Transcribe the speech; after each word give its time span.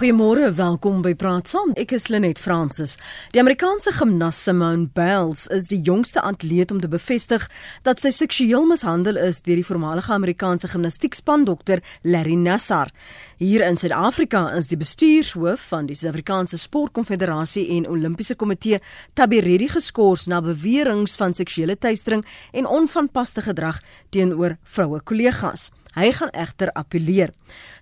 Goeiemôre, 0.00 0.54
welkom 0.56 1.02
by 1.04 1.10
Praat 1.12 1.50
Saam. 1.50 1.74
Ek 1.76 1.90
is 1.92 2.06
Lenet 2.08 2.38
Fransis. 2.40 2.94
Die 3.34 3.40
Amerikaanse 3.42 3.92
gimnas 3.92 4.38
Simone 4.40 4.86
Biles 4.96 5.42
is 5.52 5.66
die 5.68 5.82
jongste 5.84 6.22
atleet 6.24 6.70
om 6.72 6.78
te 6.80 6.88
bevestig 6.88 7.42
dat 7.84 8.00
sy 8.00 8.08
seksueel 8.16 8.64
mishandel 8.64 9.18
is 9.20 9.42
deur 9.44 9.58
die 9.60 9.66
voormalige 9.68 10.14
Amerikaanse 10.14 10.70
gimnastiekspan 10.72 11.44
dokter 11.44 11.82
Larry 12.00 12.38
Nassar. 12.40 12.88
Hier 13.36 13.60
in 13.66 13.76
Suid-Afrika 13.76 14.46
is 14.56 14.70
die 14.70 14.78
bestuurshoof 14.80 15.66
van 15.68 15.90
die 15.90 15.98
Suid-Afrikaanse 16.00 16.56
Sportkonfederasie 16.62 17.66
en 17.76 17.90
Olimpiese 17.92 18.38
Komitee, 18.40 18.80
Tabby 19.12 19.42
Reddy 19.44 19.68
geskort 19.68 20.24
na 20.32 20.40
beweringe 20.40 21.12
van 21.20 21.36
seksuele 21.36 21.76
teistering 21.76 22.24
en 22.56 22.70
onvanpaste 22.80 23.44
gedrag 23.44 23.84
teenoor 24.08 24.56
vroue 24.64 25.04
kollegas. 25.04 25.68
Hy 25.94 26.12
gaan 26.14 26.30
egter 26.30 26.70
appeleer. 26.78 27.32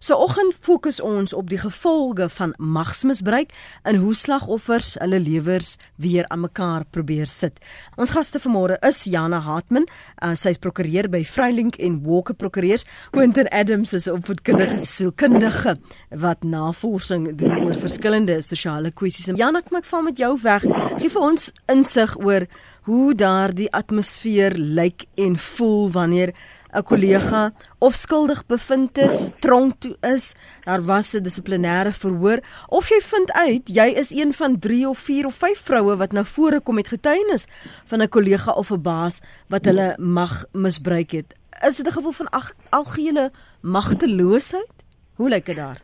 So 0.01 0.17
oggend 0.17 0.57
fokus 0.65 1.01
ons 1.01 1.35
op 1.37 1.51
die 1.51 1.59
gevolge 1.61 2.29
van 2.33 2.55
magsmisbruik 2.57 3.53
en 3.83 3.99
hoe 4.01 4.15
slagoffers 4.15 4.95
hulle 5.03 5.21
lewens 5.21 5.77
weer 6.01 6.25
aan 6.33 6.41
mekaar 6.47 6.87
probeer 6.91 7.27
sit. 7.29 7.61
Ons 7.97 8.15
gaste 8.16 8.41
vanmôre 8.41 8.79
is 8.89 9.02
Jana 9.05 9.43
Hartman, 9.45 9.85
uh, 10.23 10.33
sy 10.39 10.55
is 10.57 10.63
prokureur 10.63 11.11
by 11.13 11.21
Vrylink 11.25 11.77
en 11.85 12.01
Walker 12.07 12.35
Prokureurs, 12.35 12.87
Quentin 13.13 13.49
Adams 13.52 13.93
is 13.93 14.09
'n 14.09 14.16
opvoedkundige 14.16 14.79
sielkundige 14.87 15.77
wat 16.11 16.43
navorsing 16.43 17.37
doen 17.37 17.65
oor 17.65 17.75
verskillende 17.75 18.43
sosiale 18.43 18.91
kwessies. 18.91 19.37
Jana, 19.37 19.61
kom 19.61 19.79
ek 19.79 19.85
val 19.85 20.02
met 20.02 20.16
jou 20.16 20.38
weg. 20.43 20.63
Gee 20.99 21.11
vir 21.11 21.23
ons 21.23 21.52
insig 21.66 22.16
oor 22.19 22.47
hoe 22.88 23.15
daardie 23.15 23.69
atmosfeer 23.71 24.55
lyk 24.57 25.05
en 25.15 25.37
voel 25.37 25.91
wanneer 25.91 26.33
'n 26.78 26.82
kollega 26.82 27.52
of 27.78 27.95
skuldig 27.95 28.46
bevind 28.46 28.98
is, 28.98 29.30
tronk 29.41 29.74
toe 29.78 29.96
is, 30.00 30.34
daar 30.64 30.82
was 30.84 31.14
'n 31.14 31.23
dissiplinêre 31.23 31.92
verhoor 31.92 32.41
of 32.68 32.88
jy 32.88 33.01
vind 33.01 33.32
uit 33.32 33.68
jy 33.68 33.88
is 34.02 34.10
een 34.10 34.32
van 34.32 34.59
3 34.59 34.88
of 34.88 34.98
4 34.98 35.27
of 35.27 35.34
5 35.34 35.59
vroue 35.59 35.96
wat 35.96 36.12
na 36.12 36.24
vore 36.24 36.60
kom 36.60 36.74
met 36.74 36.88
getuienis 36.88 37.46
van 37.85 38.02
'n 38.02 38.09
kollega 38.09 38.52
of 38.52 38.70
'n 38.70 38.82
baas 38.82 39.20
wat 39.48 39.65
hulle 39.65 39.96
mag 39.98 40.45
misbruik 40.52 41.10
het. 41.10 41.35
Is 41.68 41.76
dit 41.76 41.87
'n 41.87 41.93
gevoel 41.93 42.12
van 42.12 42.29
algehele 42.70 43.30
magteloosheid? 43.60 44.74
Hoe 45.15 45.29
lyk 45.29 45.46
dit 45.46 45.57
daar? 45.57 45.80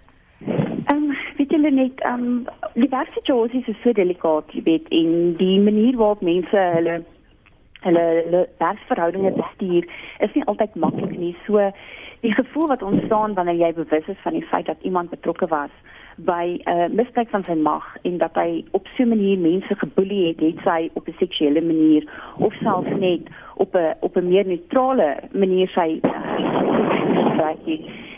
Ehm 0.87 0.97
um, 0.97 1.17
weet 1.37 1.51
julle 1.51 1.71
net 1.71 2.01
ehm 2.01 2.25
um, 2.25 2.47
die 2.75 2.89
werksituasie 2.89 3.65
is 3.67 3.83
so 3.83 3.93
delikaat, 3.93 4.45
jy 4.53 4.63
weet, 4.63 4.89
en 4.89 5.35
die 5.37 5.61
manier 5.61 5.97
waarop 5.97 6.21
mense 6.21 6.57
hulle 6.57 7.03
hulle 7.85 8.05
hulle 8.25 8.43
werksverhoudinge 8.59 9.33
bestuur 9.39 9.89
is 10.27 10.35
nie 10.35 10.45
altyd 10.51 10.75
maklik 10.75 11.17
nie. 11.19 11.35
So 11.47 11.71
die 12.25 12.33
gevoel 12.33 12.67
wat 12.73 12.83
ontstaan 12.83 13.35
wanneer 13.35 13.61
jy 13.61 13.73
bewus 13.77 14.09
is 14.09 14.23
van 14.23 14.33
die 14.33 14.47
feit 14.53 14.67
dat 14.67 14.81
iemand 14.83 15.11
betrokke 15.11 15.47
was 15.47 15.71
by 16.17 16.61
'n 16.65 16.71
uh, 16.71 16.89
misbruik 16.89 17.29
van 17.29 17.45
sy 17.45 17.55
mag 17.55 17.97
en 18.03 18.19
dat 18.19 18.35
hy 18.35 18.65
op 18.71 18.87
so 18.97 19.03
'n 19.03 19.09
manier 19.09 19.39
mense 19.39 19.75
geboelie 19.75 20.27
het, 20.29 20.41
het 20.41 20.61
sy 20.65 20.91
op 20.95 21.09
'n 21.09 21.15
seksuele 21.19 21.61
manier 21.61 22.03
of 22.39 22.53
selfs 22.55 22.97
net 22.99 23.23
op 23.57 23.75
'n 23.75 23.95
op 24.01 24.17
'n 24.17 24.29
meer 24.29 24.47
neutrale 24.47 25.17
manier 25.33 25.69
sy 25.69 26.01
uh, 26.03 26.11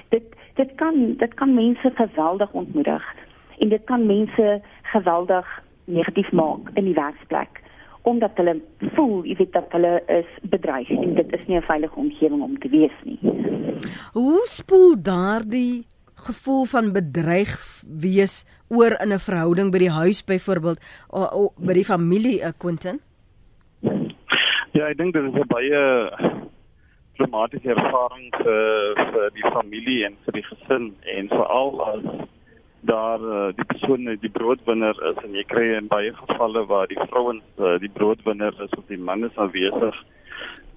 dit 0.09 0.25
dit 0.55 0.75
kan 0.75 1.15
dit 1.17 1.35
kan 1.35 1.55
mense 1.55 1.91
geweldig 1.95 2.53
ontmoedig 2.53 3.15
en 3.59 3.69
dit 3.69 3.85
kan 3.85 4.07
mense 4.07 4.61
geweldig 4.83 5.63
negatief 5.85 6.33
maak 6.33 6.61
in 6.75 6.85
die 6.85 6.95
werksplek 6.95 7.63
omdat 8.07 8.39
hulle 8.39 8.61
voel, 8.95 9.25
jy 9.27 9.35
weet 9.41 9.53
dat 9.53 9.73
hulle 9.75 9.97
is 10.15 10.29
bedreig 10.51 10.91
en 10.95 11.15
dit 11.19 11.33
is 11.35 11.47
nie 11.47 11.59
'n 11.59 11.67
veilige 11.67 11.99
omgewing 11.99 12.43
om 12.43 12.59
te 12.59 12.69
wees 12.69 12.97
nie. 13.05 13.19
Hoe 14.13 14.43
spoel 14.47 14.95
daardie 15.03 15.87
gevoel 16.15 16.65
van 16.65 16.93
bedreig 16.93 17.83
wees 17.87 18.45
oor 18.69 18.95
in 19.03 19.13
'n 19.13 19.19
verhouding 19.19 19.73
by 19.73 19.79
die 19.79 19.91
huis 19.91 20.25
byvoorbeeld 20.25 20.79
of 21.11 21.53
by 21.59 21.73
die 21.73 21.85
familie, 21.85 22.41
uh, 22.41 22.53
Quentin? 22.59 23.01
Ja, 24.73 24.87
ek 24.87 24.97
dink 24.97 25.13
dit 25.13 25.25
is 25.25 25.35
'n 25.35 25.47
baie 25.49 25.83
dramatiese 27.17 27.69
ervaring 27.69 28.31
vir 28.43 28.95
vir 29.13 29.31
die 29.35 29.51
familie 29.51 30.05
en 30.07 30.17
vir 30.25 30.33
die 30.33 30.43
gesin 30.43 30.95
en 31.17 31.29
veral 31.29 31.81
as 31.85 32.05
daar 32.81 33.21
uh, 33.21 33.47
die 33.57 33.65
persoon 33.65 34.17
die 34.21 34.31
broodwinner 34.31 34.97
is 35.11 35.23
en 35.25 35.35
jy 35.35 35.45
kry 35.49 35.67
in 35.77 35.89
baie 35.91 36.13
gevalle 36.15 36.67
waar 36.67 36.87
die 36.91 37.01
vrouens 37.09 37.43
uh, 37.59 37.79
die 37.83 37.91
broodwinner 37.93 38.55
is 38.63 38.77
of 38.79 38.85
die 38.91 39.01
man 39.01 39.25
is 39.25 39.37
afwesig 39.37 39.97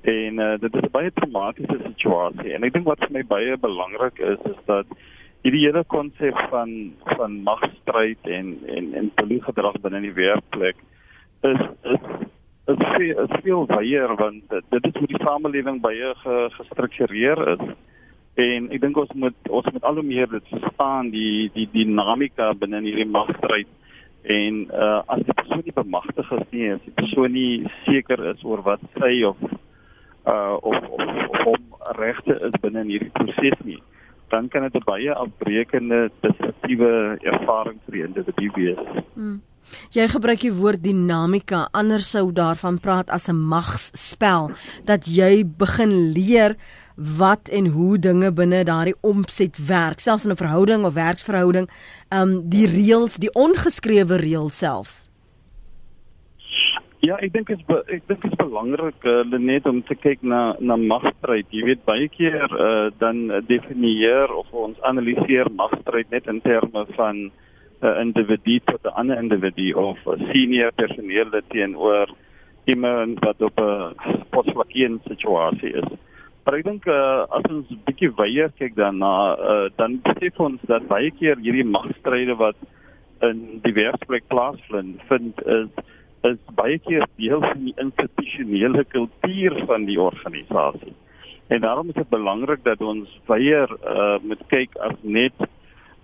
en 0.02 0.40
uh, 0.40 0.54
dit 0.60 0.76
is 0.76 0.92
baie 0.92 1.12
traumatiese 1.12 1.78
situasie. 1.84 2.54
En 2.56 2.64
ek 2.64 2.74
dink 2.74 2.88
wat 2.88 3.02
vir 3.04 3.18
my 3.18 3.24
baie 3.28 3.58
belangrik 3.60 4.22
is 4.24 4.40
is 4.48 4.60
dat 4.70 4.88
hierdie 5.44 5.66
hele 5.66 5.84
konsep 5.92 6.40
van 6.52 6.94
van 7.16 7.42
magstryd 7.44 8.32
en 8.40 8.56
en 8.68 8.94
en 8.94 9.12
politieke 9.20 9.52
gedrag 9.52 9.80
binne 9.84 10.02
die 10.04 10.16
werkplek 10.16 10.80
is 11.48 11.62
is 11.94 12.02
is 12.70 12.82
veel, 12.96 13.22
is 13.26 13.38
veel 13.44 13.66
baie 13.66 14.08
want 14.20 14.58
dit 14.72 14.90
is 14.92 14.98
hoe 15.00 15.08
die 15.12 15.24
samelewing 15.24 15.80
baie 15.82 16.16
gestruktureer 16.58 17.48
is 17.56 17.64
en 18.40 18.70
ek 18.72 18.82
dink 18.82 18.98
ons 18.98 19.12
moet 19.24 19.52
ons 19.60 19.68
moet 19.74 19.84
al 19.90 20.00
hoe 20.00 20.06
meer 20.06 20.30
dit 20.32 20.54
verstaan 20.54 21.12
die 21.14 21.50
die 21.56 21.68
dinamika 21.74 22.54
binne 22.62 22.82
hierdie 22.86 23.10
magstryd 23.10 23.70
en 24.24 24.66
uh, 24.68 25.02
as 25.16 25.24
die 25.28 25.36
persoon 25.36 25.64
nie 25.66 25.76
bemagtig 25.76 26.32
is 26.38 26.48
nie 26.56 26.72
as 26.76 26.84
die 26.86 26.96
persoon 27.02 27.36
nie 27.36 27.54
seker 27.88 28.24
is 28.34 28.44
oor 28.44 28.64
wat 28.66 28.84
sy 28.98 29.14
of 29.32 29.40
uh 30.30 30.56
of 30.72 30.78
of 30.98 31.44
hom 31.46 31.64
regte 32.00 32.36
is 32.48 32.60
binne 32.64 32.86
hierdie 32.90 33.14
proses 33.16 33.64
nie 33.66 33.82
dan 34.30 34.48
kan 34.48 34.62
dit 34.62 34.76
'n 34.76 34.86
baie 34.86 35.14
afbreekende 35.14 36.12
destruktiewe 36.22 37.18
ervaring 37.22 37.80
vir 37.86 37.94
die 37.94 38.04
individu 38.04 38.50
wees. 38.56 38.82
Hmm. 39.14 39.42
Jy 39.94 40.08
gebruik 40.08 40.42
die 40.42 40.54
woord 40.54 40.84
dinamika, 40.84 41.68
anders 41.74 42.12
sou 42.12 42.32
daarvan 42.34 42.80
praat 42.80 43.10
as 43.10 43.30
'n 43.30 43.36
magsspel 43.36 44.52
dat 44.86 45.06
jy 45.06 45.46
begin 45.46 46.14
leer 46.14 46.56
wat 47.00 47.50
en 47.50 47.68
hoe 47.68 48.00
dinge 48.00 48.32
binne 48.34 48.64
daardie 48.64 48.96
omset 49.02 49.58
werk, 49.68 50.00
selfs 50.00 50.26
in 50.26 50.32
'n 50.32 50.36
verhouding 50.36 50.86
of 50.86 50.94
werksverhouding, 50.94 51.70
ehm 52.10 52.22
um, 52.22 52.50
die 52.50 52.68
reëls, 52.68 53.16
die 53.18 53.34
ongeskrewe 53.34 54.16
reëls 54.18 54.58
selfs. 54.58 55.10
Ja, 57.00 57.16
ek 57.24 57.32
dink 57.34 57.50
is 57.50 57.62
ek 57.88 58.02
dink 58.08 58.26
is 58.28 58.36
belangrik 58.36 59.06
uh, 59.08 59.24
net 59.40 59.66
om 59.66 59.80
te 59.88 59.96
kyk 59.96 60.20
na 60.22 60.56
na 60.60 60.76
magstryd. 60.76 61.48
Jy 61.50 61.64
weet 61.64 61.86
baie 61.88 62.10
keer 62.12 62.52
uh, 62.52 62.92
dan 63.00 63.32
definieer 63.48 64.28
of 64.36 64.52
ons 64.52 64.82
analiseer 64.82 65.48
magstryd 65.56 66.12
net 66.12 66.28
in 66.28 66.42
terme 66.42 66.86
van 66.98 67.16
'n 67.16 67.32
uh, 67.88 68.02
individu 68.02 68.60
tot 68.66 68.84
'n 68.84 68.96
ander 69.00 69.18
individu 69.18 69.72
of 69.74 69.98
senior 70.34 70.72
personeel 70.76 71.32
teenoor 71.48 72.12
iemand 72.66 73.20
wat 73.24 73.42
op 73.42 73.60
'n 73.60 73.96
posvlakkige 74.30 75.00
situasie 75.08 75.74
is. 75.74 75.90
Maar 76.50 76.64
ek 76.64 76.66
dink 76.66 76.88
uh, 76.90 77.28
as 77.30 77.44
ons 77.46 77.68
'n 77.70 77.84
bietjie 77.86 78.08
wyeer 78.18 78.50
kyk 78.58 78.74
daarna, 78.74 79.38
uh, 79.38 79.66
dan 79.78 80.00
besef 80.02 80.40
ons 80.42 80.64
dat 80.66 80.88
baie 80.90 81.12
keer 81.14 81.38
hierdie 81.38 81.66
magstryde 81.76 82.34
wat 82.40 82.58
in 83.22 83.60
die 83.62 83.74
werksplek 83.78 84.26
plaasvind, 84.34 84.98
vind 85.12 85.44
is 85.46 85.70
is 86.26 86.40
baie 86.58 86.80
keer 86.88 87.06
deel 87.22 87.46
van 87.46 87.62
die 87.68 87.76
institusionele 87.78 88.82
kultuur 88.96 89.60
van 89.70 89.86
die 89.86 90.00
organisasie. 90.02 90.96
En 91.54 91.62
daarom 91.62 91.94
is 91.94 92.02
dit 92.02 92.10
belangrik 92.10 92.66
dat 92.66 92.82
ons 92.82 93.14
wyeer 93.30 93.70
uh, 93.86 94.18
moet 94.26 94.42
kyk 94.50 94.74
as 94.90 94.98
net 95.06 95.38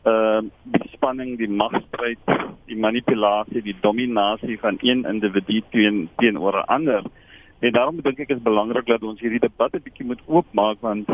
uh 0.06 0.46
die 0.78 0.94
spanning, 0.94 1.40
die 1.42 1.50
magstryd, 1.50 2.22
die 2.70 2.78
manipulasie, 2.78 3.66
die 3.66 3.80
dominasie 3.82 4.62
van 4.62 4.78
een 4.86 5.08
individu 5.10 5.64
teen 5.74 6.06
teenoor 6.22 6.62
'n 6.62 6.70
ander 6.78 7.14
En 7.60 7.72
daarom 7.72 8.02
dink 8.02 8.20
ek 8.20 8.30
is 8.36 8.44
belangrik 8.44 8.86
dat 8.86 9.04
ons 9.04 9.20
hierdie 9.20 9.40
debat 9.40 9.74
'n 9.74 9.84
bietjie 9.84 10.06
moet 10.06 10.22
oopmaak 10.26 10.78
want 10.82 11.10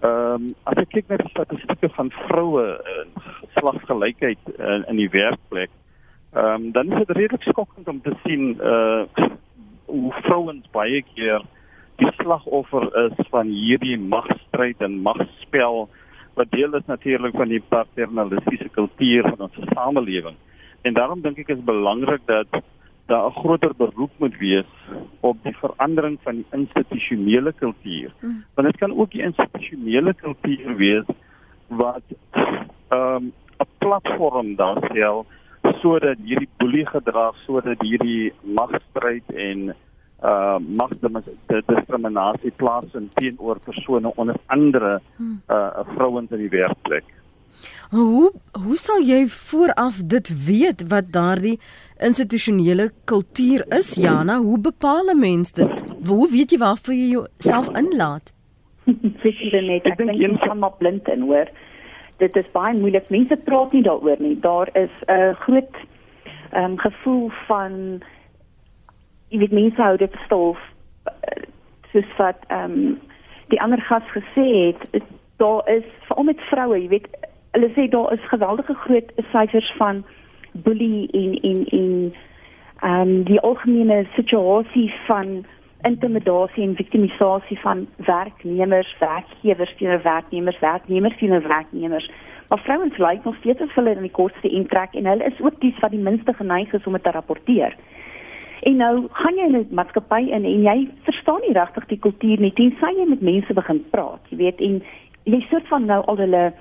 ehm 0.00 0.34
um, 0.34 0.54
as 0.64 0.78
ek 0.80 0.88
kyk 0.88 1.08
na 1.08 1.16
die 1.16 1.28
statistieke 1.28 1.88
van 1.96 2.10
vroue 2.10 2.66
en 2.96 3.08
geslagsgelykheid 3.20 4.38
in, 4.58 4.84
in 4.88 4.96
die 4.96 5.10
werkplek, 5.12 5.70
ehm 6.32 6.44
um, 6.44 6.72
dan 6.72 6.92
is 6.92 7.06
dit 7.06 7.16
redelik 7.16 7.42
skokkend 7.42 7.88
om 7.88 8.00
te 8.00 8.14
sien 8.24 8.56
uh 8.60 9.04
hoe 9.90 10.12
vrouens 10.22 10.66
baie 10.70 11.02
keer 11.02 11.42
die 12.00 12.10
slagoffer 12.20 12.86
is 13.04 13.26
van 13.30 13.48
hierdie 13.50 13.98
magstryd 13.98 14.80
en 14.86 15.00
magspel 15.02 15.88
wat 16.38 16.50
deel 16.54 16.76
is 16.78 16.86
natuurlik 16.86 17.34
van 17.36 17.50
die 17.50 17.62
paternalistiese 17.72 18.68
kultuur 18.68 19.28
van 19.28 19.48
ons 19.48 19.72
samelewing. 19.74 20.36
En 20.82 20.94
daarom 20.94 21.20
dink 21.20 21.42
ek 21.42 21.52
is 21.56 21.64
belangrik 21.64 22.22
dat 22.30 22.62
daar 23.10 23.26
'n 23.26 23.38
groter 23.42 23.72
beroep 23.76 24.12
moet 24.16 24.36
wees 24.38 24.70
op 25.20 25.36
die 25.42 25.56
verandering 25.56 26.18
van 26.22 26.34
die 26.34 26.46
institusionele 26.50 27.52
kultuur. 27.52 28.12
Mm. 28.20 28.44
Want 28.54 28.68
dit 28.68 28.76
kan 28.76 28.98
ook 28.98 29.10
die 29.10 29.22
institusionele 29.22 30.14
kultuur 30.14 30.76
wees 30.76 31.06
wat 31.66 32.06
ehm 32.88 33.14
um, 33.14 33.32
'n 33.58 33.68
platform 33.78 34.54
daar 34.56 34.78
stel 34.90 35.26
sodat 35.80 36.16
hierdie 36.24 36.48
boelie 36.56 36.86
gedrag 36.86 37.36
sodat 37.46 37.80
hierdie 37.80 38.32
magstryd 38.42 39.26
en 39.48 39.74
uh 40.22 40.58
magdiskriminasie 40.80 42.52
plaasvind 42.56 43.14
teenoor 43.14 43.58
persone 43.64 44.12
onder 44.14 44.36
andere 44.46 45.00
uh 45.48 45.80
vrouens 45.94 46.30
in 46.30 46.38
die 46.38 46.48
werkplek. 46.48 47.04
Hoe 47.90 48.32
hoe 48.64 48.76
sal 48.76 49.00
jy 49.02 49.26
vooraf 49.26 49.96
dit 50.04 50.28
weet 50.46 50.88
wat 50.88 51.12
daardie 51.12 51.58
institusionele 52.00 52.90
kultuur 53.04 53.64
is, 53.78 53.94
Jana? 53.94 54.38
Hoe 54.38 54.58
bepaal 54.58 55.10
'n 55.10 55.18
mens 55.18 55.52
dit? 55.52 55.84
Hoe 56.06 56.28
weet 56.30 56.50
jy 56.50 56.58
waarvoor 56.58 56.94
jy 56.94 57.08
jouself 57.10 57.68
inlaat? 57.76 58.32
Fisies 59.22 59.52
net, 59.52 59.86
ek 59.86 59.96
dink 59.96 60.14
jy 60.14 60.38
kan 60.38 60.58
maar 60.58 60.76
blind 60.78 61.08
in, 61.08 61.20
hoor. 61.20 61.48
Dit 62.18 62.36
is 62.36 62.50
baie 62.52 62.78
moeilik. 62.78 63.10
Mense 63.10 63.36
praat 63.36 63.72
nie 63.72 63.82
daaroor 63.82 64.16
nie. 64.18 64.40
Daar 64.40 64.68
is 64.72 64.94
'n 65.06 65.34
groot 65.34 65.74
ehm 66.52 66.64
um, 66.64 66.78
gevoel 66.78 67.30
van 67.46 68.02
jy 69.28 69.38
weet 69.38 69.52
mense 69.52 69.82
hou 69.82 69.96
dit 69.96 70.14
stof 70.24 70.58
eh, 71.04 71.42
soos 71.92 72.16
wat 72.18 72.38
ehm 72.48 72.64
um, 72.70 72.98
die 73.50 73.60
ander 73.60 73.80
gas 73.80 74.06
gesê 74.14 74.46
het, 74.66 75.02
daar 75.36 75.68
is 75.68 75.84
veral 76.06 76.24
met 76.24 76.40
vroue, 76.50 76.78
jy 76.78 76.88
weet, 76.88 77.06
hulle 77.56 77.70
sê 77.74 77.88
daar 77.90 78.12
is 78.14 78.28
geweldige 78.30 78.74
groot 78.84 79.12
syfers 79.32 79.70
van 79.78 80.04
bully 80.52 81.08
in 81.12 81.42
in 81.42 81.66
in 81.66 82.14
ehm 82.80 83.00
um, 83.00 83.24
die 83.24 83.40
algemene 83.40 84.06
situasie 84.14 84.92
van 85.06 85.44
intimidasie 85.82 86.62
en 86.62 86.76
victimisasie 86.76 87.58
van 87.60 87.86
werknemers, 87.96 88.96
werkgewers 88.98 89.74
teenoor 89.76 90.02
werknemers, 90.02 90.58
werknemers 90.58 91.16
teenoor 91.18 91.48
werknemers. 91.48 92.10
Maar 92.48 92.58
vrouens 92.58 92.96
lyk 92.96 93.24
nog 93.24 93.36
steeds 93.36 93.60
as 93.60 93.74
hulle 93.74 93.94
in 93.94 94.02
die 94.02 94.10
kortste 94.10 94.48
intrek 94.48 94.94
en 94.94 95.06
hulle 95.06 95.24
is 95.24 95.40
ook 95.40 95.60
die 95.60 95.74
wat 95.80 95.90
die 95.90 96.02
minste 96.02 96.32
geneig 96.32 96.72
is 96.72 96.86
om 96.86 96.92
dit 96.92 97.02
te 97.02 97.10
rapporteer. 97.10 97.76
En 98.60 98.76
nou 98.76 99.06
gaan 99.12 99.36
jy 99.36 99.46
in 99.46 99.56
'n 99.56 99.68
maatskappy 99.70 100.20
in 100.20 100.44
en 100.44 100.62
jy 100.62 100.88
verstaan 101.02 101.40
nie 101.40 101.52
regtig 101.52 101.86
die 101.86 101.98
kultuur 101.98 102.40
nie 102.40 102.52
tensy 102.52 102.90
jy 102.96 103.06
met 103.08 103.20
mense 103.20 103.54
begin 103.54 103.84
praat, 103.90 104.20
jy 104.28 104.36
weet, 104.36 104.60
en 104.60 104.82
jy 105.24 105.40
soort 105.50 105.68
van 105.68 105.84
nou 105.84 106.04
al 106.04 106.16
hulle 106.16 106.52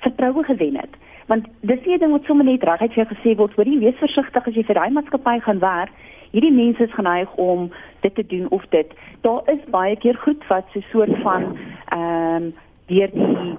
vertroue 0.00 0.44
gewen 0.44 0.76
het. 0.76 0.96
Want 1.26 1.46
dis 1.60 1.84
nie 1.84 1.94
'n 1.94 1.98
ding 1.98 2.12
wat 2.12 2.24
sommer 2.24 2.44
net 2.44 2.62
reguit 2.62 2.92
vir 2.92 3.04
jou 3.04 3.14
gesê 3.14 3.36
word, 3.36 3.54
hoor 3.54 3.66
jy, 3.66 3.78
wees 3.78 3.98
versigtig 3.98 4.46
as 4.46 4.54
jy 4.54 4.64
vir 4.64 4.74
daai 4.74 4.90
maatskappy 4.90 5.40
gaan 5.40 5.58
werk. 5.58 5.92
Hierdie 6.32 6.52
mense 6.52 6.82
is 6.82 6.94
geneig 6.94 7.34
om 7.36 7.70
dit 8.00 8.14
te 8.14 8.26
doen 8.26 8.48
of 8.50 8.62
dit. 8.70 8.92
Daar 9.20 9.42
is 9.46 9.70
baie 9.70 9.96
keer 9.96 10.16
goed 10.16 10.46
wat 10.48 10.64
so 10.72 10.78
'n 10.78 10.84
soort 10.90 11.22
van 11.22 11.56
ehm 11.88 12.42
um, 12.42 12.54
deur 12.86 13.10
die 13.10 13.56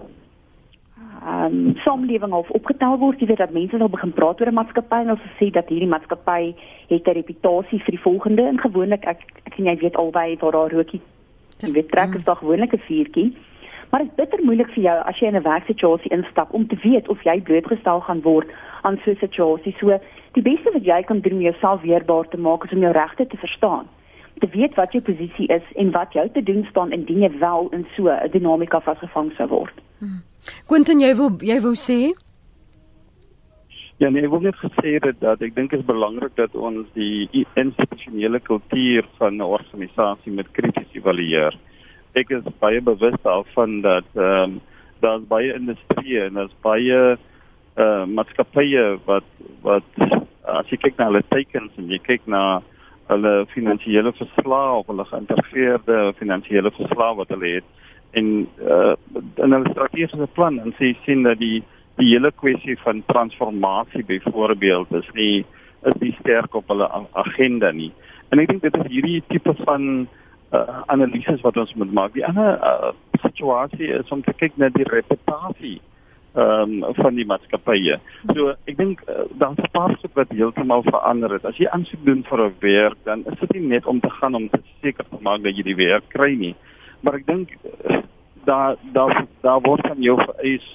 ehm 1.26 1.46
um, 1.46 1.76
samelewing 1.76 2.34
of 2.34 2.50
opgetel 2.50 2.98
word, 2.98 3.20
jy 3.20 3.28
weet 3.28 3.38
dat 3.38 3.54
mense 3.54 3.78
nou 3.78 3.90
begin 3.90 4.14
praat 4.14 4.42
oor 4.42 4.48
'n 4.48 4.54
maatskappy 4.54 5.00
en 5.02 5.08
hulle 5.08 5.32
sê 5.40 5.52
dat 5.52 5.70
hierdie 5.70 5.90
maatskappy 5.90 6.54
het 6.90 7.08
'n 7.08 7.18
reputasie 7.20 7.80
vir 7.80 7.92
die 7.92 8.06
volgende 8.08 8.44
en 8.48 8.60
gewoonlik 8.60 9.06
ek 9.06 9.22
ek 9.46 9.58
en 9.58 9.66
jy 9.66 9.78
weet 9.78 9.96
albei 9.96 10.38
waar 10.40 10.52
daar 10.52 10.72
rookie 10.72 11.02
jy 11.64 11.72
weet 11.72 11.90
trek 11.92 12.16
is 12.16 12.24
daar 12.24 12.36
gewoonlik 12.36 12.74
'n 12.74 12.86
vuurtjie. 12.88 13.34
Maar 13.96 14.04
dit 14.04 14.12
is 14.12 14.20
bitter 14.20 14.44
moeilik 14.44 14.72
vir 14.76 14.84
jou 14.84 14.94
as 15.08 15.20
jy 15.20 15.28
in 15.32 15.38
'n 15.40 15.48
werksituasie 15.48 16.12
instap 16.12 16.54
om 16.54 16.68
te 16.68 16.76
weet 16.84 17.08
of 17.08 17.24
jy 17.24 17.42
blootgestel 17.42 18.00
gaan 18.04 18.22
word 18.22 18.50
aan 18.84 19.00
so 19.04 19.12
'n 19.12 19.24
situasie. 19.24 19.76
So 19.80 20.00
die 20.34 20.44
beste 20.44 20.72
wat 20.74 20.84
jy 20.84 21.04
kan 21.04 21.20
doen 21.20 21.38
om 21.40 21.42
jouself 21.42 21.82
weerbaar 21.82 22.28
te 22.28 22.38
maak 22.38 22.66
is 22.66 22.72
om 22.72 22.82
jou 22.82 22.92
regte 22.92 23.28
te 23.28 23.38
verstaan 23.38 23.88
te 24.40 24.48
weet 24.52 24.76
wat 24.76 24.92
jou 24.92 25.04
posisie 25.04 25.48
is 25.48 25.64
en 25.76 25.92
wat 25.92 26.14
jou 26.14 26.30
te 26.30 26.44
doen 26.44 26.66
staan 26.70 26.92
indien 26.92 27.22
jy 27.22 27.32
wel 27.40 27.68
in 27.72 27.86
so 27.96 28.10
'n 28.10 28.32
dinamika 28.32 28.80
vasgevang 28.80 29.32
sou 29.38 29.48
word. 29.48 29.82
Hmm. 30.00 30.22
Quentin, 30.68 31.00
jy 31.00 31.16
wil 31.16 31.32
jy 31.40 31.62
wou 31.62 31.76
sê? 31.76 32.14
Ja, 33.98 34.10
nee, 34.10 34.24
ek 34.24 34.30
wil 34.30 34.42
net 34.42 34.56
gesê 34.56 35.00
dat, 35.00 35.20
dat 35.20 35.42
ek 35.42 35.56
dink 35.56 35.70
dit 35.70 35.80
is 35.80 35.86
belangrik 35.86 36.36
dat 36.36 36.56
ons 36.56 36.88
die 36.94 37.48
institusionele 37.56 38.40
kultuur 38.40 39.06
van 39.18 39.38
'n 39.38 39.42
organisasie 39.42 40.32
met 40.32 40.52
krities 40.52 40.92
evalueer. 40.94 41.56
Ek 42.16 42.32
is 42.32 42.46
baie 42.62 42.82
bewus 42.82 43.18
daarvan 43.24 43.82
dat 43.86 44.08
ehm 44.16 44.56
um, 44.56 44.62
daar's 45.04 45.26
baie 45.28 45.54
industrie 45.54 46.22
en 46.24 46.40
daar's 46.40 46.56
baie 46.64 47.00
eh 47.12 47.84
uh, 47.84 48.06
maatskappye 48.08 48.86
wat 49.06 49.28
wat 49.62 49.90
as 50.46 50.70
jy 50.72 50.78
kyk 50.78 50.98
na 50.98 51.10
hulle 51.10 51.24
tekens 51.30 51.72
en 51.78 51.90
jy 51.92 52.00
kyk 52.00 52.28
na 52.32 52.62
hulle 53.12 53.34
finansiële 53.54 54.14
verslae 54.18 54.78
of 54.80 54.88
hulle 54.88 55.06
geïntegreerde 55.12 56.14
finansiële 56.20 56.72
verslae 56.78 57.18
wat 57.20 57.34
hulle 57.36 57.52
het 57.58 57.68
en 58.20 58.48
uh, 58.64 58.96
in 59.44 59.52
hulle 59.52 59.74
strategiese 59.74 60.30
plan 60.34 60.60
en 60.64 60.74
sê 60.80 60.94
sien 61.06 61.24
dat 61.28 61.40
die 61.44 61.64
die 62.00 62.10
hele 62.12 62.32
kwessie 62.32 62.76
van 62.84 63.04
transformasie 63.12 64.04
byvoorbeeld 64.08 64.92
is 65.02 65.12
nie 65.14 65.46
is 65.86 66.00
nie 66.02 66.16
sterk 66.20 66.56
op 66.56 66.68
hulle 66.68 66.88
agenda 67.14 67.72
nie. 67.72 67.92
En 68.34 68.42
ek 68.42 68.50
dink 68.50 68.64
dit 68.66 68.78
is 68.82 68.92
hierdie 68.92 69.22
tipe 69.30 69.54
van 69.62 70.08
uh, 70.56 70.82
analises 70.94 71.42
wat 71.42 71.58
ons 71.58 71.74
moet 71.74 71.92
maak. 71.94 72.14
Die 72.14 72.26
ander 72.26 72.58
uh, 72.60 72.94
situasie 73.24 73.92
is 74.00 74.12
om 74.16 74.24
te 74.24 74.34
kyk 74.34 74.58
na 74.58 74.70
die 74.70 74.88
reputasie 74.90 75.82
ehm 76.36 76.84
um, 76.84 76.94
van 76.98 77.16
die 77.16 77.24
maatskappye. 77.26 77.96
So 78.36 78.50
ek 78.68 78.76
dink 78.76 79.04
uh, 79.08 79.24
daar's 79.40 79.62
'n 79.64 79.72
paar 79.72 79.94
goed 80.02 80.18
wat 80.20 80.34
heeltemal 80.36 80.84
verander 80.84 81.32
het. 81.32 81.46
As 81.46 81.56
jy 81.58 81.68
aansoek 81.72 82.04
doen 82.06 82.24
vir 82.28 82.42
'n 82.46 82.56
werk, 82.60 82.98
dan 83.04 83.24
is 83.32 83.40
dit 83.40 83.54
nie 83.54 83.68
net 83.68 83.86
om 83.86 84.00
te 84.00 84.10
gaan 84.10 84.36
om 84.36 84.50
te 84.50 84.60
seker 84.82 85.06
te 85.10 85.22
maak 85.22 85.44
dat 85.44 85.56
jy 85.56 85.64
die 85.64 85.80
werk 85.80 86.04
kry 86.10 86.36
nie. 86.36 86.56
Maar 87.02 87.16
ek 87.16 87.26
dink 87.26 87.56
uh, 87.90 88.04
daar 88.44 88.76
daar 88.92 89.26
daar 89.42 89.62
word 89.62 89.88
van 89.88 90.02
jou 90.02 90.18
vereis 90.20 90.68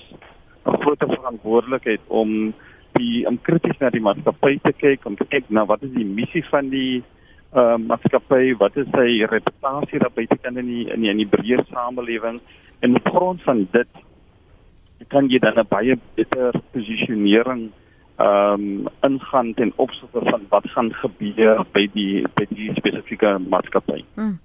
'n 0.65 0.81
groot 0.81 0.99
verantwoordelikheid 0.99 2.01
om 2.09 2.55
die 2.93 3.27
om 3.27 3.39
krities 3.43 3.79
na 3.79 3.91
die 3.91 4.01
maatskappy 4.01 4.59
te 4.63 4.73
kyk, 4.73 5.05
om 5.05 5.17
te 5.17 5.25
kyk 5.25 5.45
na 5.49 5.65
wat 5.65 5.83
is 5.83 5.93
die 5.93 6.05
missie 6.05 6.45
van 6.51 6.69
die 6.69 7.03
uh 7.53 7.77
maatskappy, 7.83 8.55
wat 8.59 8.77
is 8.77 8.87
sy 8.95 9.25
reputasie 9.27 9.99
daar 9.99 10.15
buitekant 10.15 10.57
in 10.57 10.67
die 10.67 10.87
in 10.95 11.03
die, 11.03 11.15
die 11.25 11.27
breër 11.27 11.65
samelewing? 11.71 12.41
En 12.81 12.97
op 12.97 13.09
grond 13.09 13.43
van 13.43 13.67
dit 13.73 13.89
kan 15.09 15.29
jy 15.29 15.39
dan 15.39 15.59
'n 15.59 15.67
baie 15.69 15.99
beter 16.15 16.55
posisionering 16.73 17.71
ehm 18.21 18.53
um, 18.61 18.89
ingaan 19.01 19.55
ten 19.55 19.73
opsigte 19.77 20.21
van 20.23 20.43
wat 20.49 20.67
gaan 20.71 20.93
gebeur 20.93 21.65
by 21.73 21.87
die 21.95 22.27
by 22.35 22.45
die 22.51 22.71
spesifieke 22.77 23.39
maatskappy. 23.49 24.05
Hmm. 24.15 24.39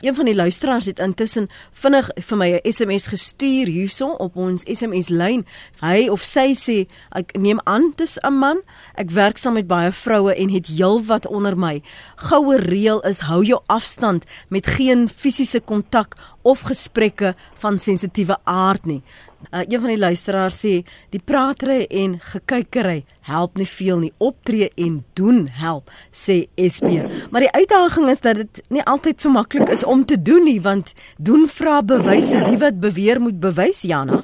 Een 0.00 0.14
van 0.14 0.24
die 0.24 0.34
luisteraars 0.34 0.86
het 0.86 0.98
intussen 0.98 1.48
vinnig 1.72 2.10
vir 2.14 2.36
my 2.38 2.48
'n 2.52 2.72
SMS 2.72 3.06
gestuur 3.06 3.66
hierso 3.66 4.06
op 4.06 4.36
ons 4.36 4.62
SMS 4.62 5.08
lyn. 5.08 5.44
Hy 5.80 6.08
of 6.08 6.22
sy 6.22 6.54
sê 6.54 6.86
ek 7.10 7.36
neem 7.38 7.60
aan 7.64 7.92
dis 7.96 8.18
'n 8.22 8.32
man. 8.32 8.62
Ek 8.94 9.10
werk 9.10 9.38
saam 9.38 9.52
met 9.52 9.66
baie 9.66 9.92
vroue 9.92 10.34
en 10.34 10.48
het 10.48 10.66
heelwat 10.66 11.26
onder 11.26 11.58
my. 11.58 11.82
Goue 12.16 12.56
reël 12.56 13.00
is 13.00 13.20
hou 13.20 13.44
jou 13.44 13.60
afstand 13.66 14.24
met 14.48 14.66
geen 14.66 15.08
fisiese 15.08 15.60
kontak 15.60 16.16
of 16.42 16.60
gesprekke 16.60 17.34
van 17.54 17.78
sensitiewe 17.78 18.36
aard 18.44 18.84
nie. 18.86 19.02
Uh, 19.50 19.60
een 19.68 19.80
van 19.80 19.88
die 19.88 19.98
luisteraars 19.98 20.58
sê 20.60 20.72
die 21.14 21.20
praatery 21.24 21.86
en 21.88 22.18
gekykery 22.20 23.04
help 23.20 23.56
nie 23.56 23.68
veel 23.70 23.98
nie. 23.98 24.12
Optree 24.18 24.70
en 24.76 25.04
doen 25.14 25.46
help, 25.60 25.92
sê 26.10 26.48
SP. 26.74 26.98
Maar 27.30 27.46
die 27.46 27.52
uitdaging 27.52 28.08
is 28.10 28.20
dat 28.20 28.36
dit 28.42 28.62
nie 28.68 28.82
altyd 28.82 29.20
so 29.20 29.30
maklik 29.30 29.70
is 29.72 29.84
om 29.84 30.04
te 30.04 30.22
doen 30.22 30.44
nie, 30.44 30.60
want 30.60 30.94
doen 31.16 31.46
vra 31.48 31.80
bewyse 31.82 32.42
die 32.44 32.58
wat 32.58 32.80
beweer 32.80 33.20
moet 33.20 33.40
bewys, 33.40 33.82
Jana. 33.82 34.22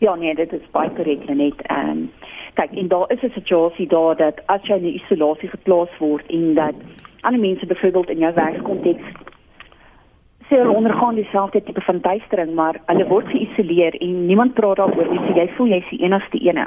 Ja 0.00 0.14
nee, 0.14 0.34
dit 0.34 0.52
is 0.52 0.70
baie 0.72 0.90
korrek 0.96 1.28
net. 1.28 1.60
Ehm 1.68 1.90
um, 1.90 2.10
kyk, 2.54 2.72
en 2.72 2.88
daar 2.88 3.10
is 3.12 3.22
'n 3.22 3.32
situasie 3.34 3.86
daar 3.86 4.16
dat 4.16 4.40
as 4.46 4.62
jy 4.62 4.76
in 4.76 4.94
isolasie 4.94 5.48
geplaas 5.48 5.92
word 5.98 6.26
en 6.26 6.54
dat 6.54 6.74
ander 7.20 7.40
mense 7.40 7.66
byvoorbeeld 7.66 8.10
in 8.10 8.18
jou 8.18 8.34
werkskonteks 8.34 9.04
sê 10.50 10.58
hulle 10.58 10.74
ondergaan 10.74 11.14
dieselfde 11.14 11.62
tipe 11.62 11.80
van 11.80 12.00
duistering, 12.02 12.54
maar 12.54 12.80
hulle 12.86 13.06
word 13.06 13.28
geïsoleer 13.30 13.94
en 14.02 14.26
niemand 14.26 14.54
praat 14.54 14.76
daaroor 14.82 15.10
nie. 15.10 15.20
So 15.26 15.36
jy 15.38 15.48
voel 15.56 15.70
jy's 15.74 15.90
die 15.90 16.02
enigste 16.02 16.40
ene. 16.42 16.66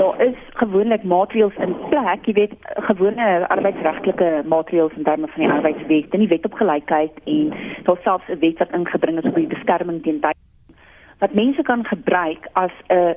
Daar 0.00 0.22
is 0.26 0.40
gewoonlik 0.60 1.04
maatreëls 1.04 1.56
in 1.62 1.76
plek, 1.88 2.26
jy 2.26 2.34
weet, 2.40 2.56
gewone 2.88 3.28
arbeidsregtelike 3.48 4.42
maatreëls 4.50 4.98
in 4.98 5.06
terme 5.06 5.30
van 5.34 5.44
die 5.44 5.52
arbeidswet, 5.52 6.10
en 6.10 6.26
die 6.26 6.32
wet 6.34 6.50
op 6.50 6.58
gelykheid 6.58 7.22
en 7.24 7.54
daar 7.88 8.02
selfs 8.02 8.28
'n 8.28 8.40
wet 8.42 8.58
wat 8.58 8.74
ingebring 8.74 9.18
is 9.22 9.30
vir 9.32 9.42
die 9.46 9.54
beskerming 9.54 10.02
teen 10.02 10.20
duistering 10.20 10.44
wat 11.18 11.34
mense 11.34 11.62
kan 11.62 11.84
gebruik 11.84 12.48
as 12.52 12.72
'n 12.88 13.14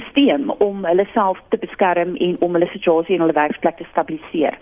stelsel 0.00 0.54
om 0.58 0.84
hulle 0.84 1.06
self 1.12 1.38
te 1.48 1.58
beskerm 1.58 2.16
en 2.16 2.36
om 2.40 2.52
hulle 2.52 2.66
situasie 2.66 3.14
in 3.14 3.20
hulle 3.20 3.32
werksplek 3.32 3.76
te 3.76 3.86
stabiliseer. 3.90 4.58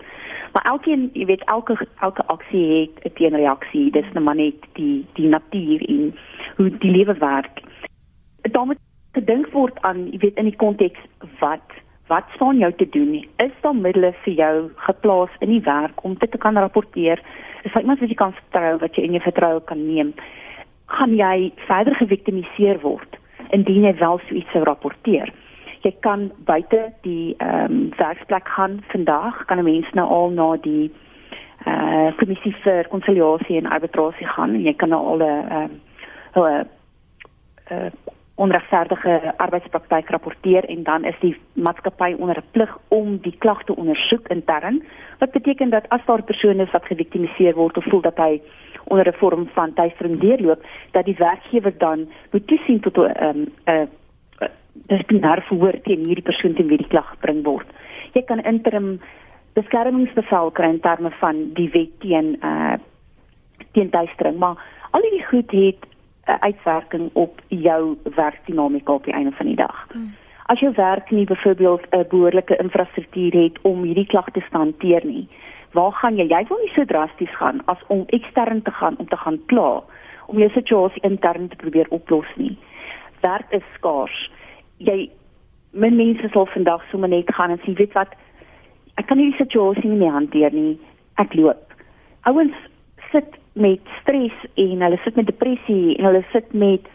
Maar 0.53 0.65
elkeen, 0.65 1.09
jy 1.13 1.25
weet, 1.25 1.43
elke 1.43 1.77
elke 1.99 2.25
aksie 2.25 2.65
het 2.79 3.05
'n 3.05 3.13
teenreaksie. 3.13 3.91
Dis 3.91 4.11
net 4.13 4.23
maar 4.23 4.35
net 4.35 4.59
die 4.73 5.05
die 5.13 5.27
natuur 5.27 5.81
en 5.89 6.15
hoe 6.55 6.77
die 6.77 6.91
lewe 6.91 7.13
werk. 7.17 7.61
Daar 8.41 8.65
moet 8.65 8.77
gedink 9.11 9.47
word 9.51 9.81
aan, 9.81 10.11
jy 10.11 10.17
weet, 10.17 10.37
in 10.37 10.45
die 10.45 10.55
konteks 10.55 10.99
wat 11.39 11.67
wat 12.07 12.23
staan 12.35 12.57
jou 12.57 12.73
te 12.73 12.89
doen? 12.89 13.25
Is 13.37 13.51
daar 13.61 13.75
middele 13.75 14.13
vir 14.23 14.33
jou 14.33 14.69
geplaas 14.75 15.29
in 15.39 15.49
die 15.49 15.61
werk 15.61 16.03
om 16.03 16.15
dit 16.19 16.31
te 16.31 16.37
kan 16.37 16.57
rapporteer? 16.57 17.21
Is 17.63 17.71
dit 17.71 17.81
iemand 17.81 17.99
wat 17.99 18.09
jy 18.09 18.15
kan 18.15 18.33
vertrou, 18.33 18.77
wat 18.77 18.95
jy 18.95 19.03
in 19.03 19.11
jou 19.17 19.23
vertroue 19.23 19.61
kan 19.69 19.85
neem? 19.87 20.13
Gaan 20.85 21.15
jy 21.15 21.51
verder 21.67 21.95
geviktimiseer 21.95 22.79
word 22.81 23.17
indien 23.49 23.83
jy 23.83 23.95
wel 23.95 24.19
so 24.19 24.35
iets 24.35 24.51
sou 24.51 24.63
rapporteer? 24.63 25.33
Jy 25.83 25.91
kan 25.99 26.31
buite 26.47 26.91
die 27.01 27.35
ehm 27.37 27.71
um, 27.71 27.89
werksplek 27.97 28.47
gaan 28.47 28.83
vandag 28.91 29.45
kan 29.45 29.59
'n 29.59 29.63
mens 29.63 29.89
nou 29.93 30.07
al 30.07 30.29
na 30.29 30.55
die 30.61 30.91
eh 31.65 31.71
uh, 31.71 32.17
kommissie 32.17 32.55
vir 32.63 32.87
konsiliasie 32.87 33.57
en 33.57 33.65
arbitrasie 33.65 34.27
gaan. 34.27 34.53
En 34.53 34.63
jy 34.63 34.73
kan 34.73 34.89
nou 34.89 35.05
al 35.07 35.17
'n 35.17 35.47
ehm 35.49 35.71
uh, 36.35 36.63
'n 37.69 37.91
onregverdige 38.35 39.33
arbeidspraktyk 39.37 40.09
rapporteer 40.09 40.65
en 40.65 40.83
dan 40.83 41.03
is 41.05 41.19
die 41.19 41.35
maatskappy 41.53 42.15
onder 42.17 42.37
'n 42.37 42.51
plig 42.51 42.77
om 42.87 43.17
die 43.17 43.35
klag 43.37 43.63
te 43.63 43.75
ondersoek 43.75 44.27
intern. 44.27 44.83
Wat 45.19 45.31
beteken 45.31 45.69
dat 45.69 45.89
as 45.89 46.05
daar 46.05 46.23
persone 46.23 46.67
wat 46.71 46.85
geviktimiseer 46.85 47.53
word 47.53 47.77
of 47.77 47.83
voel 47.83 48.01
dat 48.01 48.17
hy 48.17 48.41
onder 48.83 49.07
'n 49.07 49.17
vorm 49.17 49.47
van 49.53 49.73
teistering 49.73 50.19
deurloop 50.19 50.65
dat 50.91 51.05
die 51.05 51.15
werkgewer 51.17 51.77
dan 51.77 52.09
moet 52.31 52.47
toesien 52.47 52.79
tot 52.79 52.97
'n 52.97 53.23
um, 53.23 53.47
'n 53.65 53.89
uh, 54.73 54.81
uh, 54.81 54.83
disiplinêre 54.87 55.41
verhoor 55.41 55.77
teen 55.83 56.05
hierdie 56.05 56.23
persoon 56.23 56.53
teen 56.53 56.67
wie 56.67 56.77
die 56.77 56.87
klag 56.87 57.09
gebring 57.15 57.43
word. 57.45 57.67
Jy 58.13 58.23
kan 58.23 58.43
interim 58.43 58.99
beskermingsbevel 59.53 60.51
kry 60.51 60.69
in 60.69 60.81
terme 60.81 61.11
van 61.19 61.53
die 61.53 61.69
wet 61.73 61.99
teen 61.99 62.37
uh 62.41 62.77
teen 63.73 63.89
teistering, 63.89 64.37
maar 64.37 64.57
al 64.91 65.01
hierdie 65.01 65.25
goed 65.25 65.51
het 65.51 65.85
'n 66.27 66.31
uh, 66.31 66.37
uitwerking 66.39 67.09
op 67.13 67.41
jou 67.47 67.97
werkdinamika 68.15 68.93
op 68.93 69.03
die 69.03 69.13
einde 69.13 69.31
van 69.31 69.45
die 69.45 69.55
dag. 69.55 69.87
Hmm. 69.91 70.13
As 70.45 70.59
jou 70.59 70.73
werk 70.75 71.11
nie 71.11 71.25
byvoorbeeld 71.25 71.87
'n 71.89 72.05
behoorlike 72.09 72.57
infrastruktuur 72.57 73.33
het 73.33 73.61
om 73.61 73.83
hierdie 73.83 74.05
klagte 74.05 74.39
te 74.39 74.57
hanteer 74.57 75.05
nie, 75.05 75.27
waar 75.71 75.91
gaan 75.91 76.15
jy? 76.15 76.27
Jy 76.27 76.45
wil 76.47 76.57
nie 76.57 76.73
so 76.75 76.85
drasties 76.85 77.35
gaan 77.35 77.61
as 77.65 77.77
om 77.87 78.03
ekstern 78.07 78.61
te 78.61 78.71
gaan 78.71 78.95
om 78.97 79.07
te 79.07 79.17
gaan 79.17 79.39
kla 79.45 79.83
om 80.25 80.37
jou 80.37 80.49
situasie 80.49 81.01
intern 81.01 81.47
te 81.47 81.55
probeer 81.55 81.85
oplos 81.89 82.35
nie. 82.35 82.57
Werk 83.21 83.51
is 83.51 83.63
skaars. 83.73 84.31
Jy 84.77 85.09
men 85.73 85.95
mense 85.97 86.29
sal 86.33 86.45
vandag 86.53 86.83
sommer 86.91 87.09
net 87.09 87.29
gaan 87.33 87.51
en 87.51 87.61
sê 87.65 87.73
weet 87.77 87.93
wat 87.97 88.13
ek 89.01 89.07
kan 89.09 89.17
nie 89.17 89.31
die 89.31 89.41
situasie 89.41 89.89
nie 89.89 90.01
meer 90.01 90.13
hanteer 90.13 90.53
nie. 90.53 90.77
Ek 91.21 91.33
loop. 91.37 91.73
Ouens 92.29 92.57
sit 93.11 93.37
met 93.53 93.81
stres 94.01 94.33
en 94.57 94.81
hulle 94.85 94.99
sit 95.03 95.15
met 95.15 95.29
depressie 95.29 95.97
en 95.97 96.09
hulle 96.09 96.23
sit 96.31 96.53
met 96.53 96.89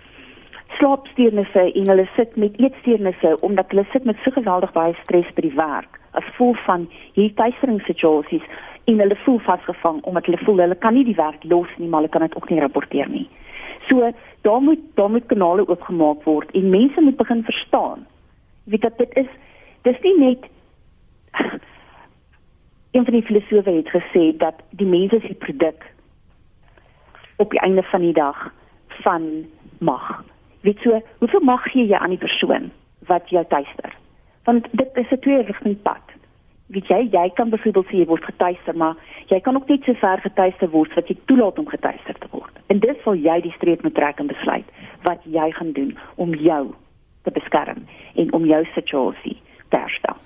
slaapsteurnisse 0.79 1.65
en 1.81 1.91
hulle 1.93 2.07
sit 2.17 2.37
met 2.37 2.59
eetsteurnisse 2.63 3.35
omdat 3.47 3.71
hulle 3.71 3.87
sit 3.93 4.05
met 4.05 4.19
so 4.25 4.35
geweldig 4.35 4.73
baie 4.75 4.95
stres 5.03 5.31
by 5.37 5.47
die 5.47 5.55
werk 5.59 5.99
as 6.19 6.27
gevolg 6.33 6.59
van 6.67 6.87
hierdie 7.15 7.35
tuisveringssituasies 7.39 8.47
en 8.91 9.03
hulle 9.03 9.19
voel 9.25 9.39
vasgevang 9.47 10.01
omdat 10.11 10.31
hulle 10.31 10.43
voel 10.45 10.65
hulle 10.65 10.79
kan 10.83 10.97
nie 10.99 11.07
die 11.07 11.19
werk 11.19 11.47
los 11.53 11.71
nie 11.79 11.89
maar 11.89 12.03
hulle 12.03 12.15
kan 12.15 12.27
dit 12.27 12.37
ook 12.37 12.51
nie 12.51 12.61
rapporteer 12.63 13.11
nie. 13.11 13.27
So 13.89 14.11
daar 14.41 14.61
moet 14.61 14.81
daar 14.95 15.11
moet 15.11 15.27
kanale 15.27 15.69
oopgemaak 15.69 16.23
word 16.23 16.51
en 16.51 16.71
mense 16.71 17.01
moet 17.01 17.17
begin 17.17 17.45
verstaan. 17.45 18.07
Weet 18.65 18.81
dat 18.81 18.99
dit 18.99 19.17
is 19.17 19.31
dis 19.83 20.01
nie 20.03 20.19
net 20.19 20.49
een 22.97 23.05
van 23.05 23.15
die 23.15 23.23
filosofe 23.23 23.71
het 23.71 23.89
gesê 23.89 24.37
dat 24.37 24.55
die 24.71 24.87
mens 24.87 25.13
is 25.13 25.23
die 25.23 25.35
produk 25.35 25.93
op 27.37 27.51
die 27.51 27.61
einde 27.61 27.83
van 27.83 28.01
die 28.01 28.13
dag 28.13 28.53
van 28.89 29.47
mag 29.79 30.25
weet 30.61 30.79
so, 30.79 31.01
hoeveel 31.19 31.41
mag 31.41 31.63
gee 31.73 31.87
jy 31.87 31.97
aan 31.97 32.15
die 32.15 32.19
persoon 32.21 32.71
wat 33.09 33.31
jou 33.31 33.45
tuister? 33.49 33.95
Want 34.45 34.67
dit 34.71 34.91
is 34.95 35.11
'n 35.11 35.21
tweerigting 35.21 35.83
pad. 35.83 36.05
Weet 36.69 36.91
jy, 36.93 36.99
jy 37.13 37.29
kan 37.37 37.49
byvoorbeeld 37.49 37.89
sê 37.89 38.03
jy 38.03 38.07
word 38.11 38.25
getuister, 38.29 38.77
maar 38.77 38.99
jy 39.33 39.39
kan 39.41 39.57
ook 39.57 39.71
net 39.73 39.87
so 39.89 39.97
ver 40.01 40.21
getuister 40.21 40.69
word 40.73 40.93
dat 40.97 41.09
jy 41.09 41.17
toelaat 41.31 41.59
om 41.59 41.69
getuister 41.69 42.19
te 42.21 42.29
word. 42.31 42.53
En 42.69 42.83
dit 42.83 43.01
sal 43.05 43.17
jy 43.17 43.39
die 43.47 43.55
streep 43.57 43.83
moet 43.87 43.97
trek 43.97 44.21
en 44.21 44.29
besluit 44.29 44.69
wat 45.07 45.25
jy 45.25 45.49
gaan 45.57 45.73
doen 45.73 45.95
om 46.17 46.35
jou 46.37 46.65
te 47.25 47.33
beskerm 47.33 47.87
en 48.21 48.33
om 48.37 48.45
jou 48.45 48.61
situasie 48.75 49.39
te 49.73 49.81
herstel. 49.81 50.21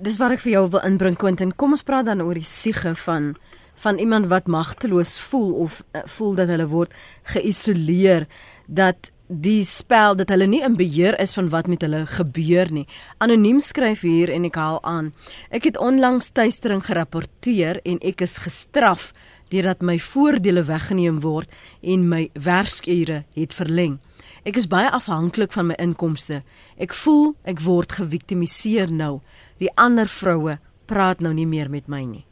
Dis 0.00 0.20
wat 0.20 0.36
ek 0.36 0.44
vir 0.44 0.54
jou 0.58 0.66
wil 0.74 0.84
inbring 0.88 1.16
Quentin. 1.20 1.54
Kom 1.56 1.76
ons 1.76 1.84
praat 1.84 2.08
dan 2.08 2.22
oor 2.24 2.36
die 2.36 2.46
siege 2.46 2.94
van 3.06 3.34
van 3.80 3.96
iemand 3.96 4.26
wat 4.28 4.44
magteloos 4.44 5.14
voel 5.30 5.54
of 5.64 5.78
uh, 5.96 6.02
voel 6.04 6.34
dat 6.36 6.50
hulle 6.52 6.66
word 6.68 6.92
geïsoleer 7.32 8.26
dat 8.68 9.08
die 9.30 9.62
spel 9.64 10.16
dat 10.18 10.32
hulle 10.34 10.48
nie 10.50 10.62
in 10.66 10.74
beheer 10.74 11.14
is 11.22 11.32
van 11.36 11.48
wat 11.54 11.68
met 11.70 11.84
hulle 11.86 12.02
gebeur 12.10 12.70
nie. 12.74 12.86
Anoniem 13.22 13.60
skryf 13.62 14.02
hier 14.02 14.30
en 14.34 14.44
ek 14.48 14.58
haal 14.58 14.80
aan. 14.82 15.12
Ek 15.54 15.68
het 15.68 15.78
onlangs 15.78 16.32
tuistering 16.34 16.82
gerapporteer 16.82 17.78
en 17.86 18.00
ek 18.02 18.24
is 18.26 18.40
gestraf 18.42 19.12
deurdat 19.54 19.82
my 19.86 19.98
voordele 20.02 20.64
weggeneem 20.66 21.20
word 21.22 21.50
en 21.82 22.08
my 22.10 22.28
werksure 22.34 23.22
het 23.38 23.54
verleng. 23.54 24.00
Ek 24.42 24.58
is 24.58 24.66
baie 24.70 24.90
afhanklik 24.90 25.52
van 25.54 25.70
my 25.70 25.76
inkomste. 25.78 26.42
Ek 26.76 26.94
voel 26.96 27.36
ek 27.46 27.62
word 27.62 27.94
geviktimiseer 28.00 28.90
nou. 28.90 29.20
Die 29.62 29.70
ander 29.76 30.10
vroue 30.10 30.58
praat 30.90 31.22
nou 31.22 31.34
nie 31.34 31.46
meer 31.46 31.70
met 31.70 31.86
my 31.86 32.02
nie. 32.02 32.24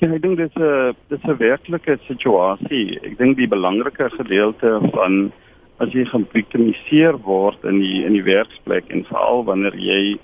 Ja, 0.00 0.08
ek 0.16 0.22
dink 0.24 0.38
dit 0.40 0.48
is 0.48 0.56
'n 0.56 0.96
dit 1.08 1.18
is 1.18 1.28
'n 1.28 1.36
werklike 1.36 1.98
situasie. 2.08 2.98
Ek 3.04 3.18
dink 3.18 3.36
die 3.36 3.48
belangrike 3.48 4.08
gedeelte 4.10 4.80
van 4.94 5.32
as 5.78 5.92
jy 5.92 6.04
geviktimiseer 6.04 7.18
word 7.20 7.64
in 7.64 7.80
die 7.80 8.04
in 8.04 8.12
die 8.12 8.24
werksplek 8.24 8.88
en 8.88 9.04
veral 9.04 9.44
wanneer 9.44 9.76
jy 9.76 10.16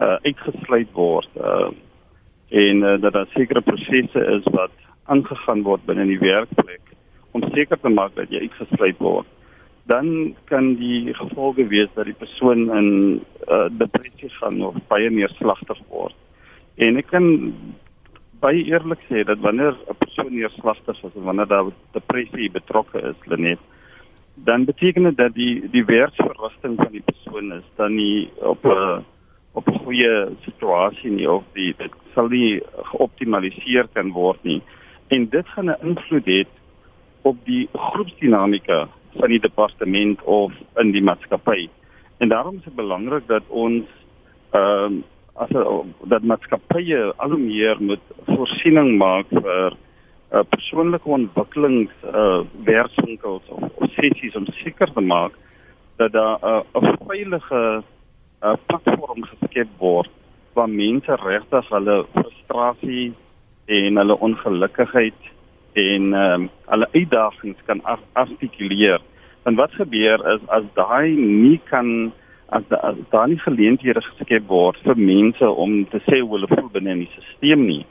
uh, 0.00 0.16
uitgesluit 0.28 0.92
word 0.92 1.28
uh, 1.40 1.70
en 2.50 2.82
uh, 2.82 3.00
dat 3.00 3.12
daar 3.12 3.28
sekere 3.32 3.60
prosesse 3.60 4.20
is 4.36 4.44
wat 4.52 4.72
aangegaan 5.04 5.62
word 5.62 5.86
binne 5.86 6.06
die 6.06 6.20
werkplek 6.20 6.84
om 7.32 7.42
seker 7.54 7.80
te 7.80 7.88
maak 7.88 8.14
dat 8.14 8.28
jy 8.30 8.40
uitgesluit 8.40 8.98
word 8.98 9.26
dan 9.86 10.34
kan 10.44 10.74
die 10.74 11.14
gevolge 11.14 11.66
wees 11.66 11.88
dat 11.94 12.04
die 12.04 12.20
persoon 12.20 12.68
in 12.76 13.20
uh, 13.48 13.68
depressie 13.70 14.30
gaan 14.40 14.62
of 14.62 14.76
baie 14.88 15.10
neerslagtig 15.10 15.78
word. 15.88 16.14
En 16.76 16.96
ek 16.96 17.08
kan 17.10 17.54
baie 18.42 18.64
eerlik 18.66 19.02
sê 19.08 19.22
dat 19.24 19.38
wanneer 19.38 19.74
'n 19.88 19.98
persoon 19.98 20.34
neerslagtig 20.34 20.96
is 20.96 21.14
of 21.14 21.24
wanneer 21.28 21.46
daar 21.46 21.70
depressie 21.92 22.50
betrokke 22.50 22.98
is, 23.10 23.18
Lenet, 23.26 23.58
dan 24.34 24.64
beteken 24.64 25.02
dit 25.02 25.16
dat 25.16 25.34
die 25.34 25.70
die 25.70 25.84
werksverrigting 25.84 26.76
van 26.76 26.92
die 26.92 27.04
persoon 27.04 27.52
is 27.52 27.68
dan 27.76 27.94
nie 27.94 28.30
op 28.40 28.64
'n 28.64 29.04
op 29.52 29.68
'n 29.68 29.78
goeie 29.84 30.28
situasie 30.44 31.10
nie 31.10 31.30
of 31.30 31.44
die 31.52 31.74
dit 31.78 31.92
sal 32.14 32.28
nie 32.28 32.62
geoptimaliseer 32.92 33.86
kan 33.92 34.12
word 34.12 34.42
nie. 34.44 34.62
En 35.08 35.28
dit 35.28 35.46
gaan 35.48 35.70
'n 35.70 35.82
invloed 35.82 36.26
hê 36.26 36.46
op 37.22 37.36
die 37.44 37.68
groepsdinamika 37.72 38.88
van 39.16 39.28
die 39.28 39.40
departement 39.40 40.22
of 40.22 40.52
in 40.76 40.90
die 40.90 41.02
maatskappy. 41.02 41.68
En 42.18 42.28
daarom 42.28 42.56
is 42.56 42.64
dit 42.64 42.74
belangrik 42.74 43.26
dat 43.26 43.42
ons 43.48 43.84
ehm 44.50 44.84
um, 44.84 45.04
as 45.34 45.52
dat 46.12 46.22
maatskappye 46.22 47.12
al 47.16 47.30
hoe 47.30 47.40
meer 47.40 47.76
moet 47.80 48.04
voorsiening 48.28 48.96
maak 48.98 49.30
vir 49.32 49.72
uh, 49.72 50.42
persoonlike 50.48 51.08
ontwikkelings 51.08 51.92
uh, 52.04 52.40
werkswinkels 52.64 53.48
of, 53.48 53.64
of 53.74 53.90
sessies 53.96 54.36
om 54.36 54.46
seker 54.60 54.92
te 54.92 55.00
maak 55.00 55.32
dat 55.96 56.12
daar 56.12 56.38
'n 56.42 56.84
uh, 56.84 56.92
veilige 57.06 57.82
uh, 58.42 58.54
platform 58.66 59.24
geskep 59.24 59.68
word 59.78 60.10
waar 60.52 60.68
mense 60.68 61.16
regtig 61.24 61.68
hulle 61.68 62.04
frustrasie 62.12 63.12
en 63.66 63.96
hulle 63.96 64.18
ongelukkigheid 64.18 65.20
en 65.72 66.12
um, 66.12 66.50
hulle 66.66 66.88
uitdagings 66.92 67.58
kan 67.64 67.80
artikuleer. 68.12 69.00
En 69.42 69.54
wat 69.54 69.72
gebeur 69.72 70.20
is 70.34 70.42
as 70.46 70.64
daai 70.74 71.16
nie 71.16 71.60
kan 71.70 72.12
as, 72.52 72.64
da, 72.68 72.76
as 72.76 72.96
daar 73.10 73.28
nie 73.28 73.40
geleenthede 73.40 74.02
geskep 74.04 74.46
word 74.48 74.78
vir 74.84 74.98
mense 74.98 75.48
om 75.64 75.82
te 75.92 76.00
sê 76.06 76.20
hoe 76.20 76.34
hulle 76.36 76.48
voel 76.52 76.70
binne 76.76 76.94
die 77.00 77.10
stelsel 77.14 77.64
nie, 77.64 77.84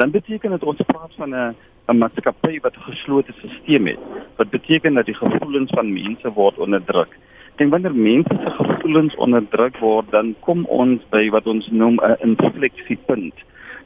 dan 0.00 0.14
beteken 0.14 0.54
dit 0.54 0.66
ons 0.72 0.86
praat 0.90 1.14
van 1.20 1.34
'n 1.34 1.54
'n 1.88 1.98
maatskappy 2.02 2.60
wat 2.64 2.76
'n 2.76 2.88
geslote 2.90 3.32
stelsel 3.38 3.86
het. 3.86 4.02
Wat 4.36 4.50
beteken 4.50 4.94
dat 4.94 5.06
die 5.06 5.20
gevoelens 5.24 5.70
van 5.70 5.92
mense 5.92 6.32
word 6.32 6.58
onderdruk. 6.58 7.12
En 7.56 7.68
wanneer 7.68 7.94
mense 7.94 8.34
se 8.44 8.50
gevoelens 8.50 9.14
onderdruk 9.14 9.78
word, 9.78 10.10
dan 10.10 10.34
kom 10.40 10.64
ons 10.64 11.00
by 11.10 11.30
wat 11.30 11.46
ons 11.46 11.68
noem 11.70 11.96
'n 12.02 12.16
infleksiepunt. 12.28 13.34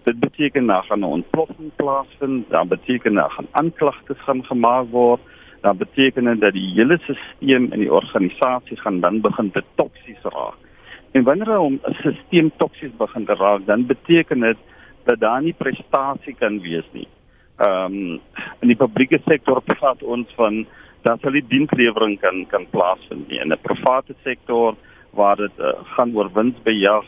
Dit 0.03 0.19
beteken 0.21 0.67
dan 0.67 0.83
gaan 0.83 1.01
'n 1.01 1.15
ontploffing 1.19 1.71
plaasvind, 1.77 2.51
dan 2.51 2.69
beteken 2.69 3.15
dan 3.15 3.31
gaan 3.31 3.49
aanklagtes 3.51 4.19
gaan 4.19 4.45
gemaak 4.45 4.87
word 4.91 5.21
dan 5.62 5.76
beteken 5.76 6.25
dit 6.25 6.40
dat 6.40 6.52
die 6.52 6.69
hele 6.75 6.99
stelsel 7.02 7.71
in 7.71 7.81
die 7.85 7.92
organisasie 7.92 8.76
gaan 8.83 9.00
dan 9.00 9.21
begin 9.21 9.50
te 9.50 9.62
toksies 9.75 10.23
raak. 10.23 10.59
En 11.12 11.23
wanneer 11.23 11.59
'n 11.59 11.81
stelsel 12.02 12.50
toksies 12.57 12.95
begin 12.97 13.25
te 13.25 13.35
raak, 13.35 13.66
dan 13.66 13.87
beteken 13.87 14.40
dit 14.40 14.59
dat 15.04 15.21
daar 15.21 15.42
nie 15.42 15.54
prestasie 15.54 16.35
kan 16.35 16.61
wees 16.61 16.88
nie. 16.92 17.09
Ehm 17.57 17.95
um, 17.95 18.21
in 18.61 18.69
die 18.69 18.76
publieke 18.76 19.21
sektor 19.25 19.61
praat 19.61 20.02
ons 20.02 20.28
van 20.35 20.66
dat 21.02 21.23
hulle 21.23 21.40
die 21.40 21.49
dienslewering 21.49 22.21
kan 22.21 22.47
kan 22.47 22.66
plaasvind 22.71 23.28
nie. 23.28 23.40
in 23.40 23.52
'n 23.52 23.59
private 23.62 24.14
sektor 24.23 24.75
waar 25.11 25.37
dit 25.37 25.59
uh, 25.59 25.73
gaan 25.95 26.16
oor 26.16 26.31
winsbejag, 26.33 27.04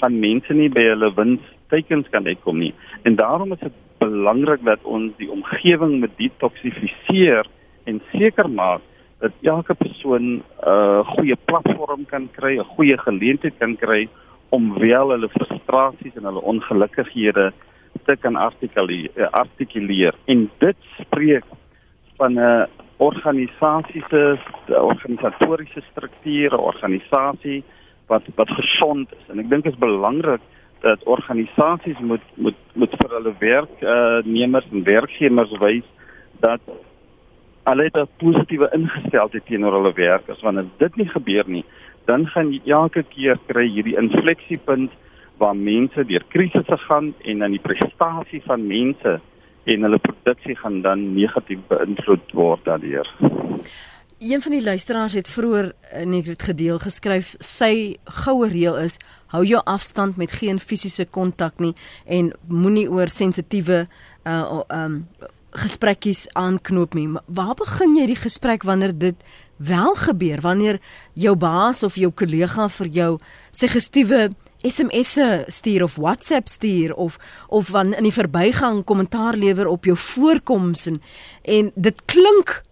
gaan 0.00 0.18
mense 0.18 0.52
nie 0.54 0.68
by 0.68 0.82
hulle 0.82 1.14
winstekens 1.14 2.08
kan 2.08 2.26
uitkom 2.26 2.58
nie. 2.58 2.74
En 3.02 3.14
daarom 3.14 3.52
is 3.52 3.58
dit 3.58 3.72
belangrik 3.98 4.64
dat 4.64 4.82
ons 4.82 5.12
die 5.16 5.30
omgewing 5.30 6.00
met 6.00 6.10
detoksifiseer 6.16 7.46
en 7.84 8.02
seker 8.12 8.50
maak 8.50 8.80
dat 9.18 9.32
elke 9.42 9.74
persoon 9.74 10.22
'n 10.22 10.42
uh, 10.66 11.06
goeie 11.14 11.36
platform 11.44 12.04
kan 12.06 12.28
kry, 12.30 12.58
'n 12.58 12.72
goeie 12.74 12.98
geleentheid 12.98 13.54
kan 13.58 13.76
kry 13.76 14.08
om 14.48 14.78
wel 14.78 15.08
hulle 15.10 15.28
frustrasies 15.28 16.16
en 16.16 16.24
hulle 16.24 16.42
ongelukkighede 16.42 17.52
te 18.04 18.16
kan 18.16 18.36
artikuleer, 18.36 19.30
artikuleer. 19.30 20.14
en 20.24 20.50
dit 20.58 20.76
spreek 21.00 21.44
van 22.16 22.38
'n 22.38 22.66
organisasie 22.96 24.04
se 24.08 24.38
organisatoriese 24.68 25.82
strukture, 25.90 26.58
organisasie 26.58 27.62
wat 28.06 28.22
wat 28.34 28.50
gesond 28.50 29.12
is. 29.12 29.26
En 29.30 29.38
ek 29.38 29.50
dink 29.50 29.64
dit 29.64 29.72
is 29.72 29.78
belangrik 29.78 30.40
dat 30.80 31.04
organisasies 31.04 31.98
moet 31.98 32.26
moet 32.34 32.58
moet 32.74 32.94
vir 33.00 33.10
hulle 33.16 33.34
werknemers 33.38 34.66
uh, 34.66 34.72
en 34.72 34.84
werkgewers 34.84 35.58
wys 35.58 35.86
dat 36.40 36.60
hulle 37.64 37.90
'n 37.92 38.08
positiewe 38.18 38.68
ingesteldheid 38.74 39.46
teenoor 39.46 39.72
hulle 39.72 39.92
werkers. 39.92 40.40
Wanneer 40.40 40.66
dit 40.78 40.96
nie 40.96 41.08
gebeur 41.08 41.44
nie, 41.46 41.64
dan 42.06 42.26
gaan 42.26 42.52
jy 42.52 42.60
elke 42.66 43.02
keer 43.02 43.38
kry 43.46 43.68
hierdie 43.68 43.96
infleksiepunt 43.96 44.90
waar 45.38 45.56
mense 45.56 46.04
deur 46.04 46.24
krisisse 46.28 46.76
gaan 46.88 47.14
en 47.24 47.38
dan 47.38 47.50
die 47.50 47.62
prestasie 47.62 48.42
van 48.46 48.66
mense 48.66 49.20
en 49.64 49.82
hulle 49.82 49.98
produksie 49.98 50.56
gaan 50.56 50.82
dan 50.82 51.14
negatief 51.14 51.58
beïnvloed 51.68 52.32
word 52.32 52.64
daardeur. 52.64 53.08
Een 54.22 54.42
van 54.42 54.52
die 54.54 54.62
luisteraars 54.62 55.12
het 55.18 55.30
vroeër 55.30 55.72
net 56.06 56.24
dit 56.30 56.42
gedeel 56.42 56.78
geskryf 56.78 57.34
sy 57.42 57.96
goue 58.22 58.48
reël 58.48 58.78
is 58.84 58.98
hou 59.34 59.42
jou 59.46 59.62
afstand 59.66 60.16
met 60.16 60.34
geen 60.38 60.58
fisiese 60.62 61.06
kontak 61.10 61.58
nie 61.58 61.74
en 62.06 62.30
moenie 62.46 62.90
oor 62.90 63.10
sensitiewe 63.10 63.86
uh 64.26 64.62
um 64.70 65.06
gesprekkies 65.52 66.26
aanknoop 66.32 66.94
nie. 66.94 67.08
Waar 67.26 67.54
begin 67.54 67.96
jy 67.96 68.06
die 68.06 68.16
gesprek 68.16 68.62
wanneer 68.62 68.92
dit 68.98 69.16
wel 69.56 69.94
gebeur? 69.94 70.40
Wanneer 70.40 70.80
jou 71.14 71.36
baas 71.36 71.82
of 71.82 71.94
jou 71.94 72.10
kollega 72.10 72.68
vir 72.68 72.86
jou 72.86 73.10
suggestiewe 73.50 74.30
SMS'e 74.62 75.44
stuur 75.46 75.82
of 75.82 75.96
WhatsApp 75.96 76.48
stuur 76.48 76.94
of 76.94 77.18
of 77.48 77.66
van 77.66 77.94
in 77.94 78.06
die 78.06 78.14
verbygang 78.14 78.84
kommentaar 78.84 79.34
lewer 79.36 79.66
op 79.66 79.84
jou 79.84 79.96
voorkoms 79.96 80.86
en 80.86 81.00
en 81.42 81.72
dit 81.74 82.02
klink 82.04 82.62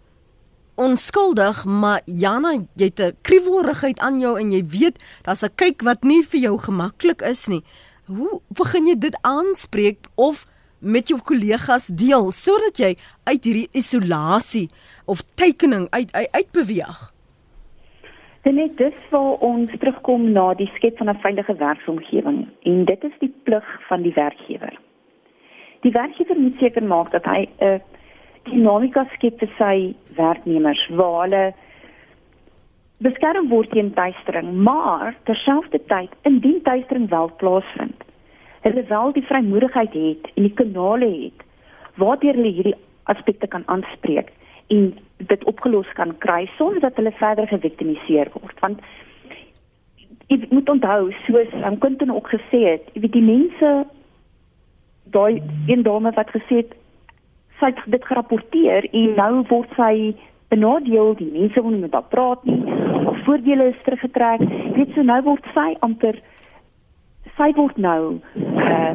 onskuldig 0.74 1.64
maar 1.64 2.02
Jana 2.06 2.52
jy 2.74 2.84
het 2.84 3.00
'n 3.00 3.16
kriewelrigheid 3.22 3.98
aan 3.98 4.18
jou 4.18 4.38
en 4.40 4.52
jy 4.52 4.66
weet 4.66 4.98
daar's 5.22 5.42
'n 5.42 5.54
kyk 5.54 5.82
wat 5.82 6.04
nie 6.04 6.22
vir 6.22 6.40
jou 6.40 6.58
gemaklik 6.58 7.22
is 7.22 7.46
nie 7.48 7.64
hoe 8.06 8.40
begin 8.48 8.86
jy 8.86 8.98
dit 8.98 9.16
aanspreek 9.22 10.06
of 10.14 10.46
met 10.80 11.08
jou 11.08 11.20
kollegas 11.20 11.86
deel 11.86 12.30
sodat 12.32 12.78
jy 12.80 12.94
uit 13.28 13.44
hierdie 13.44 13.68
isolasie 13.72 14.68
of 15.06 15.22
tekening 15.36 15.88
uit 15.90 16.12
uit 16.12 16.28
uit 16.32 16.52
Dit 18.42 18.54
net 18.54 18.76
dis 18.78 19.00
waar 19.10 19.36
ons 19.44 19.70
terugkom 19.78 20.30
na 20.32 20.54
die 20.54 20.70
skep 20.76 20.96
van 20.98 21.10
'n 21.10 21.20
veilige 21.20 21.54
werksomgewing 21.54 22.48
en 22.62 22.84
dit 22.84 23.04
is 23.04 23.16
die 23.20 23.34
plig 23.44 23.66
van 23.88 24.02
die 24.02 24.12
werkgewer. 24.12 24.78
Die 25.80 25.92
werkgewer 25.92 26.38
moet 26.40 26.56
seker 26.58 26.82
maak 26.82 27.10
dat 27.10 27.24
hy 27.24 27.48
'n 27.60 27.82
dinamika 28.44 29.04
skep 29.14 29.38
vir 29.38 29.50
sy 29.58 29.94
werknemers 30.16 30.88
waar 30.88 31.20
hulle 31.22 31.54
beskerm 32.98 33.48
word 33.48 33.70
teen 33.70 33.92
tuistering, 33.92 34.52
maar 34.52 35.14
terselfdertyd 35.24 36.10
indien 36.22 36.62
tuistering 36.62 37.08
wel 37.10 37.30
plaasvind, 37.36 38.04
hulle 38.64 38.84
wel 38.88 39.12
die 39.12 39.26
vrymoedigheid 39.26 39.92
het 39.92 40.32
en 40.34 40.42
die 40.48 40.54
kanale 40.54 41.08
het 41.10 41.46
waardeur 42.00 42.36
hulle 42.38 42.54
hierdie 42.56 42.78
aspekte 43.12 43.46
kan 43.46 43.62
aanspreek 43.66 44.32
en 44.70 44.90
dit 45.16 45.44
opgelos 45.44 45.92
kan 45.98 46.12
kry 46.18 46.44
sonder 46.56 46.80
dat 46.80 46.96
hulle 46.96 47.12
verder 47.18 47.48
geviktimiseer 47.50 48.30
word. 48.32 48.60
Want 48.60 48.80
jy 50.30 50.46
moet 50.50 50.68
onthou 50.70 51.10
soos 51.26 51.54
um, 51.64 51.78
Quentin 51.78 52.12
ook 52.14 52.28
gesê 52.30 52.60
het 52.68 52.92
jy 52.94 53.04
weet 53.06 53.16
die 53.16 53.26
mense 53.26 53.70
daai 55.10 55.42
een 55.66 55.82
dame 55.82 56.12
wat 56.16 56.30
gesê 56.36 56.62
het 56.62 56.76
sy 57.60 57.72
het 57.72 57.80
dit 57.92 58.04
gerapporteer 58.06 58.86
en 58.92 59.16
nou 59.18 59.32
word 59.50 59.72
sy 59.76 59.94
benadeel 60.50 61.14
die 61.18 61.30
mense 61.32 61.62
wil 61.62 61.74
nie 61.74 61.84
met 61.84 61.96
haar 61.96 62.08
praat 62.12 62.44
nie 62.48 62.60
of 63.10 63.18
voordele 63.24 63.70
is 63.72 63.82
teruggetrek. 63.84 64.42
Weet 64.76 64.94
so 64.94 65.02
nou 65.02 65.18
word 65.26 65.46
sy 65.54 65.72
amper 65.86 66.18
sy 67.40 67.52
word 67.56 67.76
nou 67.80 68.20
uh, 68.36 68.94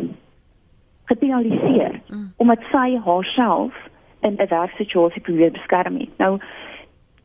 gepenaliseer 1.10 2.00
mm. 2.10 2.28
omdat 2.44 2.66
sy 2.72 2.98
haarself 3.08 3.74
in 4.26 4.38
'n 4.38 4.50
werksituasie 4.50 5.22
probeer 5.22 5.52
beskerm 5.52 5.98
het. 6.00 6.14
Nou 6.18 6.38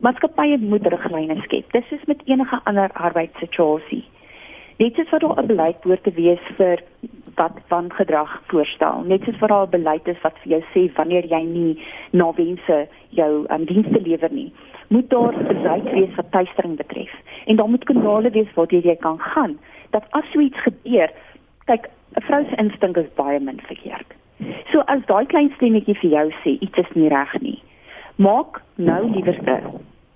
maatskappye 0.01 0.59
moet 0.59 0.87
riglyne 0.87 1.37
skep. 1.45 1.73
Dis 1.73 1.91
is 1.91 2.05
met 2.07 2.23
enige 2.25 2.61
ander 2.65 2.91
arbeidssituasie. 2.93 4.05
Net 4.81 4.95
soos 4.95 5.11
wat 5.11 5.21
daar 5.21 5.43
'n 5.43 5.47
beleid 5.47 5.81
behoort 5.81 6.05
te 6.05 6.13
wees 6.17 6.45
vir 6.57 6.81
wat 7.35 7.57
van 7.69 7.93
gedrag 7.93 8.43
voorstel. 8.47 9.03
Net 9.05 9.23
soos 9.25 9.39
wat 9.39 9.49
daar 9.49 9.67
'n 9.67 9.77
beleid 9.77 10.09
is 10.09 10.21
wat 10.23 10.39
vir 10.43 10.53
jou 10.53 10.63
sê 10.73 10.95
wanneer 10.95 11.25
jy 11.27 11.43
nie 11.45 11.83
na 12.13 12.33
wense 12.33 12.89
jou 13.09 13.47
um, 13.51 13.65
dienste 13.65 14.01
lewer 14.01 14.33
nie, 14.33 14.53
moet 14.89 15.11
daar 15.11 15.35
beleid 15.53 15.93
wees 15.93 16.15
wat 16.17 16.31
tuistering 16.31 16.77
betref. 16.77 17.13
En 17.47 17.57
daar 17.57 17.69
moet 17.69 17.85
kanale 17.85 18.31
wees 18.31 18.53
waar 18.55 18.67
jy 18.75 18.97
kan 18.97 19.19
gaan 19.19 19.59
dat 19.91 20.05
as 20.11 20.25
so 20.33 20.41
iets 20.41 20.63
gebeur, 20.63 21.11
kyk, 21.65 21.91
'n 22.17 22.23
vrou 22.27 22.45
se 22.45 22.57
instink 22.57 22.97
is 22.97 23.15
baie 23.15 23.41
min 23.41 23.61
verkeerd. 23.61 24.15
So 24.73 24.81
as 24.81 25.05
daai 25.07 25.27
klein 25.27 25.53
stemmetjie 25.57 25.95
vir 26.01 26.11
jou 26.11 26.31
sê 26.43 26.57
iets 26.61 26.79
is 26.79 26.93
nie 26.95 27.09
reg 27.09 27.41
nie, 27.41 27.63
maak 28.17 28.63
nou 28.77 29.11
liewerste 29.11 29.61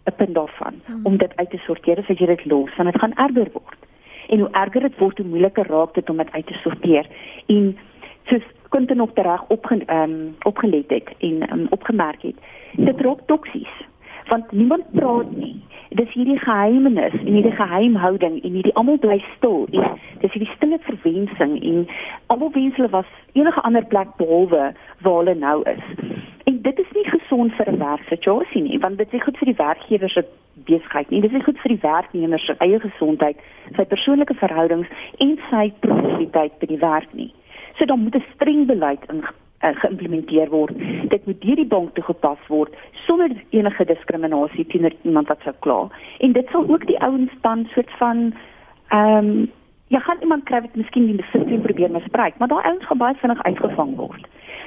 'n 0.07 0.17
punt 0.17 0.35
daarvan 0.35 0.81
hmm. 0.87 1.01
om 1.07 1.17
dit 1.17 1.37
uit 1.37 1.51
te 1.51 1.59
sorteer 1.67 1.99
as 1.99 2.19
jy 2.19 2.27
dit 2.27 2.45
los, 2.45 2.77
want 2.77 2.93
dit 2.93 3.01
gaan 3.01 3.17
erger 3.17 3.51
word. 3.53 3.81
En 4.29 4.39
hoe 4.39 4.51
erger 4.51 4.81
dit 4.81 4.99
word, 4.99 5.19
hoe 5.19 5.27
moeiliker 5.27 5.67
raak 5.67 5.95
dit 5.95 6.11
om 6.11 6.17
dit 6.17 6.33
uit 6.33 6.47
te 6.47 6.53
sorteer. 6.63 7.07
En 7.47 7.77
soos 8.25 8.43
konten 8.69 8.97
nog 8.97 9.11
reg 9.15 9.43
op 9.49 9.71
um, 9.71 10.37
opgelet 10.43 10.91
het 10.91 11.09
en 11.19 11.53
um, 11.53 11.67
opgemerk 11.71 12.23
het, 12.23 12.37
dit 12.73 13.01
raak 13.01 13.21
toksies 13.27 13.75
want 14.29 14.53
niemand 14.53 14.91
praat 14.93 15.31
nie. 15.37 15.63
Dis 15.89 16.11
hierdie 16.13 16.39
geheimenis 16.39 17.15
en 17.21 17.33
hierdie 17.33 17.55
geheimhouding 17.55 18.41
en 18.43 18.57
hierdie 18.59 18.75
almal 18.75 18.99
bly 18.99 19.21
stil 19.37 19.67
en 19.71 19.99
dis 20.23 20.33
hierdie 20.33 20.51
stille 20.55 20.79
verwensing 20.87 21.55
en 21.71 21.85
almal 22.35 22.53
wens 22.57 22.79
hulle 22.81 22.91
was 22.95 23.11
enige 23.33 23.61
ander 23.69 23.87
plek 23.93 24.17
behalwe 24.17 24.73
waar 25.07 25.19
hulle 25.21 25.35
nou 25.35 25.61
is. 25.71 25.85
En 26.45 26.59
dit 26.63 26.79
is 26.79 26.91
nie 26.97 27.07
gesond 27.11 27.55
vir 27.59 27.71
'n 27.73 27.79
werksituasie 27.79 28.63
nie, 28.63 28.79
want 28.79 28.99
dit 28.99 29.15
is 29.15 29.23
goed 29.23 29.39
vir 29.39 29.53
die 29.53 29.63
werkgewer 29.63 30.11
se 30.11 30.25
besigheid 30.55 31.11
nie. 31.11 31.21
Dit 31.21 31.33
is 31.33 31.45
goed 31.45 31.59
vir 31.59 31.73
die 31.77 31.83
werknemer 31.83 32.39
se 32.39 32.57
eie 32.59 32.81
gesondheid, 32.81 33.37
sy 33.77 33.85
persoonlike 33.85 34.35
verhoudings 34.35 34.89
en 35.19 35.39
sy 35.51 35.73
produktiwiteit 35.81 36.59
by 36.59 36.67
die 36.67 36.79
werk 36.79 37.15
nie. 37.15 37.33
So 37.79 37.85
dan 37.85 38.01
moet 38.01 38.15
'n 38.15 38.25
streng 38.35 38.67
beleid 38.67 39.01
ingepas 39.09 39.43
uh, 39.65 39.73
geïmplementeer 39.81 40.49
word. 40.49 40.77
Dit 41.09 41.27
moet 41.27 41.41
deur 41.41 41.57
die 41.57 41.67
bank 41.67 41.95
toegepas 41.95 42.49
word 42.49 42.75
sonder 43.07 43.31
enige 43.51 43.85
diskriminasie 43.85 44.67
teenoor 44.67 44.95
iemand 45.03 45.29
wat 45.29 45.41
sou 45.45 45.55
kla. 45.61 45.89
En 46.19 46.33
dit 46.33 46.49
sal 46.53 46.69
ook 46.69 46.87
die 46.87 47.01
ouens 47.01 47.33
dan 47.41 47.69
soort 47.75 47.91
van 47.99 48.33
ehm 48.89 49.17
um, 49.17 49.51
jy 49.93 50.01
gaan 50.01 50.21
iemand 50.21 50.45
kry 50.49 50.61
wat 50.61 50.75
miskien 50.75 51.07
die 51.07 51.25
stelsel 51.29 51.61
probeer 51.63 51.91
misbruik, 51.91 52.39
maar 52.39 52.49
daai 52.49 52.65
ouens 52.65 52.87
gaan 52.87 52.99
baie 52.99 53.15
vinnig 53.15 53.43
uitgevang 53.43 53.97
word. 53.97 54.25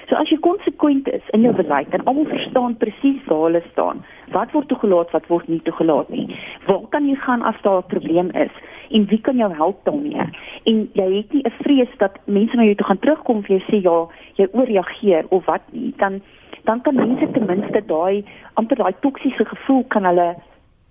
So 0.07 0.15
as 0.15 0.29
jy 0.29 0.37
konsekwent 0.39 1.07
is 1.11 1.25
in 1.35 1.41
jou 1.41 1.53
beleid 1.55 1.91
en 1.91 2.05
almal 2.05 2.29
verstaan 2.29 2.77
presies 2.77 3.25
waar 3.25 3.41
hulle 3.47 3.63
staan, 3.71 4.05
wat 4.31 4.53
word 4.55 4.67
toegelaat, 4.67 5.11
wat 5.11 5.27
word 5.27 5.47
nie 5.47 5.59
toegelaat 5.65 6.09
nie. 6.09 6.37
Waar 6.67 6.85
kan 6.89 7.09
jy 7.09 7.15
gaan 7.25 7.41
as 7.41 7.59
daar 7.61 7.81
'n 7.83 7.91
probleem 7.91 8.29
is? 8.45 8.53
en 8.89 9.05
wie 9.05 9.21
kan 9.21 9.37
jou 9.37 9.53
help 9.53 9.83
daarmee? 9.83 10.29
En 10.63 10.89
jy 10.93 11.07
het 11.15 11.33
nie 11.33 11.43
'n 11.43 11.53
vrees 11.61 11.97
dat 11.97 12.19
mense 12.25 12.55
na 12.55 12.63
jou 12.63 12.75
toe 12.75 12.85
gaan 12.85 12.99
terugkom 12.99 13.43
vir 13.43 13.57
jou 13.57 13.63
sê 13.69 13.81
ja, 13.81 14.07
jy 14.35 14.47
ooreageer 14.51 15.25
of 15.29 15.45
wat 15.45 15.61
nie, 15.71 15.93
dan 15.97 16.21
dan 16.67 16.81
kan 16.81 16.95
mense 16.95 17.31
ten 17.31 17.45
minste 17.47 17.81
daai 17.91 18.25
amper 18.59 18.77
daai 18.81 18.95
toksiese 18.99 19.45
gevoel 19.45 19.83
kan 19.93 20.05
hulle 20.09 20.35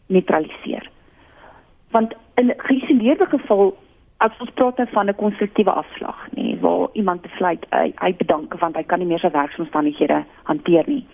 neutraliseer. 0.06 0.88
Want 1.90 2.14
in 2.40 2.48
'n 2.48 2.54
geïsoleerde 2.68 3.26
geval 3.26 3.76
as 4.16 4.32
ons 4.40 4.50
praat 4.54 4.80
van 4.96 5.08
'n 5.08 5.14
konstruktiewe 5.14 5.70
afslag, 5.70 6.18
nê, 6.36 6.60
waar 6.60 6.88
iemand 6.92 7.20
besluit 7.20 7.66
hy, 7.70 7.92
hy 8.04 8.14
bedank 8.16 8.54
want 8.54 8.76
hy 8.76 8.82
kan 8.82 8.98
nie 8.98 9.08
meer 9.08 9.18
sy 9.18 9.30
werksomstandighede 9.30 10.24
hanteer 10.42 10.84
nie. 10.86 11.04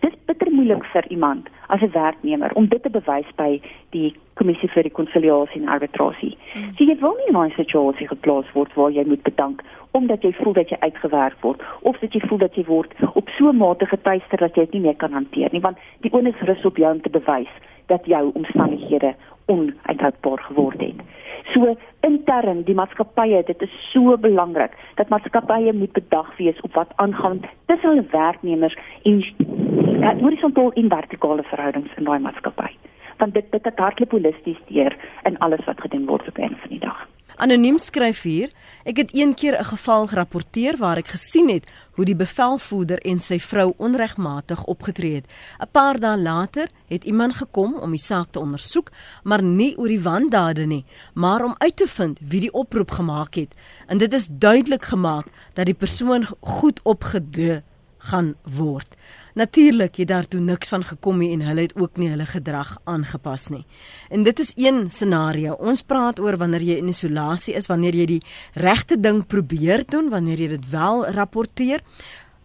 Dis 0.00 0.14
bitter 0.26 0.50
moeilik 0.52 0.84
vir 0.84 1.04
iemand 1.08 1.48
as 1.66 1.80
'n 1.80 1.92
werknemer 1.92 2.50
om 2.54 2.66
dit 2.66 2.82
te 2.82 2.90
bewys 2.90 3.30
by 3.36 3.60
die 3.90 4.16
kommissie 4.40 4.70
vir 4.74 4.86
rekonsiliasie 4.88 5.60
en 5.62 5.68
arbitrasie. 5.76 6.32
Hmm. 6.52 6.72
So 6.76 6.88
jy 6.88 6.96
wil 7.04 7.16
nie 7.20 7.30
in 7.32 7.36
'n 7.36 7.56
situasie 7.56 8.08
geplaas 8.08 8.48
word 8.56 8.74
waar 8.74 8.90
jy 8.90 9.04
moet 9.06 9.22
bedank 9.22 9.62
omdat 9.92 10.22
jy 10.22 10.32
voel 10.32 10.52
dat 10.52 10.70
jy 10.70 10.76
uitgewerk 10.80 11.36
word 11.42 11.62
of 11.82 11.98
dat 11.98 12.12
jy 12.14 12.20
voel 12.28 12.38
dat 12.38 12.54
jy 12.54 12.64
word 12.64 12.94
op 13.14 13.28
so 13.38 13.50
'n 13.50 13.56
mate 13.56 13.86
getuister 13.86 14.38
dat 14.38 14.54
jy 14.54 14.64
dit 14.64 14.72
nie 14.72 14.80
meer 14.80 14.96
kan 14.96 15.12
hanteer 15.12 15.48
nie, 15.52 15.60
want 15.60 15.78
die 16.00 16.12
onus 16.12 16.40
rus 16.40 16.64
op 16.64 16.76
jou 16.76 16.92
om 16.92 17.00
te 17.00 17.10
bewys 17.10 17.52
dat 17.86 18.06
jou 18.06 18.30
omstandighede 18.34 19.14
onuithoudbaar 19.46 20.38
geword 20.38 20.80
het. 20.80 21.00
So 21.52 21.76
intern 22.06 22.62
die 22.62 22.74
maatskappye, 22.74 23.42
dit 23.46 23.62
is 23.62 23.72
so 23.92 24.16
belangrik 24.18 24.76
dat 24.94 25.08
maatskappye 25.08 25.72
moet 25.72 25.92
bedag 25.92 26.36
wees 26.36 26.60
op 26.60 26.74
wat 26.74 26.92
aangaan 26.96 27.40
tussen 27.66 27.88
hulle 27.88 28.06
werknemers 28.10 28.76
en 29.02 29.24
ja, 30.00 30.14
horisontaal 30.20 30.72
en 30.72 30.88
vertikale 30.88 31.42
verhoudings 31.42 31.96
in 31.96 32.04
daai 32.04 32.18
maatskappy. 32.18 32.70
Want 33.20 33.34
dit 33.36 33.46
dit 33.52 33.64
het 33.64 33.78
hardloop 33.78 34.10
holisties 34.16 34.60
deur 34.72 34.96
in 35.28 35.38
alles 35.38 35.64
wat 35.68 35.80
gedoen 35.80 36.06
word 36.06 36.28
op 36.28 36.38
'n 36.38 36.56
van 36.62 36.70
die 36.70 36.80
dag. 36.80 37.08
Anoniem 37.40 37.78
skryf 37.78 38.22
hier: 38.22 38.50
Ek 38.84 38.96
het 38.96 39.10
een 39.16 39.34
keer 39.34 39.56
'n 39.58 39.64
geval 39.64 40.06
gerapporteer 40.06 40.76
waar 40.76 40.96
ek 40.96 41.08
gesien 41.08 41.48
het 41.48 41.64
hoe 41.96 42.04
die 42.04 42.16
bevelvoerder 42.16 42.98
en 42.98 43.20
sy 43.20 43.38
vrou 43.38 43.72
onregmatig 43.76 44.64
opgetree 44.64 45.14
het. 45.14 45.32
'n 45.58 45.68
Paar 45.72 46.00
dae 46.00 46.18
later 46.18 46.68
het 46.88 47.04
iemand 47.04 47.34
gekom 47.34 47.74
om 47.74 47.90
die 47.90 48.04
saak 48.04 48.30
te 48.30 48.40
ondersoek, 48.40 48.90
maar 49.22 49.42
nie 49.42 49.76
oor 49.78 49.88
die 49.88 50.02
wandade 50.02 50.66
nie, 50.66 50.84
maar 51.14 51.44
om 51.44 51.54
uit 51.58 51.76
te 51.76 51.86
vind 51.86 52.18
wie 52.20 52.40
die 52.40 52.52
oproep 52.52 52.90
gemaak 52.90 53.34
het. 53.34 53.54
En 53.86 53.98
dit 53.98 54.12
is 54.12 54.28
duidelik 54.32 54.84
gemaak 54.84 55.26
dat 55.54 55.66
die 55.66 55.74
persoon 55.74 56.26
goed 56.40 56.80
opgede 56.82 57.62
gaan 57.98 58.34
word. 58.42 58.96
Natuurlik 59.34 59.96
het 59.96 60.08
daar 60.08 60.26
toe 60.28 60.40
niks 60.40 60.68
van 60.68 60.84
gekom 60.84 61.18
nie 61.18 61.30
en 61.32 61.44
hulle 61.46 61.66
het 61.68 61.76
ook 61.76 61.96
nie 61.96 62.10
hulle 62.10 62.26
gedrag 62.26 62.76
aangepas 62.84 63.48
nie. 63.54 63.64
En 64.10 64.22
dit 64.22 64.38
is 64.38 64.52
een 64.56 64.90
scenario. 64.90 65.54
Ons 65.54 65.82
praat 65.82 66.20
oor 66.20 66.36
wanneer 66.36 66.62
jy 66.62 66.78
in 66.82 66.90
isolasie 66.90 67.54
is, 67.54 67.70
wanneer 67.70 67.94
jy 67.94 68.06
die 68.06 68.22
regte 68.54 69.00
ding 69.00 69.22
probeer 69.26 69.84
doen, 69.86 70.10
wanneer 70.10 70.40
jy 70.40 70.48
dit 70.56 70.70
wel 70.70 71.06
rapporteer. 71.14 71.84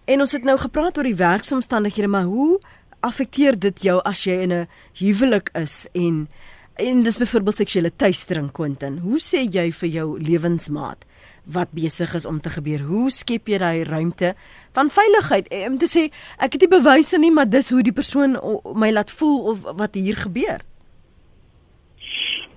En 0.06 0.22
ons 0.22 0.32
het 0.32 0.44
nou 0.44 0.58
gepraat 0.62 0.98
oor 0.98 1.08
die 1.08 1.18
werksomstandighede, 1.18 2.08
maar 2.08 2.30
hoe 2.30 2.60
affekteer 3.06 3.58
dit 3.60 3.82
jou 3.88 4.00
as 4.06 4.24
jy 4.26 4.42
in 4.46 4.54
'n 4.54 4.68
huwelik 5.00 5.50
is 5.54 5.88
en 5.94 6.28
en 6.76 7.04
dis 7.04 7.18
byvoorbeeld 7.18 7.56
seksuele 7.56 7.92
teistering 7.96 8.52
Quentin? 8.52 8.98
Hoe 8.98 9.20
sê 9.20 9.48
jy 9.50 9.72
vir 9.72 9.90
jou 9.90 10.20
lewensmaat? 10.20 11.06
Wat 11.46 11.72
besig 11.72 12.14
is 12.16 12.26
om 12.26 12.40
te 12.42 12.50
gebeur. 12.50 12.80
Hoe 12.88 13.10
skep 13.14 13.48
jy 13.48 13.58
daai 13.62 13.84
ruimte 13.84 14.34
van 14.74 14.90
veiligheid 14.90 15.48
eh, 15.52 15.66
om 15.70 15.78
te 15.78 15.90
sê 15.90 16.08
ek 16.38 16.58
het 16.58 16.66
nie 16.66 16.72
bewyse 16.78 17.20
nie, 17.22 17.32
maar 17.32 17.50
dis 17.50 17.70
hoe 17.70 17.84
die 17.86 17.96
persoon 17.96 18.38
my 18.76 18.92
laat 18.92 19.12
voel 19.12 19.52
of 19.54 19.68
wat 19.78 19.96
hier 19.96 20.18
gebeur. 20.26 20.64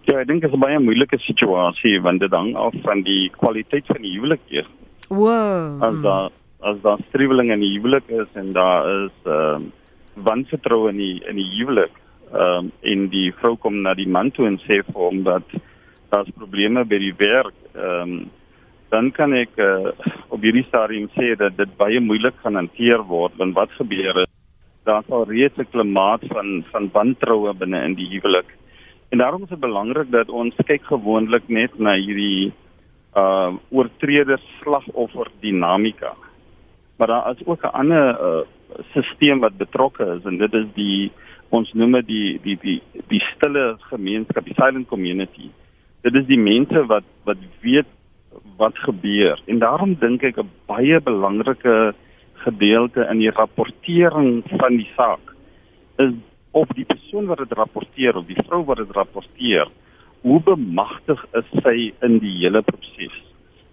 Ja, 0.08 0.22
ek 0.22 0.28
dink 0.30 0.40
dit 0.40 0.50
is 0.50 0.56
'n 0.56 0.60
baie 0.60 0.78
moeilike 0.80 1.18
situasie 1.20 2.00
want 2.00 2.20
dit 2.20 2.32
hang 2.32 2.56
af 2.56 2.74
van 2.82 3.02
die 3.02 3.30
kwaliteit 3.36 3.86
van 3.86 4.02
die 4.02 4.16
huwelik 4.16 4.40
eers. 4.48 4.70
Wow. 5.08 5.82
As 5.82 6.02
daar 6.02 6.30
as 6.60 6.80
daar 6.82 6.98
striweling 7.08 7.52
in 7.52 7.60
die 7.60 7.74
huwelik 7.76 8.08
is 8.08 8.28
en 8.34 8.52
daar 8.52 8.88
is 9.04 9.12
ehm 9.24 9.62
uh, 9.62 9.70
wanvertroue 10.24 10.88
in 10.90 10.96
die 10.96 11.22
in 11.28 11.36
die 11.36 11.50
huwelik, 11.58 11.92
ehm 12.32 12.64
um, 12.64 12.72
en 12.80 13.08
die 13.08 13.32
vrou 13.32 13.56
kom 13.56 13.82
na 13.82 13.94
die 13.94 14.08
man 14.08 14.30
toe 14.30 14.46
en 14.46 14.58
sê 14.64 14.82
vir 14.82 14.94
hom 14.94 15.22
dat 15.22 15.44
daar's 16.10 16.30
probleme 16.34 16.84
by 16.84 16.98
die 16.98 17.14
werk, 17.18 17.54
ehm 17.74 18.00
um, 18.02 18.30
dan 18.90 19.10
kan 19.10 19.32
ek 19.32 19.56
uh, 19.56 19.92
op 20.28 20.40
hierdie 20.40 20.66
stadium 20.68 21.08
sê 21.16 21.34
dat 21.36 21.56
dit 21.56 21.76
baie 21.76 22.00
moeilik 22.00 22.34
gaan 22.42 22.54
hanteer 22.54 23.04
word 23.04 23.36
want 23.36 23.54
wat 23.54 23.70
gebeur 23.80 24.22
is 24.24 24.32
daar 24.88 25.04
sal 25.08 25.24
reeds 25.28 25.58
'n 25.58 25.70
klimaat 25.72 26.22
van 26.34 26.48
van 26.72 26.84
wantroue 26.92 27.52
binne 27.60 27.80
in 27.88 27.94
die 27.94 28.08
huwelik. 28.14 28.48
En 29.10 29.18
daarom 29.18 29.42
is 29.42 29.48
dit 29.48 29.66
belangrik 29.68 30.10
dat 30.10 30.28
ons 30.28 30.54
kyk 30.70 30.84
gewoonlik 30.84 31.44
net 31.48 31.78
na 31.78 31.92
hierdie 31.94 32.52
uh 33.22 33.52
oortreder 33.70 34.40
slagoffer 34.60 35.28
dinamika. 35.40 36.12
Maar 36.96 37.08
daar 37.08 37.30
is 37.34 37.46
ook 37.46 37.62
'n 37.64 37.76
ander 37.80 38.04
uh 38.28 38.44
stelsel 38.90 39.38
wat 39.38 39.62
betrokke 39.64 40.04
is 40.16 40.24
en 40.24 40.36
dit 40.36 40.54
is 40.54 40.68
die 40.74 41.10
ons 41.48 41.72
noem 41.72 41.92
dit 41.92 42.06
die 42.06 42.40
die 42.42 42.58
die 42.62 42.82
die 43.08 43.24
stille 43.34 43.76
gemeenskap, 43.90 44.44
die 44.44 44.54
silent 44.54 44.88
community. 44.88 45.48
Dit 46.02 46.14
is 46.14 46.26
die 46.26 46.42
mense 46.52 46.86
wat 46.86 47.04
wat 47.24 47.38
weet 47.60 47.86
wat 48.56 48.78
gebeur. 48.78 49.40
En 49.46 49.58
daarom 49.58 49.96
dink 50.00 50.22
ek 50.22 50.38
'n 50.38 50.50
baie 50.66 51.00
belangrike 51.00 51.94
gedeelte 52.34 53.06
in 53.10 53.18
die 53.18 53.30
rapportering 53.30 54.42
van 54.58 54.76
die 54.76 54.90
saak 54.96 55.34
is 55.96 56.12
of 56.50 56.68
die 56.68 56.84
persoon 56.84 57.26
wat 57.26 57.38
dit 57.38 57.52
rapporteer 57.52 58.16
of 58.16 58.26
die 58.26 58.42
vrou 58.46 58.64
wat 58.64 58.76
dit 58.76 58.90
rapporteer, 58.90 59.68
hoe 60.20 60.40
bemagtig 60.42 61.26
is 61.32 61.48
sy 61.62 61.92
in 62.02 62.18
die 62.18 62.36
hele 62.42 62.62
proses 62.62 63.18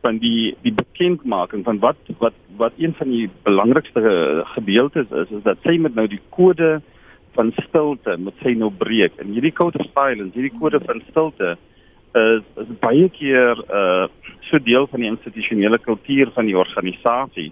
van 0.06 0.20
die 0.22 0.54
die 0.62 0.74
bekendmaking 0.74 1.64
van 1.66 1.80
wat 1.84 1.98
wat 2.22 2.36
wat 2.60 2.74
een 2.78 2.94
van 3.00 3.10
die 3.10 3.30
belangrikste 3.48 4.02
gedeeltes 4.54 5.14
is 5.22 5.32
is 5.38 5.44
dat 5.48 5.62
sy 5.66 5.78
met 5.82 5.96
nou 5.98 6.06
die 6.12 6.22
kode 6.38 6.82
van 7.38 7.52
stilte 7.66 8.18
met 8.28 8.44
sy 8.44 8.54
nou 8.60 8.70
breek 8.84 9.18
en 9.24 9.34
hierdie 9.34 9.56
code 9.60 9.82
of 9.82 9.90
silence 9.94 10.38
hierdie 10.38 10.60
kode 10.60 10.82
van 10.86 11.02
stilte 11.10 11.56
is 12.16 12.44
is 12.64 12.72
baie 12.80 13.10
keer 13.10 13.60
uh 13.70 14.08
so 14.46 14.60
deel 14.62 14.86
van 14.88 15.02
die 15.02 15.10
institusionele 15.10 15.80
kultuur 15.82 16.32
van 16.36 16.46
die 16.46 16.58
organisasie. 16.58 17.52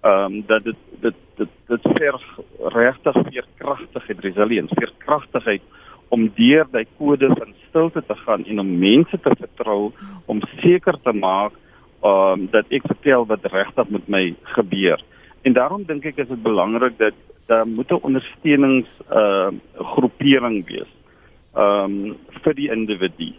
Ehm 0.00 0.24
um, 0.24 0.42
dat 0.46 0.64
dit 0.64 0.76
dit 1.00 1.16
dit 1.36 1.48
dit 1.68 1.88
verg 1.98 2.22
regtig 2.74 3.18
vir 3.26 3.46
kragtigheid 3.58 4.24
resilience, 4.24 4.74
vir 4.80 4.92
kragtigheid 5.04 5.62
om 6.08 6.30
deur 6.36 6.66
daai 6.72 6.86
kode 6.98 7.28
van 7.28 7.52
stilte 7.68 8.02
te 8.06 8.16
gaan 8.24 8.44
en 8.44 8.60
om 8.60 8.78
mense 8.78 9.20
te 9.20 9.34
vertrou 9.42 9.92
om 10.26 10.40
seker 10.62 10.98
te 11.04 11.12
maak 11.12 11.52
ehm 12.02 12.40
um, 12.40 12.48
dat 12.50 12.72
ek 12.72 12.88
vertel 12.88 13.26
wat 13.26 13.52
regtig 13.52 13.90
met 13.90 14.08
my 14.08 14.24
gebeur. 14.56 15.04
En 15.42 15.52
daarom 15.52 15.84
dink 15.84 16.04
ek 16.04 16.24
is 16.24 16.28
dit 16.28 16.42
belangrik 16.42 16.98
dat 16.98 17.14
daar 17.46 17.66
moet 17.66 17.92
'n 17.92 18.02
ondersteunings 18.08 18.90
uh 19.12 19.52
groepering 19.92 20.66
wees. 20.66 20.90
Ehm 21.54 21.84
um, 21.84 22.16
vir 22.42 22.54
die 22.54 22.70
individu 22.72 23.34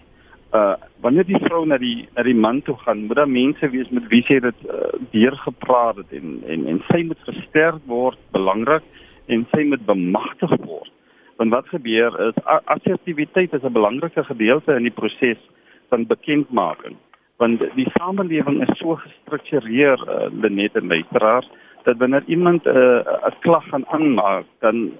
uh 0.54 0.76
wanneer 1.02 1.26
die 1.26 1.40
vrou 1.42 1.66
na 1.66 1.78
die 1.82 2.08
na 2.16 2.24
die 2.24 2.36
man 2.36 2.62
toe 2.62 2.76
gaan, 2.84 3.06
moet 3.08 3.16
daar 3.18 3.30
mense 3.30 3.70
wees 3.70 3.90
met 3.90 4.08
wie 4.12 4.22
sy 4.28 4.40
dit 4.40 4.66
uh, 4.68 4.90
deurgepraat 5.12 6.02
het 6.04 6.12
en 6.12 6.42
en 6.48 6.66
en 6.68 6.82
sy 6.90 7.04
moet 7.08 7.24
gesterk 7.28 7.82
word, 7.90 8.20
belangrik 8.36 8.84
en 9.28 9.46
sy 9.56 9.64
moet 9.64 9.86
bemagtig 9.86 10.54
word. 10.66 10.92
Want 11.40 11.56
wat 11.56 11.72
gebeur 11.74 12.18
is 12.28 12.44
assertiwiteit 12.46 13.54
is 13.54 13.64
'n 13.64 13.74
belangrike 13.74 14.24
gedeelte 14.24 14.76
in 14.76 14.84
die 14.84 14.98
proses 15.00 15.42
van 15.90 16.06
bekendmaking. 16.08 16.96
Want 17.38 17.64
die 17.76 17.90
samelewing 17.98 18.62
is 18.62 18.78
so 18.78 18.96
gestruktureer, 18.96 19.98
uh, 20.08 20.30
Lenet 20.42 20.76
en 20.76 20.88
luisteraars, 20.88 21.50
dat 21.84 21.98
wanneer 21.98 22.24
iemand 22.28 22.66
'n 22.66 22.78
uh, 22.78 23.28
'n 23.28 23.40
klag 23.40 23.66
gaan 23.70 23.88
aanmaak, 23.88 24.46
dan 24.60 24.92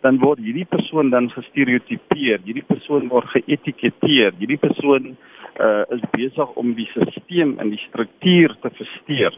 dan 0.00 0.18
word 0.18 0.40
hierdie 0.40 0.66
persoon 0.68 1.10
dan 1.12 1.28
gestereotipeer, 1.34 2.40
hierdie 2.44 2.66
persoon 2.66 3.08
word 3.12 3.28
geetiketeer, 3.34 4.32
hierdie 4.40 4.60
persoon 4.60 5.12
uh, 5.60 5.84
is 5.92 6.04
besig 6.16 6.52
om 6.60 6.74
die 6.74 6.88
stelsel 6.94 7.56
en 7.60 7.72
die 7.72 7.82
struktuur 7.88 8.56
te 8.62 8.72
versteur. 8.78 9.36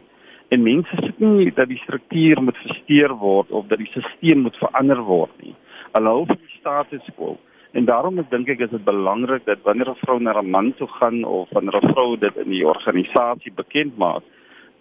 En 0.52 0.62
mense 0.62 0.98
sê 1.00 1.12
nie 1.18 1.50
dat 1.56 1.70
die 1.70 1.80
struktuur 1.82 2.42
moet 2.44 2.58
versteur 2.66 3.14
word 3.18 3.50
of 3.50 3.66
dat 3.70 3.80
die 3.82 3.90
stelsel 3.90 4.44
moet 4.44 4.58
verander 4.60 5.02
word 5.08 5.32
nie. 5.42 5.54
Hulle 5.96 6.14
hou 6.14 6.26
van 6.28 6.38
die 6.38 6.60
status 6.60 7.08
quo. 7.16 7.38
En 7.72 7.86
daarom 7.88 8.20
ek 8.20 8.28
dink 8.30 8.50
ek 8.52 8.66
is 8.66 8.72
dit 8.74 8.84
belangrik 8.84 9.46
dat 9.48 9.64
wanneer 9.64 9.90
'n 9.90 10.02
vrou 10.04 10.18
na 10.20 10.38
'n 10.38 10.50
man 10.50 10.74
toe 10.76 10.88
gaan 11.00 11.24
of 11.24 11.48
wanneer 11.50 11.80
'n 11.80 11.92
vrou 11.92 12.16
dit 12.16 12.36
in 12.36 12.50
die 12.50 12.66
organisasie 12.66 13.52
bekend 13.52 13.96
maak, 13.96 14.22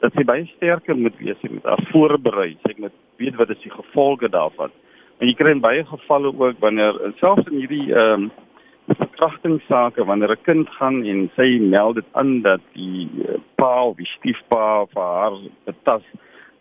dat 0.01 0.13
sy 0.13 0.23
baie 0.23 0.45
sterker 0.57 0.97
moet 0.97 1.17
wees, 1.17 1.37
sy 1.41 1.47
moet 1.49 1.63
haar 1.63 1.83
voorberei, 1.91 2.57
sy 2.65 2.73
moet 2.77 2.93
weet 3.17 3.35
wat 3.35 3.49
is 3.49 3.61
die 3.63 3.71
gevolge 3.71 4.29
daarvan. 4.29 4.71
En 5.21 5.29
jy 5.29 5.35
kry 5.37 5.51
in 5.53 5.59
baie 5.61 5.83
gevalle 5.85 6.31
ook 6.33 6.63
wanneer 6.63 6.95
selfs 7.19 7.49
in 7.51 7.59
hierdie 7.61 7.91
ehm 7.93 8.23
um, 8.23 8.31
verkrachtingsake 8.97 10.03
wanneer 10.09 10.31
'n 10.33 10.43
kind 10.47 10.69
gaan 10.77 10.97
en 11.05 11.29
sy 11.35 11.59
meld 11.61 11.95
dit 11.95 12.09
aan 12.21 12.41
dat 12.41 12.63
die 12.73 13.05
uh, 13.27 13.37
pa 13.55 13.83
of 13.83 13.95
die 14.01 14.09
stiefpa 14.17 14.85
vir 14.93 15.03
haar 15.19 15.37
betas. 15.65 16.01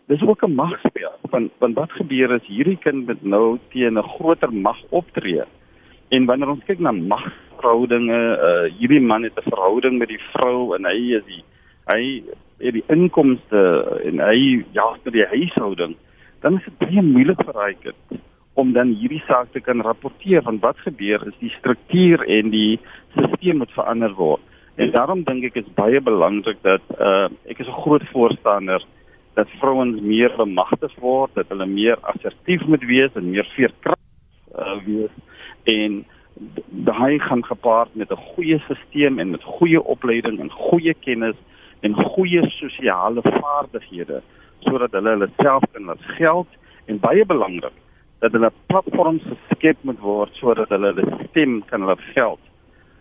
Dis 0.07 0.21
ook 0.21 0.45
'n 0.45 0.55
magspel. 0.61 1.17
Want 1.33 1.51
want 1.57 1.75
wat 1.75 1.91
gebeur 1.91 2.35
is 2.37 2.45
hierdie 2.45 2.77
kind 2.77 3.07
met 3.07 3.23
nou 3.23 3.57
teen 3.71 3.97
'n 3.97 4.09
groter 4.13 4.53
mag 4.53 4.77
optree. 4.89 5.43
En 6.09 6.25
wanneer 6.25 6.49
ons 6.49 6.63
kyk 6.65 6.79
na 6.79 6.91
magverhoudinge, 6.91 8.21
uh, 8.37 8.77
hierdie 8.77 9.01
man 9.01 9.23
het 9.23 9.37
'n 9.37 9.49
verhouding 9.49 9.97
met 9.97 10.07
die 10.07 10.23
vrou 10.33 10.75
en 10.75 10.85
hy 10.85 11.15
is 11.17 11.25
die 11.25 11.43
hy 11.93 12.23
het 12.59 12.73
die 12.73 12.87
inkomste 12.87 13.61
en 14.05 14.19
hy 14.19 14.65
ja, 14.71 14.93
vir 15.03 15.11
die 15.11 15.25
huishouding, 15.25 15.95
dan 16.41 16.55
is 16.57 16.63
dit 16.63 16.77
baie 16.77 17.01
moeilik 17.01 17.41
vir 17.43 17.65
hy 17.65 17.73
kind 17.73 18.21
om 18.53 18.73
dan 18.73 18.95
hierdie 18.99 19.23
saak 19.27 19.51
te 19.51 19.61
kan 19.63 19.81
rapporteer 19.81 20.43
van 20.43 20.59
wat 20.59 20.79
gebeur 20.85 21.23
is 21.27 21.37
die 21.39 21.53
struktuur 21.57 22.23
en 22.27 22.49
die 22.51 22.79
stelsel 23.13 23.55
moet 23.55 23.71
verander 23.71 24.13
word. 24.15 24.41
En 24.75 24.91
daarom 24.91 25.23
dink 25.23 25.43
ek 25.51 25.61
is 25.63 25.75
baie 25.75 26.01
belangrik 26.01 26.59
dat 26.67 26.83
uh 26.99 27.27
ek 27.47 27.59
is 27.59 27.67
'n 27.67 27.81
groot 27.83 28.03
voorstander 28.11 28.83
dat 29.35 29.47
vrouens 29.59 30.01
meer 30.01 30.33
bemagtig 30.35 30.95
word, 30.99 31.31
dat 31.33 31.47
hulle 31.47 31.65
meer 31.65 31.97
assertief 32.01 32.65
moet 32.67 32.83
wees 32.83 33.13
en 33.15 33.31
meer 33.31 33.47
veerkragtig 33.55 34.01
uh, 34.59 34.77
wees 34.85 35.13
en 35.63 36.05
daai 36.67 37.19
gaan 37.19 37.43
gepaard 37.45 37.95
met 37.95 38.11
'n 38.11 38.25
goeie 38.35 38.59
stelsel 38.59 39.17
en 39.19 39.29
met 39.29 39.43
goeie 39.43 39.83
opleiding 39.83 40.39
en 40.39 40.51
goeie 40.51 40.93
kennis 40.93 41.35
en 41.79 41.93
goeie 41.93 42.49
sosiale 42.49 43.21
vaardighede 43.21 44.21
sodat 44.59 44.91
hulle 44.91 45.09
hulle 45.09 45.29
self 45.37 45.63
kan 45.71 45.83
laat 45.83 46.03
geld 46.17 46.47
en 46.85 46.99
baie 46.99 47.25
belangrik 47.25 47.80
dat 48.21 48.31
hulle 48.37 48.51
platforms 48.69 49.25
geskep 49.49 49.81
moet 49.87 49.99
word 49.99 50.33
sodat 50.39 50.69
hulle 50.73 50.93
hulle 50.93 51.27
stem 51.29 51.59
kan 51.69 51.85
laat 51.89 52.01
geld 52.13 52.41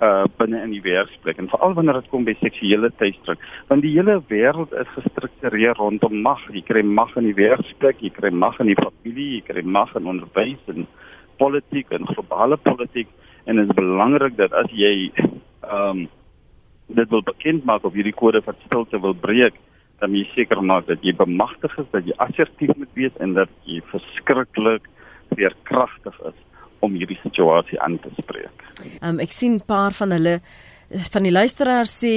uh 0.00 0.24
binne 0.40 0.62
in 0.64 0.70
die 0.72 0.80
werksplek 0.80 1.38
en 1.38 1.48
veral 1.52 1.74
wanneer 1.76 1.98
dit 2.00 2.08
kom 2.08 2.24
by 2.24 2.32
seksuele 2.40 2.88
teistering. 2.96 3.40
Want 3.68 3.84
die 3.84 3.92
hele 3.92 4.16
wêreld 4.30 4.72
is 4.80 4.94
gestruktureer 4.94 5.76
rondom 5.76 6.22
mag. 6.24 6.40
Jy 6.48 6.62
kry 6.64 6.82
mag 6.82 7.12
in 7.20 7.28
die 7.28 7.36
werksplek 7.36 8.00
jy 8.00 8.12
kry 8.16 8.30
mag 8.32 8.56
in 8.64 8.70
die 8.72 8.78
familie 8.80 9.26
jy 9.34 9.42
kry 9.50 9.64
mag 9.76 9.92
in 10.00 10.08
onderwys 10.08 10.72
en 10.72 10.86
politiek 11.42 11.92
en 11.92 12.08
globale 12.14 12.56
politiek. 12.56 13.10
En 13.44 13.60
dit 13.60 13.68
is 13.68 13.76
belangrik 13.76 14.38
dat 14.40 14.56
as 14.56 14.72
jy 14.72 15.10
um 15.68 16.06
dit 16.90 17.12
wil 17.12 17.22
bekend 17.22 17.68
maak 17.68 17.84
of 17.84 17.94
hierdie 17.94 18.16
kode 18.16 18.40
van 18.42 18.56
stilte 18.64 18.98
wil 19.04 19.14
breek, 19.14 19.54
dan 20.00 20.16
jy 20.16 20.24
seker 20.32 20.62
maak 20.64 20.88
dat 20.88 21.04
jy 21.04 21.12
bemagtig 21.14 21.76
is, 21.78 21.86
dat 21.92 22.08
jy 22.08 22.16
assertief 22.24 22.72
moet 22.80 22.90
wees 22.98 23.20
en 23.20 23.36
dat 23.36 23.52
jy 23.68 23.78
verskriklik 23.92 24.88
veerkragtig 25.36 26.16
is 26.30 26.38
om 26.80 26.94
hierdie 26.96 27.18
situasie 27.22 27.80
aan 27.80 27.98
te 28.00 28.10
spreek. 28.16 28.64
Um, 29.02 29.20
ek 29.20 29.32
sien 29.32 29.54
'n 29.54 29.66
paar 29.66 29.92
van 29.92 30.10
hulle 30.16 30.40
van 31.12 31.22
die 31.22 31.32
luisteraars 31.32 31.92
sê 32.04 32.14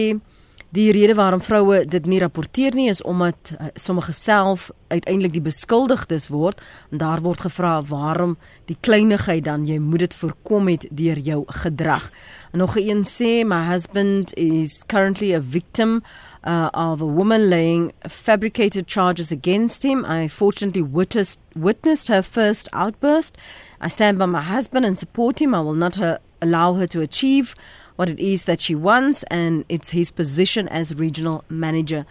Die 0.74 0.92
rede 0.92 1.14
waarom 1.14 1.42
vroue 1.42 1.84
dit 1.86 2.06
nie 2.10 2.18
rapporteer 2.20 2.74
nie 2.74 2.88
is 2.90 3.02
omdat 3.06 3.52
uh, 3.54 3.68
sommige 3.78 4.12
self 4.12 4.72
uiteindelik 4.88 5.36
die 5.36 5.44
beskuldigdes 5.46 6.32
word 6.34 6.64
en 6.90 6.98
daar 6.98 7.22
word 7.22 7.44
gevra 7.46 7.76
waarom 7.86 8.34
die 8.66 8.78
kleinigheid 8.80 9.46
dan 9.46 9.68
jy 9.70 9.78
moet 9.78 10.08
dit 10.08 10.16
voorkom 10.18 10.72
het 10.72 10.88
deur 10.90 11.20
jou 11.22 11.44
gedrag. 11.62 12.08
En 12.52 12.64
nog 12.66 12.74
een 12.78 13.04
sê 13.06 13.46
my 13.46 13.62
husband 13.70 14.34
is 14.34 14.82
currently 14.88 15.36
a 15.36 15.42
victim 15.42 16.02
uh, 16.48 16.68
of 16.74 17.06
a 17.06 17.12
woman 17.20 17.48
laying 17.50 17.92
fabricated 18.10 18.90
charges 18.90 19.32
against 19.32 19.84
him. 19.84 20.04
I 20.06 20.28
fortunately 20.30 20.82
witnessed, 20.82 21.40
witnessed 21.54 22.08
her 22.08 22.24
first 22.24 22.74
outburst. 22.74 23.38
I 23.80 23.90
stand 23.90 24.18
by 24.18 24.26
my 24.26 24.42
husband 24.42 24.86
and 24.86 24.98
support 24.98 25.40
him. 25.40 25.54
I 25.54 25.62
will 25.62 25.78
not 25.78 25.96
her, 25.96 26.20
allow 26.42 26.74
her 26.74 26.88
to 26.88 27.02
achieve 27.02 27.54
what 27.96 28.10
it 28.10 28.20
is 28.20 28.46
that 28.46 28.62
she 28.62 28.76
wants 28.76 29.24
and 29.24 29.66
it's 29.70 29.90
his 29.90 30.12
position 30.12 30.68
as 30.70 30.96
regional 30.96 31.44
manager. 31.50 32.06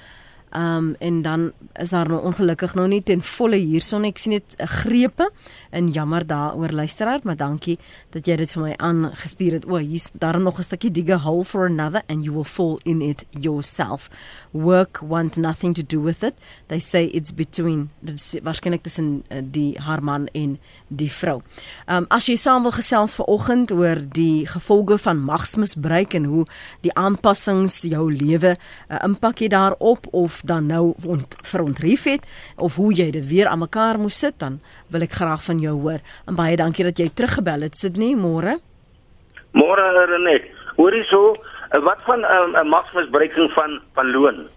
Um 0.55 0.95
en 0.99 1.23
dan 1.23 1.53
is 1.73 1.91
daar 1.91 2.09
nou 2.09 2.21
ongelukkig 2.23 2.75
nou 2.75 2.89
nie 2.89 3.03
ten 3.03 3.23
volle 3.23 3.57
hierson 3.57 4.05
ek 4.05 4.19
sien 4.19 4.33
dit 4.37 4.57
'n 4.59 4.67
grepe 4.67 5.31
en 5.71 5.89
jammer 5.89 6.27
daaroor 6.27 6.71
luisteraar 6.71 7.21
maar 7.23 7.37
dankie 7.37 7.79
dat 8.11 8.27
jy 8.27 8.37
dit 8.37 8.53
vir 8.53 8.63
my 8.63 8.75
aangestuur 8.77 9.53
het. 9.53 9.65
O, 9.65 9.77
hier's 9.77 10.11
daar 10.13 10.41
nog 10.41 10.59
'n 10.59 10.63
stukkie 10.63 10.91
dig 10.91 11.09
a 11.09 11.17
hole 11.17 11.45
for 11.45 11.65
another 11.65 12.03
and 12.09 12.25
you 12.25 12.35
will 12.35 12.45
fall 12.45 12.79
in 12.85 13.01
it 13.01 13.25
yourself. 13.31 14.11
Work 14.51 15.01
want 15.01 15.37
nothing 15.37 15.75
to 15.75 15.83
do 15.87 16.03
with 16.03 16.23
it. 16.23 16.35
They 16.67 16.79
say 16.79 17.05
it's 17.05 17.35
between 17.35 17.91
dit 18.01 18.41
waarskynlik 18.43 18.83
tussen 18.83 19.25
uh, 19.31 19.39
die 19.43 19.79
haar 19.81 20.03
man 20.03 20.27
en 20.33 20.59
die 20.89 21.13
vrou. 21.13 21.43
Um 21.87 22.05
as 22.09 22.27
jy 22.27 22.37
saam 22.37 22.63
wil 22.63 22.73
gesels 22.73 23.15
vanoggend 23.15 23.73
oor 23.73 23.97
die 24.13 24.47
gevolge 24.47 24.99
van 24.99 25.25
magsmisbruik 25.25 26.15
en 26.15 26.25
hoe 26.25 26.45
die 26.81 26.95
aanpassings 26.95 27.81
jou 27.83 28.13
lewe 28.13 28.57
'n 28.89 28.95
uh, 28.95 28.99
impak 29.05 29.39
het 29.39 29.51
daarop 29.51 30.07
of 30.11 30.42
dan 30.43 30.67
nou 30.67 30.95
ont, 31.07 31.37
verontrief 31.43 32.05
het 32.05 32.27
of 32.57 32.77
hoe 32.77 32.93
jy 32.95 33.11
dit 33.11 33.27
weer 33.27 33.47
aan 33.47 33.63
mekaar 33.63 33.99
moes 33.99 34.19
sit 34.19 34.39
dan 34.39 34.61
wil 34.91 35.03
ek 35.03 35.13
graag 35.13 35.43
van 35.45 35.59
jou 35.59 35.75
hoor. 35.81 36.01
En 36.27 36.37
baie 36.39 36.57
dankie 36.57 36.85
dat 36.85 36.99
jy 36.99 37.09
teruggebel 37.09 37.67
het. 37.67 37.77
Sydney, 37.77 38.15
môre. 38.17 38.59
Môre 39.53 40.07
Renet. 40.09 40.49
Hoorie 40.77 41.05
so, 41.11 41.37
wat 41.85 42.01
van 42.09 42.21
'n 42.21 42.57
um, 42.59 42.69
magsmisbruiking 42.69 43.51
van 43.53 43.81
van 43.95 44.11
loon? 44.11 44.49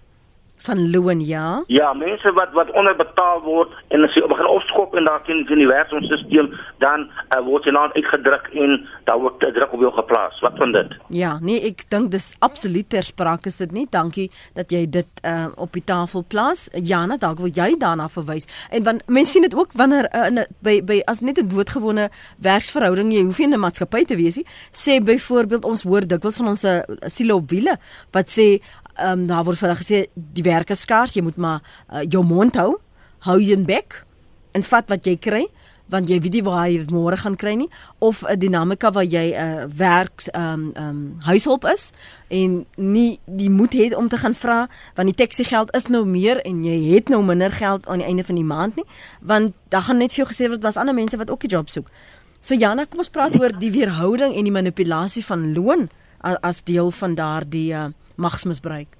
Van 0.65 0.91
loon 0.91 1.21
ja. 1.25 1.63
Ja, 1.67 1.93
mense 1.93 2.31
wat 2.37 2.53
wat 2.57 2.71
onderbetaal 2.71 3.41
word 3.45 3.73
en 3.93 4.03
as 4.07 4.13
jy 4.17 4.25
begin 4.27 4.49
opskop 4.49 4.95
en 4.95 5.07
daar 5.09 5.23
teen 5.25 5.43
die 5.45 5.55
universumstelsel 5.55 6.49
dan 6.83 7.07
uh, 7.07 7.41
word 7.45 7.67
jy 7.67 7.73
nou 7.75 7.85
uitgedruk 7.95 8.49
en 8.53 8.77
daar 9.09 9.19
word 9.21 9.39
druk 9.39 9.73
op 9.73 9.83
jou 9.85 9.91
geplaas. 9.93 10.39
Wat 10.43 10.57
van 10.57 10.71
dit? 10.75 10.95
Ja, 11.09 11.35
nee, 11.41 11.61
ek 11.69 11.85
dink 11.89 12.11
dis 12.13 12.33
absoluut 12.45 12.89
ter 12.89 13.05
sprake 13.05 13.51
is 13.51 13.59
dit 13.61 13.71
nie. 13.75 13.85
Dankie 13.91 14.27
dat 14.57 14.71
jy 14.73 14.85
dit 14.89 15.23
uh, 15.23 15.47
op 15.61 15.73
die 15.75 15.83
tafel 15.85 16.25
plaas. 16.27 16.67
Jana, 16.73 17.17
dalk 17.21 17.41
wil 17.43 17.53
jy 17.53 17.75
daarna 17.81 18.07
verwys. 18.11 18.47
En 18.71 18.85
want 18.87 19.05
mense 19.07 19.35
sien 19.35 19.45
dit 19.45 19.55
ook 19.55 19.75
wanneer 19.77 20.09
uh, 20.11 20.27
in 20.29 20.43
by 20.65 20.79
by 20.85 21.01
as 21.11 21.21
net 21.21 21.39
'n 21.39 21.49
doodgewone 21.51 22.09
werksverhouding 22.37 23.13
jy 23.13 23.23
hoef 23.23 23.39
nie 23.39 23.47
in 23.47 23.53
'n 23.53 23.65
maatskappy 23.65 24.05
te 24.05 24.15
wees 24.15 24.37
nie. 24.37 24.47
Sê 24.71 24.99
byvoorbeeld 25.03 25.65
ons 25.65 25.83
hoor 25.83 26.07
dikwels 26.07 26.37
van 26.37 26.47
ons 26.47 26.63
uh, 26.63 26.81
siele 27.07 27.35
op 27.35 27.49
wiele 27.49 27.77
wat 28.11 28.27
sê 28.29 28.61
ehm 28.97 29.19
um, 29.19 29.27
daar 29.27 29.43
word 29.43 29.57
vir 29.57 29.69
hulle 29.69 29.81
gesê 29.81 30.05
die 30.15 30.43
werk 30.43 30.69
is 30.69 30.81
skaars, 30.81 31.15
jy 31.15 31.21
moet 31.21 31.37
maar 31.37 31.61
uh, 31.91 32.03
jou 32.03 32.23
mond 32.23 32.55
hou, 32.55 32.75
hou 33.19 33.39
jou 33.41 33.57
bek 33.65 34.03
en 34.55 34.63
vat 34.63 34.89
wat 34.89 35.05
jy 35.05 35.17
kry 35.17 35.45
want 35.91 36.09
jy 36.09 36.17
weet 36.17 36.33
nie 36.39 36.43
waar 36.45 36.65
jy 36.69 36.79
dit 36.81 36.93
môre 36.93 37.17
gaan 37.21 37.35
kry 37.37 37.53
nie 37.59 37.69
of 37.99 38.23
'n 38.23 38.39
dinamika 38.39 38.91
waar 38.91 39.05
jy 39.05 39.33
'n 39.33 39.45
uh, 39.45 39.65
werk 39.77 40.25
ehm 40.33 40.43
um, 40.43 40.71
ehm 40.75 40.89
um, 40.89 41.17
huishulp 41.27 41.65
is 41.65 41.91
en 42.29 42.65
nie 42.75 43.19
die 43.25 43.49
moed 43.49 43.73
het 43.73 43.95
om 43.95 44.07
te 44.09 44.17
gaan 44.17 44.35
vra 44.35 44.67
want 44.95 45.07
die 45.07 45.25
taxi 45.25 45.43
geld 45.43 45.75
is 45.75 45.87
nou 45.87 46.05
meer 46.05 46.41
en 46.41 46.63
jy 46.63 46.93
het 46.93 47.09
nou 47.09 47.23
minder 47.23 47.51
geld 47.51 47.87
aan 47.87 47.97
die 47.97 48.07
einde 48.07 48.23
van 48.23 48.35
die 48.35 48.43
maand 48.43 48.75
nie 48.75 48.85
want 49.21 49.53
dan 49.69 49.81
gaan 49.81 49.97
net 49.97 50.13
vir 50.13 50.25
jou 50.25 50.27
gesê 50.33 50.49
word 50.49 50.61
daar's 50.61 50.77
ander 50.77 50.95
mense 50.95 51.17
wat 51.17 51.29
ook 51.29 51.43
'n 51.43 51.49
job 51.49 51.69
soek. 51.69 51.87
So 52.39 52.53
Jana, 52.53 52.85
kom 52.85 52.99
ons 52.99 53.09
praat 53.09 53.39
oor 53.39 53.59
die 53.59 53.71
weerhouding 53.71 54.35
en 54.35 54.43
die 54.43 54.51
manipulasie 54.51 55.25
van 55.25 55.53
loon 55.53 55.87
as, 56.21 56.37
as 56.41 56.63
deel 56.63 56.91
van 56.91 57.15
daardie 57.15 57.73
uh, 57.73 57.87
magsmisbruik? 58.15 58.97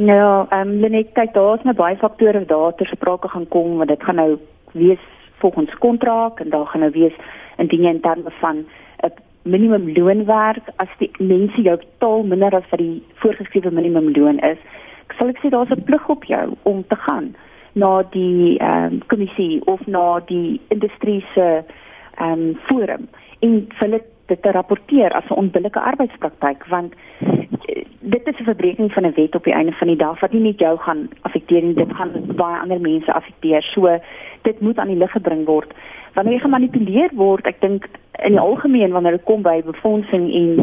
Nou, 0.00 0.46
ehm 0.48 0.68
um, 0.68 0.90
net 0.90 1.12
kyk 1.12 1.34
daar's 1.34 1.62
nou 1.62 1.74
baie 1.76 1.96
faktore 1.96 2.38
wat 2.38 2.48
daar 2.48 2.74
ter 2.74 2.86
sprake 2.86 3.28
gaan 3.28 3.48
kom 3.48 3.76
want 3.76 3.88
dit 3.88 4.02
gaan 4.02 4.16
nou 4.16 4.38
wees 4.72 5.02
volgens 5.40 5.74
kontrak 5.78 6.40
en 6.40 6.50
daar 6.50 6.66
gaan 6.66 6.80
nou 6.80 6.92
wees 6.92 7.16
indien 7.56 7.82
jy 7.82 7.90
in 7.90 8.00
terme 8.00 8.30
van 8.40 8.64
'n 9.04 9.12
minimum 9.42 9.92
loon 9.92 10.24
werk 10.24 10.64
as 10.76 10.88
die 10.98 11.10
mense 11.18 11.62
jou 11.62 11.76
betaal 11.76 12.22
minder 12.22 12.54
as 12.54 12.68
wat 12.70 12.80
die 12.80 13.02
voorgeskrewe 13.14 13.70
minimum 13.70 14.12
loon 14.16 14.38
is. 14.38 14.58
Ek 15.08 15.14
sal 15.18 15.28
ek 15.28 15.38
sê 15.42 15.48
daar's 15.50 15.70
'n 15.70 15.84
plig 15.84 16.08
op 16.08 16.24
jou 16.24 16.56
om 16.62 16.84
te 16.86 16.96
gaan 16.96 17.34
na 17.72 18.02
die 18.02 18.58
ehm 18.58 18.84
um, 18.84 19.02
kommissie 19.06 19.60
of 19.66 19.86
na 19.86 20.20
die 20.26 20.60
industrie 20.68 21.24
se 21.34 21.64
ehm 22.16 22.32
um, 22.32 22.58
forum 22.68 23.08
en 23.40 23.68
hulle 23.68 24.00
dit 24.26 24.42
te 24.42 24.50
rapporteer 24.50 25.12
as 25.12 25.28
'n 25.30 25.40
onbillike 25.42 25.80
arbeidspraktyk 25.80 26.66
want 26.66 26.94
eh, 27.20 27.39
dit 28.00 28.26
is 28.26 28.38
'n 28.38 28.44
verbreeking 28.44 28.92
van 28.92 29.06
'n 29.06 29.12
wet 29.14 29.34
op 29.34 29.44
die 29.44 29.52
einde 29.52 29.72
van 29.72 29.86
die 29.86 29.96
dag 29.96 30.20
wat 30.20 30.32
nie 30.32 30.42
net 30.42 30.58
jou 30.58 30.78
gaan 30.78 31.08
affekteer 31.20 31.62
nie 31.62 31.74
dit 31.74 31.92
gaan 31.92 32.10
baie 32.36 32.60
ander 32.60 32.80
mense 32.80 33.12
affekteer. 33.12 33.62
So 33.62 33.98
dit 34.42 34.60
moet 34.60 34.78
aan 34.78 34.88
die 34.88 34.96
lig 34.96 35.10
gebring 35.10 35.44
word. 35.44 35.72
Wanneer 36.14 36.34
jy 36.34 36.40
gemanipuleer 36.40 37.10
word 37.12 37.46
ek 37.46 37.60
dink 37.60 37.88
in 38.24 38.32
die 38.32 38.40
algemeen 38.40 38.92
wanneer 38.92 39.12
dit 39.12 39.24
kom 39.24 39.42
by 39.42 39.62
befondsing 39.62 40.34
en 40.34 40.56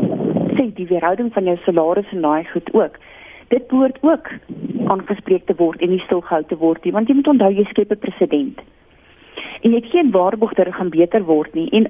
sê 0.57 0.73
die 0.73 0.87
weerhouding 0.87 1.33
van 1.33 1.43
jou 1.43 1.57
salaris 1.57 2.11
en 2.11 2.21
daai 2.21 2.43
goed 2.43 2.73
ook 2.73 2.97
dit 3.47 3.67
behoort 3.67 3.97
ook 4.01 4.29
aangespreek 4.87 5.45
te 5.45 5.55
word 5.57 5.81
en 5.81 5.89
nie 5.89 6.03
stilgehou 6.05 6.43
te 6.43 6.57
word 6.57 6.83
nie 6.83 6.91
want 6.91 7.07
jy 7.07 7.15
moet 7.15 7.27
onthou 7.27 7.51
jy 7.51 7.63
skep 7.63 7.91
'n 7.91 7.99
presedent 7.99 8.59
en 9.61 9.71
jy 9.71 9.75
het 9.75 9.91
geen 9.91 10.11
waarborg 10.11 10.53
dat 10.53 10.65
dit 10.65 10.75
gaan 10.75 10.89
beter 10.89 11.23
word 11.23 11.53
nie. 11.53 11.69
En 11.69 11.87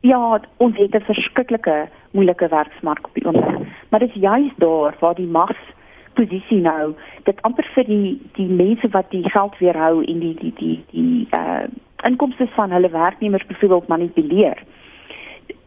Ja, 0.00 0.40
ons 0.56 0.76
het 0.76 0.94
'n 0.94 1.00
verskriklike 1.00 1.88
moeilike 2.10 2.48
werksmark 2.48 3.04
op 3.04 3.14
die 3.14 3.24
oomblik. 3.24 3.68
Maar 3.90 4.00
dis 4.00 4.14
juist 4.14 4.58
daar 4.58 4.96
waar 4.98 5.14
die 5.14 5.26
magsposisie 5.26 6.60
nou, 6.60 6.94
dit 7.22 7.42
amper 7.42 7.66
vir 7.74 7.84
die 7.84 8.20
die 8.38 8.48
mense 8.48 8.88
wat 8.88 9.10
die 9.10 9.24
geld 9.30 9.58
weerhou 9.58 10.04
en 10.04 10.18
die 10.18 10.34
die 10.34 10.52
die 10.56 10.76
die 10.90 11.28
uh 11.36 11.68
inkomste 12.00 12.46
van 12.56 12.70
hulle 12.72 12.88
werknemers 12.90 13.46
byvoorbeeld 13.46 13.88
manipuleer. 13.88 14.62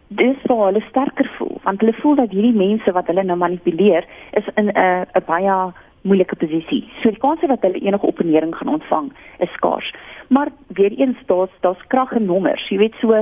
Dis 0.08 0.38
vir 0.48 0.64
hulle 0.66 0.82
sterker 0.90 1.30
voel, 1.38 1.60
want 1.64 1.80
hulle 1.80 1.94
voel 1.94 2.16
dat 2.16 2.32
hierdie 2.34 2.56
mense 2.58 2.92
wat 2.92 3.08
hulle 3.08 3.24
nou 3.24 3.38
manipuleer 3.38 4.08
is 4.32 4.48
in 4.56 4.66
'n 4.66 4.78
uh, 4.78 5.06
'n 5.14 5.26
baie 5.26 5.74
moeilike 6.04 6.36
posisie. 6.36 6.84
So 7.02 7.12
die 7.12 7.20
kans 7.20 7.42
dat 7.42 7.64
hulle 7.66 7.80
enige 7.80 8.08
opponering 8.08 8.56
gaan 8.56 8.74
ontvang 8.76 9.12
is 9.40 9.52
skaars. 9.58 9.94
Maar 10.28 10.52
weer 10.68 10.92
eens 10.92 11.18
daar's 11.26 11.54
daar's 11.66 11.88
krag 11.88 12.12
in 12.12 12.26
nommers. 12.26 12.68
Jy 12.70 12.78
weet 12.78 12.96
so 13.02 13.16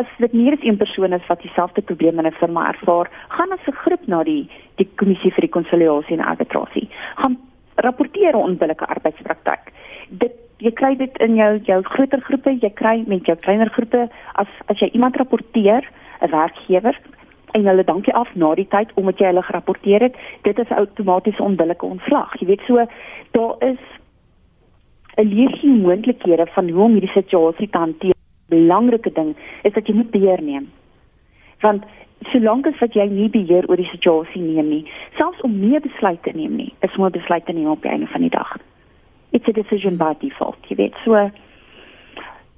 as 0.00 0.10
dit 0.18 0.32
meer 0.32 0.56
as 0.56 0.62
een 0.62 0.76
persoon 0.76 1.12
is 1.12 1.26
wat 1.26 1.42
dieselfde 1.42 1.82
probleem 1.82 2.18
in 2.18 2.26
'n 2.26 2.40
firma 2.40 2.68
ervaar, 2.68 3.10
gaan 3.28 3.52
as 3.52 3.66
'n 3.66 3.80
groep 3.82 4.06
na 4.06 4.22
die 4.22 4.48
die 4.76 4.88
kommissie 4.96 5.32
vir 5.32 5.44
rekonsiliasie 5.44 6.16
en 6.16 6.24
arbitrasie. 6.24 6.88
Gaan 7.16 7.38
rapporteer 7.74 8.34
onbillike 8.34 8.86
arbeidspraktyk. 8.86 9.72
Dit 10.08 10.32
jy 10.58 10.70
kry 10.70 10.96
dit 10.96 11.18
in 11.18 11.34
jou 11.34 11.60
jou 11.64 11.82
groter 11.82 12.20
groepe, 12.20 12.58
jy 12.60 12.70
kry 12.70 13.04
met 13.06 13.26
jou 13.26 13.36
kleiner 13.36 13.70
groepe 13.70 14.08
as 14.34 14.48
as 14.66 14.78
jy 14.78 14.90
iemand 14.92 15.16
rapporteer, 15.16 15.82
'n 16.20 16.30
werkgewer 16.30 16.98
en 17.58 17.70
hulle 17.70 17.84
dankie 17.84 18.14
af 18.14 18.30
na 18.34 18.54
die 18.58 18.66
tyd 18.70 18.92
omdat 19.00 19.20
jy 19.20 19.30
hulle 19.30 19.44
gerapporteer 19.46 20.04
het, 20.06 20.18
dit 20.46 20.58
is 20.58 20.74
outomaties 20.80 21.40
onbillike 21.42 21.86
ontslag. 21.86 22.34
Jy 22.40 22.46
weet 22.52 22.66
so 22.66 22.86
daar 23.36 23.54
is 23.70 23.80
'n 25.18 25.28
legio 25.28 25.74
moontlikhede 25.74 26.46
van 26.46 26.70
hoe 26.70 26.84
om 26.84 26.92
hierdie 26.92 27.16
situasie 27.20 27.68
te 27.68 27.78
hanteer. 27.78 28.14
Belangrike 28.48 29.12
ding 29.12 29.36
is 29.62 29.72
dat 29.72 29.86
jy 29.86 29.94
moet 29.94 30.10
beheer 30.10 30.42
neem. 30.42 30.70
Want 31.60 31.84
solank 32.32 32.66
as 32.66 32.78
wat 32.78 32.94
jy 32.94 33.06
nie 33.06 33.28
beheer 33.28 33.68
oor 33.68 33.76
die 33.76 33.90
situasie 33.90 34.42
neem 34.42 34.68
nie, 34.68 34.84
selfs 35.18 35.40
om 35.40 35.60
nie 35.60 35.76
'n 35.76 35.82
besluit 35.82 36.22
te 36.22 36.30
neem 36.34 36.56
nie, 36.56 36.72
is 36.80 36.96
moet 36.96 37.12
besluit 37.12 37.46
te 37.46 37.52
neem 37.52 37.70
op 37.70 37.82
die 37.82 37.90
einde 37.90 38.06
van 38.06 38.20
die 38.20 38.30
dag. 38.30 38.56
It's 39.30 39.48
a 39.48 39.52
decision 39.52 39.96
by 39.96 40.14
default. 40.18 40.58
Jy 40.68 40.76
weet 40.76 40.94
so 41.04 41.30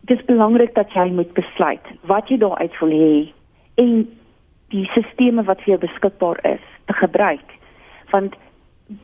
dis 0.00 0.24
belangrik 0.24 0.74
dat 0.74 0.92
jy 0.92 1.10
moet 1.10 1.32
besluit 1.32 1.86
wat 2.02 2.28
jy 2.28 2.38
daar 2.38 2.58
uit 2.58 2.78
wil 2.80 2.90
hê 2.90 3.32
en 3.74 4.08
die 4.70 4.86
sisteme 4.94 5.44
wat 5.48 5.62
vir 5.64 5.74
jou 5.74 5.80
beskikbaar 5.86 6.38
is 6.54 6.64
te 6.86 6.96
gebruik. 7.02 7.56
Want 8.10 8.34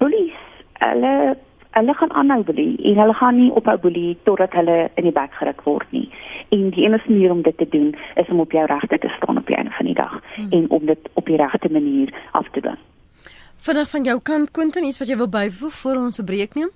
bullies, 0.00 0.40
hulle 0.85 1.37
hulle 1.76 1.94
gaan 1.94 2.12
aanhou 2.12 2.40
boelie 2.48 2.76
en 2.88 2.96
hulle 2.96 3.14
gaan 3.14 3.37
nie 3.37 3.50
ophou 3.52 3.76
boelie 3.79 4.16
totdat 4.24 4.55
hulle 4.57 4.76
in 4.96 5.05
die 5.05 5.12
bek 5.12 5.35
geruk 5.37 5.61
word 5.68 5.90
nie. 5.92 6.07
En 6.55 6.70
die 6.72 6.87
enigste 6.87 7.12
manier 7.12 7.35
om 7.35 7.42
dit 7.44 7.59
te 7.59 7.68
doen 7.68 7.90
is 8.14 8.31
om 8.33 8.40
op 8.40 8.52
jou 8.57 8.64
regte 8.70 8.98
te 8.98 9.11
staan 9.16 9.37
op 9.37 9.46
die 9.46 9.57
einde 9.57 9.74
van 9.76 9.90
die 9.90 9.94
dag 9.98 10.14
hmm. 10.37 10.52
en 10.57 10.70
om 10.70 10.87
dit 10.87 11.11
op 11.12 11.26
die 11.26 11.37
regte 11.37 11.68
manier 11.72 12.14
af 12.31 12.48
te 12.50 12.64
doen. 12.64 12.81
Vinnig 13.66 13.90
van 13.90 14.09
jou 14.09 14.20
kant 14.22 14.50
Quentin, 14.50 14.88
iets 14.88 14.98
wat 14.98 15.09
jy 15.09 15.16
wil 15.20 15.29
byvoeg 15.29 15.79
voor 15.83 15.96
ons 16.07 16.20
'n 16.20 16.24
breek 16.24 16.55
neem? 16.55 16.72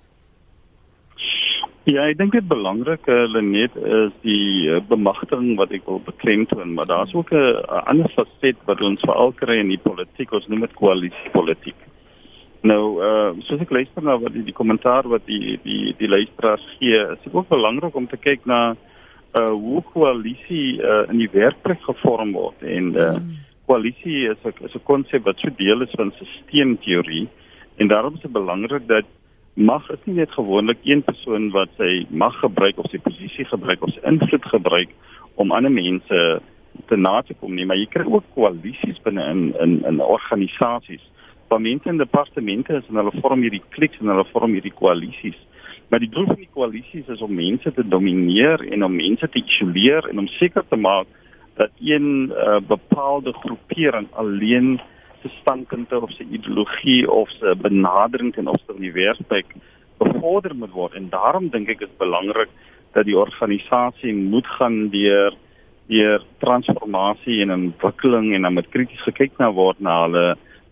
Ja, 1.89 2.03
ek 2.05 2.19
dink 2.19 2.35
dit 2.35 2.45
belangrik 2.45 3.07
uh, 3.09 3.23
Lenet 3.25 3.73
is 3.73 4.11
die 4.21 4.69
uh, 4.69 4.75
bemagtiging 4.85 5.55
wat 5.57 5.71
ek 5.73 5.87
wil 5.89 5.97
beklemtoon, 6.05 6.75
maar 6.77 6.85
daar's 6.85 7.13
ook 7.17 7.31
'n 7.33 7.57
uh, 7.57 7.79
ander 7.89 8.11
faset 8.13 8.57
wat 8.69 8.81
ons 8.85 9.01
veral 9.01 9.33
kry 9.33 9.57
in 9.57 9.71
die 9.73 9.81
politiek, 9.81 10.29
ons 10.31 10.45
noem 10.47 10.61
dit 10.61 10.75
koalisiepolitiek. 10.77 11.79
Nou, 12.61 13.01
uh, 13.01 13.31
soos 13.47 13.63
ek 13.65 13.73
luister 13.73 14.03
na 14.03 14.13
wat 14.21 14.33
die, 14.33 14.43
die 14.45 14.53
kommentaar 14.53 15.09
wat 15.09 15.25
die 15.25 15.57
die 15.63 15.95
die 15.97 16.07
luisteraars 16.07 16.67
gee, 16.77 16.99
is 17.15 17.23
dit 17.23 17.33
ook 17.33 17.49
belangrik 17.49 17.95
om 17.95 18.07
te 18.07 18.17
kyk 18.17 18.45
na 18.45 18.75
uh 19.33 19.49
hoe 19.49 19.81
koalisie 19.93 20.77
uh, 20.77 21.09
in 21.09 21.17
die 21.17 21.31
werkplek 21.33 21.81
gevorm 21.81 22.31
word. 22.37 22.61
En 22.61 22.93
uh 22.93 23.17
koalisie 23.65 24.29
is 24.29 24.37
'n 24.45 24.53
is 24.65 24.75
'n 24.75 24.85
konsep 24.85 25.25
wat 25.25 25.39
so 25.39 25.49
deel 25.57 25.81
is 25.81 25.97
van 25.97 26.13
sisteemteorie 26.13 27.27
en 27.77 27.87
daarom 27.87 28.13
is 28.13 28.21
dit 28.21 28.31
belangrik 28.31 28.87
dat 28.87 29.05
mag 29.53 29.89
is 29.91 29.99
nie 30.05 30.15
net 30.15 30.31
gewoonlik 30.31 30.79
een 30.83 31.03
persoon 31.03 31.49
wat 31.51 31.69
sy 31.77 32.05
mag 32.09 32.35
gebruik 32.39 32.77
of 32.79 32.89
sy 32.91 32.99
posisie 33.03 33.45
gebruik 33.45 33.83
of 33.83 33.93
sy 33.93 34.03
invloed 34.07 34.45
gebruik 34.53 34.89
om 35.35 35.51
ander 35.51 35.71
mense 35.71 36.41
te 36.87 36.97
na 36.97 37.21
te 37.21 37.33
kom 37.33 37.55
nie, 37.55 37.65
maar 37.65 37.79
jy 37.79 37.87
kry 37.91 38.05
ook 38.07 38.27
koalisies 38.35 38.99
binne 39.03 39.23
in 39.33 39.41
in 39.59 39.81
in 39.87 39.99
organisasies. 39.99 41.03
Waar 41.51 41.61
mense 41.61 41.89
in 41.89 41.97
departemente 41.99 42.77
is 42.77 42.87
en 42.87 42.99
hulle 43.01 43.21
vorm 43.21 43.41
hierdie 43.43 43.63
kliks 43.75 43.99
en 43.99 44.11
hulle 44.13 44.27
vorm 44.31 44.53
hierdie 44.55 44.75
koalisies. 44.75 45.39
Maar 45.91 45.99
die 45.99 46.09
doel 46.09 46.29
van 46.29 46.39
die 46.39 46.53
koalisies 46.53 47.09
is 47.11 47.21
om 47.21 47.33
mense 47.35 47.73
te 47.75 47.83
domineer 47.83 48.63
en 48.71 48.83
om 48.87 48.95
mense 48.95 49.27
te 49.27 49.43
isoleer 49.43 50.07
en 50.07 50.23
om 50.23 50.29
seker 50.37 50.63
te 50.69 50.79
maak 50.79 51.07
dat 51.59 51.71
een 51.83 52.31
uh, 52.31 52.61
bepaalde 52.67 53.33
groepering 53.33 54.07
alleen 54.15 54.79
se 55.21 55.29
standpunte 55.41 56.01
of 56.01 56.11
se 56.11 56.23
ideologie 56.23 57.11
of 57.11 57.29
se 57.29 57.55
benadering 57.61 58.33
ten 58.33 58.47
opsigte 58.47 58.73
van 58.73 58.81
die 58.81 58.93
werkplek 58.93 59.55
bevorder 59.97 60.55
moet 60.55 60.71
word. 60.71 60.93
En 60.93 61.09
daarom 61.09 61.49
dink 61.49 61.69
ek 61.69 61.85
is 61.85 61.97
belangrik 62.01 62.49
dat 62.95 63.05
die 63.05 63.17
organisasie 63.17 64.13
moet 64.13 64.47
gaan 64.57 64.89
deur 64.89 65.37
deur 65.91 66.23
transformasie 66.39 67.41
en 67.43 67.51
ontwikkeling 67.51 68.33
en 68.33 68.47
dan 68.47 68.53
met 68.53 68.69
krities 68.71 69.01
gekyk 69.03 69.33
na 69.41 69.49
word 69.51 69.79
na 69.79 69.97
hulle 70.05 70.25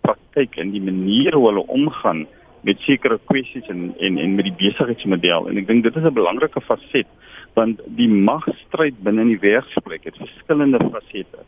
praktyk 0.06 0.56
en 0.62 0.72
die 0.72 0.84
manier 0.84 1.36
hoe 1.36 1.48
hulle 1.50 1.66
omgaan 1.68 2.26
met 2.64 2.80
sekere 2.88 3.20
kwessies 3.28 3.68
en 3.74 3.90
en 4.00 4.18
en 4.18 4.36
met 4.36 4.48
die 4.48 4.58
besigheidsmodel. 4.62 5.50
En 5.50 5.58
ek 5.60 5.68
dink 5.68 5.84
dit 5.84 5.96
is 5.96 6.04
'n 6.04 6.14
belangrike 6.14 6.62
faset 6.62 7.08
want 7.56 7.82
die 7.98 8.08
magstryd 8.08 8.96
binne 9.04 9.22
in 9.22 9.34
die 9.34 9.44
werksplek 9.44 10.06
het 10.06 10.18
verskillende 10.18 10.80
fasette 10.92 11.44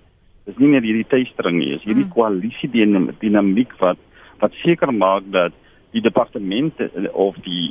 Dis 0.50 0.58
nie 0.58 0.72
net 0.74 0.86
hierdie 0.88 1.08
tuistering 1.10 1.60
nie, 1.60 1.76
is 1.76 1.84
hierdie 1.86 2.08
mm. 2.08 2.14
koalisie 2.16 2.70
dinamiek 3.22 3.76
wat 3.82 4.00
wat 4.42 4.56
seker 4.64 4.90
maak 4.90 5.28
dat 5.30 5.54
die 5.94 6.02
departemente 6.02 6.90
eh, 6.90 7.10
of 7.14 7.36
die 7.46 7.70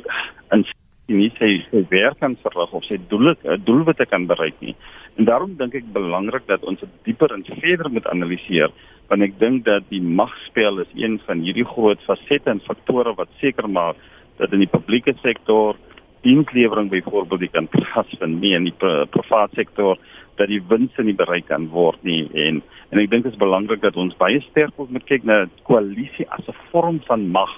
institusie 0.55 1.31
sy, 1.35 1.49
sy 1.67 1.81
werk 1.91 2.21
kan 2.21 2.37
verrig 2.45 2.71
of 2.77 2.85
sy 2.87 2.95
doele 3.11 3.35
eh, 3.43 3.57
doelwitte 3.59 4.07
kan 4.07 4.27
bereik 4.29 4.55
nie. 4.63 4.75
En 5.19 5.27
daarom 5.27 5.57
dink 5.59 5.75
ek 5.75 5.91
belangrik 5.91 6.47
dat 6.47 6.63
ons 6.63 6.79
dit 6.79 6.93
dieper 7.09 7.33
en 7.35 7.43
verder 7.43 7.91
moet 7.91 8.07
analiseer, 8.07 8.71
want 9.11 9.27
ek 9.27 9.35
dink 9.41 9.65
dat 9.67 9.83
die 9.91 10.01
magspel 10.01 10.79
is 10.85 10.95
een 10.95 11.19
van 11.27 11.43
hierdie 11.43 11.67
groot 11.67 11.99
fasette 12.07 12.53
en 12.53 12.63
faktore 12.63 13.11
wat 13.17 13.31
seker 13.43 13.67
maak 13.67 13.99
dat 14.39 14.53
in 14.55 14.63
die 14.63 14.71
publieke 14.71 15.13
sektor 15.19 15.75
dienslewering 16.23 16.87
byvoorbeeld 16.89 17.51
kan 17.51 17.67
plaasvind 17.67 18.39
nie 18.39 18.53
in 18.55 18.69
die 18.69 18.77
private 18.77 19.57
sektor 19.57 19.99
dat 20.35 20.47
die 20.47 20.61
winste 20.67 21.03
nie 21.03 21.15
bereik 21.15 21.47
kan 21.47 21.69
word 21.69 22.03
nie 22.03 22.29
en 22.33 22.61
en 22.91 22.99
ek 22.99 23.09
dink 23.09 23.23
dit 23.23 23.33
is 23.33 23.39
belangrik 23.39 23.81
dat 23.81 23.95
ons 23.95 24.17
baie 24.17 24.41
sterk 24.49 24.77
moet 24.77 25.05
kyk 25.05 25.23
na 25.23 25.45
koalisie 25.63 26.27
as 26.29 26.47
'n 26.47 26.57
vorm 26.71 27.01
van 27.07 27.27
mag 27.31 27.51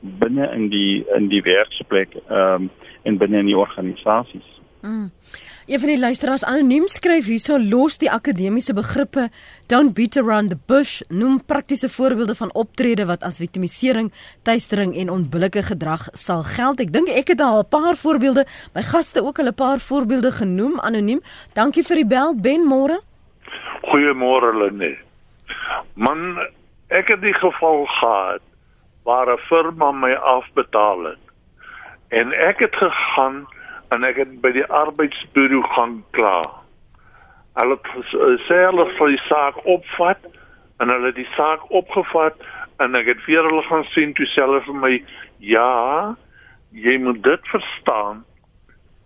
binne 0.00 0.48
in 0.54 0.68
die 0.68 1.04
in 1.16 1.28
die 1.28 1.42
werksplek 1.42 2.16
ehm 2.28 2.54
um, 2.54 2.70
en 3.02 3.16
binne 3.16 3.38
in 3.38 3.46
die 3.46 3.56
organisasies. 3.56 4.48
Mm. 4.82 5.10
Een 5.66 5.78
van 5.78 5.88
die 5.88 5.98
luisteraars 5.98 6.44
anoniem 6.44 6.86
skryf 6.88 7.26
hierso 7.28 7.58
los 7.60 7.98
die 8.00 8.08
akademiese 8.10 8.72
begrippe 8.74 9.26
don't 9.68 9.92
beat 9.94 10.16
around 10.16 10.50
the 10.50 10.56
bush 10.66 11.02
noem 11.08 11.36
praktiese 11.44 11.88
voorbeelde 11.88 12.34
van 12.34 12.54
optrede 12.54 13.04
wat 13.06 13.22
as 13.22 13.38
victimisering, 13.38 14.08
tuistering 14.42 14.96
en 14.96 15.10
onbillike 15.10 15.62
gedrag 15.62 16.08
sal 16.12 16.42
geld. 16.42 16.80
Ek 16.80 16.92
dink 16.92 17.12
ek 17.12 17.34
het 17.34 17.40
al 17.40 17.60
'n 17.60 17.68
paar 17.68 17.96
voorbeelde, 17.96 18.46
my 18.74 18.82
gaste 18.82 19.22
ook 19.22 19.38
al 19.38 19.52
'n 19.52 19.54
paar 19.54 19.78
voorbeelde 19.78 20.32
genoem 20.32 20.80
anoniem. 20.80 21.20
Dankie 21.52 21.84
vir 21.84 21.96
die 21.96 22.06
bel 22.06 22.34
Ben 22.34 22.64
môre. 22.64 23.00
Goeiemôre 23.82 24.56
Lene. 24.56 24.96
Man, 25.94 26.38
ek 26.88 27.08
het 27.08 27.20
die 27.20 27.34
geval 27.34 27.84
gehad 27.84 28.42
waar 29.04 29.28
'n 29.28 29.38
firma 29.38 29.92
my 29.92 30.12
afbetaal 30.14 31.04
het. 31.04 31.24
En 32.08 32.32
ek 32.32 32.58
het 32.58 32.74
gegaan 32.74 33.46
en 33.94 34.06
ek 34.06 34.20
het 34.22 34.32
by 34.42 34.52
die 34.54 34.66
arbeidsbureau 34.66 35.62
gaan 35.74 36.00
kla. 36.16 36.38
Hulle 37.58 37.76
sê 38.46 38.58
hulle 38.62 38.86
sal 38.96 39.12
die 39.12 39.22
saak 39.26 39.58
opvat 39.66 40.28
en 40.80 40.92
hulle 40.92 41.10
het 41.10 41.18
die 41.18 41.28
saak 41.34 41.64
opgevat 41.74 42.38
en 42.80 42.96
ek 42.96 43.10
het 43.12 43.22
vir 43.26 43.42
hulle 43.44 43.62
gaan 43.68 43.86
sien 43.94 44.14
toe 44.16 44.28
self 44.32 44.64
vir 44.68 44.78
my 44.84 44.92
ja, 45.44 46.14
jy 46.70 46.96
moet 47.02 47.22
dit 47.26 47.50
verstaan. 47.52 48.22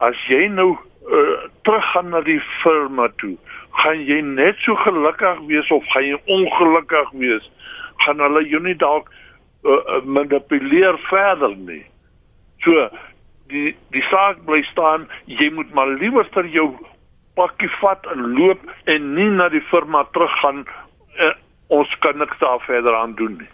As 0.05 0.18
jy 0.29 0.47
nou 0.53 0.75
uh, 0.75 1.49
teruggaan 1.66 2.12
na 2.12 2.20
die 2.27 2.40
firma 2.61 3.09
toe, 3.23 3.35
gaan 3.81 4.05
jy 4.05 4.20
net 4.27 4.61
so 4.66 4.77
gelukkig 4.85 5.40
wees 5.49 5.73
of 5.75 5.87
gaan 5.94 6.11
jy 6.11 6.20
ongelukkig 6.37 7.16
wees? 7.25 7.49
Gaan 8.05 8.23
hulle 8.23 8.44
jou 8.51 8.61
nie 8.62 8.77
dalk 8.79 9.09
uh, 9.64 10.03
manipuleer 10.05 11.01
verder 11.09 11.57
nie? 11.57 11.83
So 12.66 12.88
die 13.53 13.75
die 13.95 14.05
saak 14.11 14.45
bly 14.47 14.63
staan, 14.73 15.09
jy 15.27 15.51
moet 15.53 15.73
maar 15.75 15.91
liewer 16.01 16.29
vir 16.35 16.47
jou 16.53 16.69
pakkie 17.39 17.71
vat 17.81 18.07
en 18.15 18.31
loop 18.39 18.63
en 18.91 19.15
nie 19.15 19.31
na 19.31 19.49
die 19.53 19.65
firma 19.71 20.05
teruggaan. 20.15 20.65
Eh, 21.19 21.35
ons 21.69 21.91
kan 22.05 22.19
niks 22.19 22.39
daar 22.39 22.61
verder 22.67 22.95
aan 22.95 23.15
doen 23.19 23.37
nie. 23.39 23.51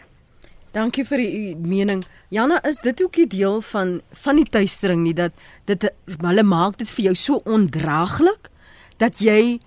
Dankie 0.72 1.04
vir 1.04 1.18
u 1.18 1.54
mening. 1.66 2.04
Janna, 2.30 2.60
is 2.62 2.78
dit 2.78 3.02
ook 3.02 3.16
'n 3.16 3.28
deel 3.28 3.60
van 3.60 4.00
van 4.12 4.36
die 4.36 4.50
tuistering 4.50 5.02
nie 5.02 5.14
dat 5.14 5.32
dit 5.64 5.92
hulle 6.20 6.42
maak 6.42 6.78
dit 6.78 6.90
vir 6.90 7.04
jou 7.04 7.14
so 7.14 7.40
ondraaglik 7.44 8.50
dat 8.98 9.18
jy 9.18 9.58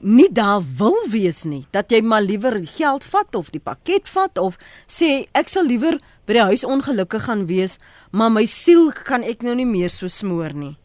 nie 0.00 0.32
daar 0.32 0.62
wil 0.78 0.96
wees 1.10 1.42
nie, 1.44 1.66
dat 1.70 1.90
jy 1.90 2.00
maar 2.02 2.22
liewer 2.22 2.60
geld 2.76 3.04
vat 3.04 3.34
of 3.34 3.50
die 3.50 3.60
pakket 3.60 4.08
vat 4.08 4.38
of 4.38 4.58
sê 4.86 5.26
ek 5.34 5.48
sal 5.48 5.66
liewer 5.66 5.98
by 6.26 6.32
die 6.32 6.46
huis 6.52 6.64
ongelukkig 6.64 7.24
gaan 7.24 7.46
wees, 7.46 7.78
maar 8.10 8.30
my 8.30 8.44
siel 8.44 8.92
kan 8.92 9.22
ek 9.22 9.42
nou 9.42 9.54
nie 9.54 9.66
meer 9.66 9.90
so 9.90 10.08
smoor 10.08 10.54
nie. 10.54 10.76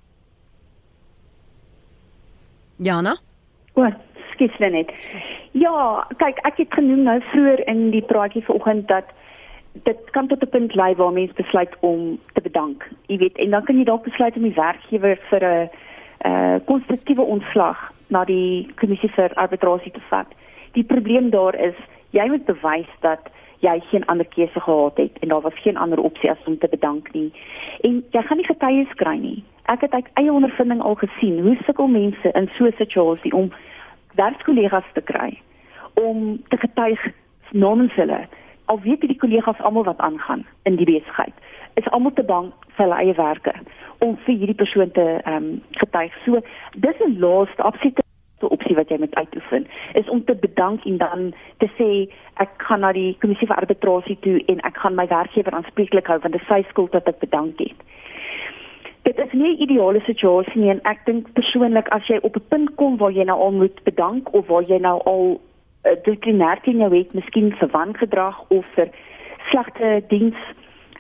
Jana? 2.78 3.18
Wat? 3.74 4.04
Skiesle 4.34 4.70
net. 4.70 4.92
Ja, 5.58 6.06
kyk, 6.22 6.38
ek 6.46 6.60
het 6.62 6.74
genoem 6.78 7.08
nou 7.08 7.18
vroeër 7.32 7.64
in 7.72 7.88
die 7.90 8.04
praatjie 8.06 8.44
vanoggend 8.46 8.86
dat 8.88 9.10
dit 9.86 10.10
kan 10.14 10.28
tot 10.28 10.42
'n 10.42 10.50
punt 10.50 10.76
lei 10.76 10.96
waar 10.96 11.14
mense 11.14 11.34
besluit 11.34 11.74
om 11.80 12.20
te 12.34 12.42
bedank. 12.42 12.86
Jy 13.08 13.18
weet, 13.18 13.38
en 13.38 13.50
dan 13.50 13.64
kan 13.64 13.78
jy 13.78 13.84
dalk 13.84 14.04
besluit 14.04 14.36
om 14.36 14.44
die 14.44 14.54
werkgewer 14.54 15.18
vir 15.30 15.44
'n 15.44 15.70
uh 16.26 16.60
konstruktiewe 16.66 17.22
ontslag 17.22 17.78
na 18.08 18.26
die 18.26 18.70
kommissie 18.76 19.10
vir 19.10 19.34
arbitrasie 19.34 19.92
te 19.92 20.02
vat. 20.10 20.28
Die 20.74 20.84
probleem 20.84 21.30
daar 21.30 21.56
is 21.56 21.76
jy 22.10 22.28
moet 22.28 22.46
bewys 22.46 22.90
dat 23.00 23.30
jy 23.60 23.80
geen 23.90 24.06
ander 24.06 24.26
keuse 24.26 24.60
gehad 24.60 24.98
het 24.98 25.20
en 25.20 25.28
daar 25.28 25.42
was 25.42 25.62
geen 25.62 25.78
ander 25.78 26.00
opsie 26.00 26.32
as 26.32 26.44
om 26.46 26.58
te 26.58 26.68
bedank 26.70 27.14
nie. 27.14 27.32
En 27.82 28.04
jy 28.12 28.22
gaan 28.22 28.38
nie 28.38 28.46
getuies 28.46 28.94
kry 28.96 29.18
nie. 29.18 29.44
Ek 29.66 29.82
het 29.82 29.92
uit 29.92 30.10
eie 30.14 30.32
ondervinding 30.32 30.82
al 30.82 30.96
gesien 30.96 31.40
hoe 31.42 31.58
sukkel 31.66 31.88
mense 31.88 32.32
in 32.32 32.50
so 32.58 32.66
'n 32.66 32.74
situasie 32.78 33.34
om 33.34 33.52
werkskollegas 34.16 34.90
te 34.94 35.02
kry 35.02 35.42
om 35.94 36.42
te 36.48 36.58
getuig 36.58 37.08
namens 37.52 37.94
hulle. 37.94 38.28
Al 38.66 38.80
weet 38.80 39.02
die 39.02 39.18
kollegas 39.18 39.60
almal 39.60 39.84
wat 39.84 39.98
aangaan 39.98 40.46
in 40.64 40.76
die 40.76 40.86
besigheid. 40.86 41.34
Is 41.74 41.90
almal 41.90 42.14
te 42.14 42.24
bang 42.24 42.52
vir 42.76 42.86
hulle 42.86 42.96
eie 42.96 43.14
werke 43.14 43.54
om 43.98 44.18
vir 44.26 44.36
hierdie 44.36 44.56
persoon 44.56 44.92
te 44.92 45.22
ehm 45.24 45.36
um, 45.36 45.62
getuig. 45.72 46.14
So 46.26 46.42
dis 46.76 47.00
'n 47.00 47.20
laaste 47.20 47.64
absolute 47.64 48.07
die 48.40 48.50
opsie 48.50 48.76
wat 48.78 48.90
jy 48.90 48.98
moet 49.02 49.16
uitoefen 49.16 49.68
is 49.94 50.10
om 50.14 50.24
te 50.26 50.36
bedank 50.36 50.86
en 50.86 50.98
dan 50.98 51.34
te 51.64 51.70
sê 51.78 51.90
ek 52.44 52.54
gaan 52.70 52.84
na 52.86 52.92
die 52.94 53.16
kommissie 53.22 53.48
vir 53.50 53.58
arbitrasie 53.58 54.18
toe 54.26 54.38
en 54.54 54.62
ek 54.70 54.78
gaan 54.84 54.98
my 55.00 55.08
werkgewer 55.10 55.58
aanspreeklik 55.58 56.10
hou 56.12 56.20
want 56.22 56.38
dit 56.38 56.42
is 56.42 56.52
sy 56.52 56.62
skuld 56.70 56.94
dat 56.94 57.10
ek 57.10 57.20
bedank 57.24 57.60
het. 57.64 57.86
Dit 59.08 59.20
is 59.24 59.34
nie 59.34 59.56
'n 59.56 59.62
ideale 59.66 60.02
situasie 60.06 60.62
nie 60.62 60.70
en 60.70 60.82
ek 60.84 61.06
dink 61.06 61.34
persoonlik 61.34 61.88
as 61.90 62.08
jy 62.08 62.20
op 62.22 62.36
'n 62.36 62.48
punt 62.50 62.76
kom 62.76 62.98
waar 62.98 63.12
jy 63.12 63.24
nou 63.24 63.40
al 63.40 63.52
moet 63.52 63.84
bedank 63.84 64.34
of 64.34 64.48
waar 64.48 64.64
jy 64.64 64.78
nou 64.78 65.02
al 65.06 65.40
uh, 65.86 65.96
disiplinêr 66.04 66.62
teen 66.62 66.78
jou 66.78 66.96
het, 66.96 67.14
miskien 67.14 67.56
vir 67.56 67.70
wangedrag 67.70 68.44
of 68.50 68.66
vir 68.76 68.90
slegte 69.50 70.04
diens 70.08 70.36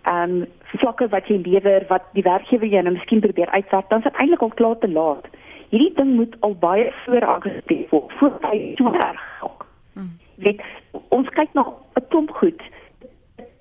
ehm 0.04 0.32
um, 0.32 0.46
vlakke 0.80 1.08
wat 1.08 1.28
jy 1.28 1.38
lewer 1.44 1.86
wat 1.88 2.04
die 2.14 2.24
werkgewer 2.24 2.68
jou 2.68 2.82
nou 2.84 2.94
miskien 2.94 3.20
probeer 3.20 3.50
uitwerk, 3.50 3.90
dan 3.90 3.98
is 4.00 4.04
dit 4.04 4.16
eintlik 4.16 4.42
al 4.42 4.50
klaar 4.50 4.78
te 4.78 4.90
laat 4.90 5.28
hierdie 5.70 5.94
ding 5.96 6.16
moet 6.16 6.36
al 6.40 6.56
baie 6.56 6.92
voor 7.06 7.26
aangespreek 7.26 7.90
word 7.90 8.12
voor 8.20 8.38
hy 8.42 8.74
so 8.76 8.94
erg. 8.94 9.24
Hmm. 9.94 10.14
Weet 10.36 10.62
ons 11.10 11.30
kyk 11.30 11.54
nog 11.54 11.74
'n 11.96 12.08
klomp 12.10 12.32
goed 12.32 12.62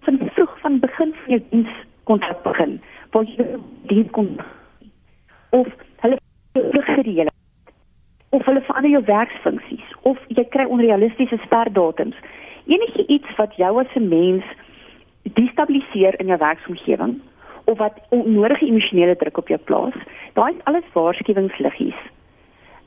van 0.00 0.18
vroeg 0.34 0.60
van 0.60 0.78
begin 0.80 1.14
van 1.14 1.32
jou 1.34 1.42
dienskontrak 1.50 2.42
begin, 2.42 2.80
waar 3.10 3.24
jy 3.24 3.46
dienskontrak 3.82 4.46
of 5.50 5.66
hulle 5.96 6.18
gereël 6.82 7.30
of 8.30 8.44
hulle 8.44 8.60
verander 8.60 8.90
jou 8.90 9.04
werksfunksies 9.04 9.94
of 10.02 10.18
jy 10.28 10.44
kry 10.44 10.64
onrealistiese 10.64 11.38
sperdatums. 11.44 12.16
Enige 12.66 13.06
iets 13.06 13.36
wat 13.36 13.54
jou 13.56 13.80
as 13.80 13.94
'n 13.94 14.08
mens 14.08 14.44
destabiliseer 15.22 16.20
in 16.20 16.26
jou 16.26 16.38
werksomgewing 16.38 17.20
of 17.64 17.78
wat 17.78 17.98
onnodige 18.08 18.66
emosionele 18.66 19.16
druk 19.16 19.38
op 19.38 19.48
jou 19.48 19.60
plaas, 19.60 19.94
daai 20.36 20.52
is 20.54 20.64
alles 20.64 20.88
waarskuwingsliggies. 20.92 22.00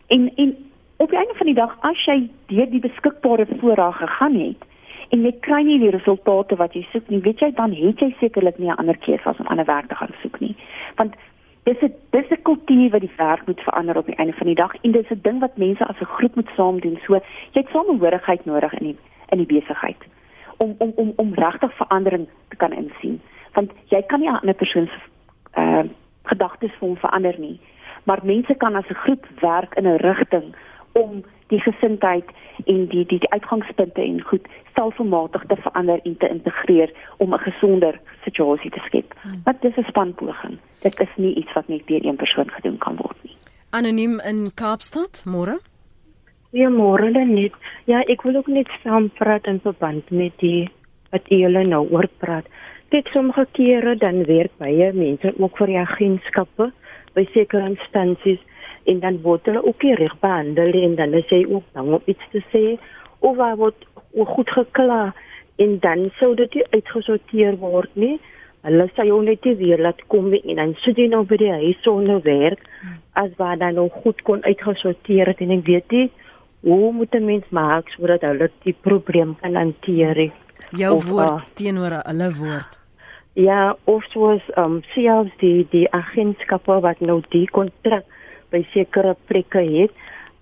En 0.08 0.32
en 0.36 0.56
op 0.98 1.10
die 1.10 1.18
einde 1.18 1.38
van 1.38 1.46
die 1.46 1.56
dag 1.56 1.78
as 1.88 2.06
jy 2.06 2.30
deur 2.52 2.70
die 2.70 2.84
beskikbare 2.84 3.46
voorraad 3.60 3.96
gegaan 4.02 4.36
het 4.40 4.66
en 5.10 5.24
jy 5.26 5.32
kry 5.46 5.62
nie 5.66 5.80
die 5.82 5.94
resultate 5.96 6.58
wat 6.60 6.76
jy 6.78 6.84
soek 6.92 7.08
nie, 7.10 7.22
weet 7.26 7.42
jy 7.42 7.50
dan 7.58 7.74
het 7.74 8.02
jy 8.04 8.10
sekerlik 8.20 8.60
nie 8.60 8.70
'n 8.70 8.82
ander 8.82 8.98
keuse 8.98 9.30
as 9.30 9.40
om 9.40 9.48
ander 9.48 9.66
werk 9.66 9.88
te 9.90 9.96
gaan 9.96 10.14
soek 10.22 10.40
nie. 10.40 10.56
Want 10.96 11.16
dis 11.64 11.82
'n 11.82 11.94
dis 12.12 12.30
'n 12.32 12.42
kultuur 12.42 12.90
wat 12.90 13.02
die 13.02 13.18
werk 13.18 13.48
moet 13.48 13.62
verander 13.62 13.98
op 13.98 14.06
die 14.06 14.16
einde 14.16 14.34
van 14.34 14.48
die 14.48 14.56
dag 14.56 14.74
en 14.82 14.92
dis 14.92 15.10
'n 15.10 15.22
ding 15.22 15.40
wat 15.40 15.58
mense 15.58 15.86
as 15.86 16.00
'n 16.02 16.14
groep 16.16 16.36
moet 16.36 16.50
saam 16.56 16.80
doen. 16.80 17.00
So 17.06 17.14
jy 17.54 17.62
het 17.62 17.70
samehorigheid 17.72 18.46
nodig 18.46 18.74
in 18.74 18.86
die 18.88 18.98
in 19.30 19.38
die 19.38 19.60
besigheid 19.60 20.02
om 20.58 20.76
om 20.78 20.92
om 20.96 21.14
om 21.16 21.34
regtig 21.34 21.74
verandering 21.74 22.28
te 22.50 22.56
kan 22.56 22.74
insien. 22.74 23.22
Want 23.54 23.72
jy 23.86 24.02
kan 24.02 24.20
nie 24.20 24.30
'n 24.30 24.40
ander 24.40 24.56
persoon 24.56 24.88
se 24.88 25.00
uh 25.62 25.84
gedagtes 26.30 26.74
vir 26.80 26.88
hom 26.88 26.98
verander 26.98 27.36
nie. 27.40 27.60
Maar 28.08 28.24
mense 28.24 28.56
kan 28.62 28.76
as 28.76 28.90
'n 28.90 29.02
groep 29.04 29.26
werk 29.42 29.76
in 29.76 29.88
'n 29.88 30.02
rigting 30.06 30.56
om 30.94 31.24
die 31.48 31.60
gesindheid 31.60 32.26
en 32.66 32.88
die 32.88 33.06
die 33.06 33.20
die 33.20 33.32
uitgangspunte 33.32 34.02
en 34.02 34.22
goed 34.22 34.48
stelselmatig 34.72 35.44
te 35.48 35.56
verander 35.56 36.00
en 36.04 36.18
te 36.18 36.30
integreer 36.30 36.92
om 37.18 37.34
'n 37.34 37.46
gesonder 37.50 38.00
situasie 38.24 38.72
te 38.72 38.82
skep. 38.86 39.14
Hmm. 39.22 39.42
Want 39.44 39.62
dis 39.62 39.78
'n 39.78 39.88
spanpoging. 39.88 40.58
Dit 40.82 41.00
is 41.00 41.14
nie 41.16 41.36
iets 41.36 41.54
wat 41.54 41.68
net 41.68 41.88
deur 41.88 42.06
een 42.06 42.16
persoon 42.16 42.50
gedoen 42.50 42.78
kan 42.78 42.96
word 42.96 43.18
nie. 43.24 43.36
Anoniem 43.70 44.20
in 44.20 44.52
Kaapstad, 44.54 45.24
môre. 45.26 45.60
Ja, 46.52 46.70
môre 46.70 47.12
dan 47.12 47.34
net. 47.34 47.54
Ja, 47.86 48.00
ek 48.00 48.22
wil 48.22 48.36
ook 48.36 48.48
net 48.48 48.68
saampraat 48.84 49.46
in 49.46 49.60
verband 49.60 50.10
met 50.10 50.34
die 50.38 50.70
wat 51.12 51.28
julle 51.30 51.64
nou 51.64 51.84
oor 51.92 52.08
praat. 52.18 52.46
Dit 52.90 53.08
sommige 53.14 53.46
kere 53.52 53.96
dan 53.96 54.24
werk 54.26 54.52
baie 54.58 54.94
mense 54.94 55.34
ook 55.38 55.58
vir 55.62 55.70
die 55.70 55.78
agentskappe 55.78 56.72
by 57.14 57.24
sekere 57.36 57.68
instansies 57.70 58.40
en 58.90 59.04
dan 59.04 59.20
word 59.22 59.46
hulle 59.46 59.62
ook 59.62 59.86
nie 59.86 59.94
reg 60.00 60.16
behandel 60.24 60.74
en 60.80 60.96
dan 60.98 61.14
is 61.20 61.30
jy 61.30 61.44
ook 61.52 61.68
bang 61.78 61.92
om 62.00 62.10
iets 62.10 62.32
te 62.34 62.42
sê 62.50 62.64
of 63.20 63.38
wat 63.38 63.62
word 63.62 63.86
goed 64.34 64.50
gekla 64.58 65.14
en 65.62 65.78
dan 65.86 66.08
sou 66.18 66.32
dit 66.40 66.58
uitgesorteer 66.74 67.60
word 67.62 67.94
nie. 67.94 68.18
Hulle 68.66 68.90
sê 68.96 69.06
jy 69.06 69.22
net 69.28 69.46
weer 69.62 69.86
laat 69.86 70.02
kom 70.10 70.34
en 70.34 70.62
dan 70.64 70.74
sit 70.82 70.98
jy 70.98 71.12
nou 71.14 71.22
by 71.30 71.38
die 71.38 71.54
huis 71.62 71.86
sonder 71.86 72.26
werk 72.26 72.66
as 73.22 73.30
wat 73.38 73.62
dan 73.62 73.78
nog 73.78 74.02
goed 74.02 74.26
kon 74.26 74.42
uitgesorteer 74.50 75.30
het 75.30 75.46
en 75.46 75.60
ek 75.60 75.66
weet 75.70 75.92
nie 75.94 76.08
hoe 76.66 76.92
moet 76.92 77.14
'n 77.14 77.26
mens 77.26 77.46
maak 77.50 77.90
sodat 77.94 78.26
hulle 78.26 78.50
die 78.66 78.78
probleem 78.82 79.38
kan 79.42 79.56
hanteer 79.56 80.32
jou 80.78 80.94
of, 80.96 81.08
woord 81.10 81.40
uh, 81.40 81.48
teenoor 81.60 82.02
hulle 82.04 82.30
woord 82.38 82.80
Ja, 83.40 83.76
of 83.84 84.04
soos 84.12 84.44
um, 84.58 84.82
selfs 84.96 85.32
die 85.40 85.68
die 85.72 85.86
agentskappe 85.96 86.80
wat 86.84 87.00
nou 87.00 87.22
die 87.32 87.46
kontrak 87.56 88.08
by 88.52 88.64
sekere 88.74 89.14
plekke 89.30 89.62
het. 89.64 89.94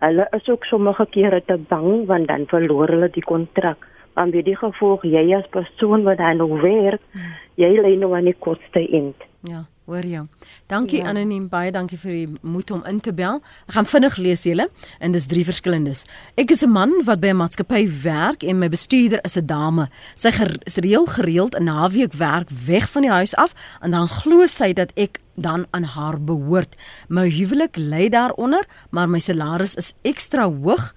Hulle 0.01 0.25
is 0.37 0.47
ook 0.49 0.65
sommige 0.65 1.05
kere 1.13 1.41
te 1.45 1.57
bang 1.69 2.07
want 2.09 2.27
dan 2.31 2.47
verloor 2.49 2.89
hulle 2.89 3.09
die 3.13 3.25
kontrak. 3.25 3.85
Want 4.17 4.33
by 4.33 4.41
die 4.41 4.55
gevolg 4.57 5.03
jy 5.05 5.25
as 5.37 5.45
persoon 5.53 6.07
wat 6.07 6.17
daar 6.17 6.35
nog 6.35 6.55
werk, 6.63 7.03
hmm. 7.13 7.33
jy 7.61 7.69
lê 7.77 7.93
nou 7.99 8.15
aan 8.17 8.29
die 8.31 8.37
kortste 8.39 8.81
eind. 8.81 9.27
Ja, 9.45 9.65
hoor 9.87 10.03
jy. 10.03 10.25
Dankie 10.67 10.99
ja. 10.99 11.07
anoniem 11.11 11.47
baie 11.47 11.71
dankie 11.71 11.97
vir 11.99 12.11
die 12.11 12.39
moed 12.43 12.71
om 12.75 12.83
in 12.89 12.99
te 12.99 13.13
bel. 13.15 13.39
Ek 13.69 13.77
gaan 13.77 13.87
vinnig 13.87 14.17
lees 14.19 14.43
julle 14.43 14.67
en 14.99 15.15
dis 15.15 15.27
drie 15.31 15.45
verskillendes. 15.47 16.03
Ek 16.35 16.51
is 16.51 16.63
'n 16.63 16.71
man 16.71 16.91
wat 17.05 17.21
by 17.23 17.31
'n 17.31 17.39
maatskappy 17.39 17.87
werk 18.03 18.43
en 18.43 18.59
my 18.59 18.69
bestuurder 18.69 19.19
is 19.23 19.37
'n 19.37 19.45
dame. 19.45 19.89
Sy 20.15 20.29
is 20.65 20.75
reël 20.75 21.05
gereeld 21.07 21.55
'n 21.55 21.63
naweek 21.63 22.13
werk 22.13 22.49
weg 22.49 22.89
van 22.89 23.01
die 23.01 23.11
huis 23.11 23.35
af 23.35 23.53
en 23.81 23.91
dan 23.91 24.07
glo 24.07 24.45
sy 24.45 24.73
dat 24.73 24.91
ek 24.95 25.19
dan 25.35 25.65
aan 25.71 25.83
haar 25.83 26.19
behoort. 26.21 26.75
My 27.07 27.29
huwelik 27.29 27.77
lê 27.77 28.09
daaronder, 28.09 28.65
maar 28.89 29.09
my 29.09 29.19
salaris 29.19 29.75
is 29.75 29.93
ekstra 30.01 30.49
hoog, 30.49 30.93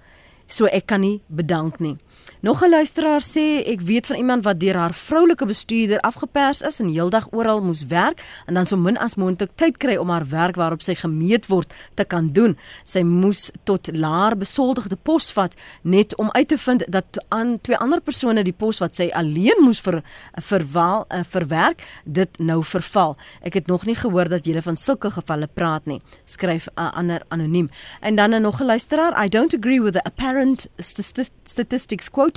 so 0.47 0.65
ek 0.65 0.85
kan 0.85 1.01
nie 1.01 1.21
bedank 1.27 1.79
nie. 1.79 1.97
Nog 2.41 2.63
'n 2.63 2.69
luisteraar 2.69 3.21
sê 3.21 3.63
ek 3.65 3.81
weet 3.81 4.07
van 4.07 4.15
iemand 4.15 4.43
wat 4.43 4.59
deur 4.59 4.75
haar 4.75 4.93
vroulike 4.93 5.45
bestuurder 5.45 5.99
afgepers 5.99 6.61
is 6.61 6.79
en 6.79 6.87
heeldag 6.87 7.27
oral 7.31 7.61
moes 7.61 7.85
werk 7.85 8.25
en 8.45 8.53
dan 8.53 8.67
so 8.67 8.77
min 8.77 8.97
as 8.97 9.15
moontlik 9.15 9.49
tyd 9.55 9.77
kry 9.77 9.95
om 9.95 10.09
haar 10.09 10.27
werk 10.27 10.55
waarop 10.55 10.81
sy 10.81 10.95
gemeet 10.95 11.47
word 11.47 11.73
te 11.93 12.03
kan 12.03 12.27
doen. 12.33 12.57
Sy 12.83 13.01
moes 13.01 13.51
tot 13.63 13.89
laer 13.93 14.37
besoldigde 14.37 14.95
pos 14.95 15.31
vat 15.31 15.53
net 15.81 16.15
om 16.15 16.31
uit 16.31 16.47
te 16.47 16.57
vind 16.57 16.83
dat 16.87 17.25
aan 17.27 17.59
twee 17.61 17.77
ander 17.77 18.01
persone 18.01 18.43
die 18.43 18.53
pos 18.53 18.77
wat 18.77 18.95
sy 18.95 19.09
alleen 19.13 19.61
moes 19.61 19.79
vir 19.79 20.01
verwaal 20.33 21.05
uh, 21.09 21.19
verwerk 21.29 21.85
dit 22.05 22.39
nou 22.39 22.63
verval. 22.63 23.17
Ek 23.41 23.53
het 23.53 23.67
nog 23.67 23.85
nie 23.85 23.95
gehoor 23.95 24.29
dat 24.29 24.45
jy 24.45 24.61
van 24.61 24.77
sulke 24.77 25.11
gevalle 25.11 25.47
praat 25.47 25.85
nie. 25.85 26.01
Skryf 26.25 26.67
'n 26.67 26.81
uh, 26.81 26.91
ander 26.93 27.21
anoniem. 27.27 27.69
En 27.99 28.15
dan 28.15 28.33
'n 28.33 28.41
nog 28.41 28.61
'n 28.61 28.65
luisteraar, 28.65 29.25
I 29.25 29.29
don't 29.29 29.53
agree 29.53 29.81
with 29.81 29.93
the 29.93 30.03
apparent 30.03 30.67
st 30.77 31.31
statistics 31.43 32.09
quote 32.09 32.30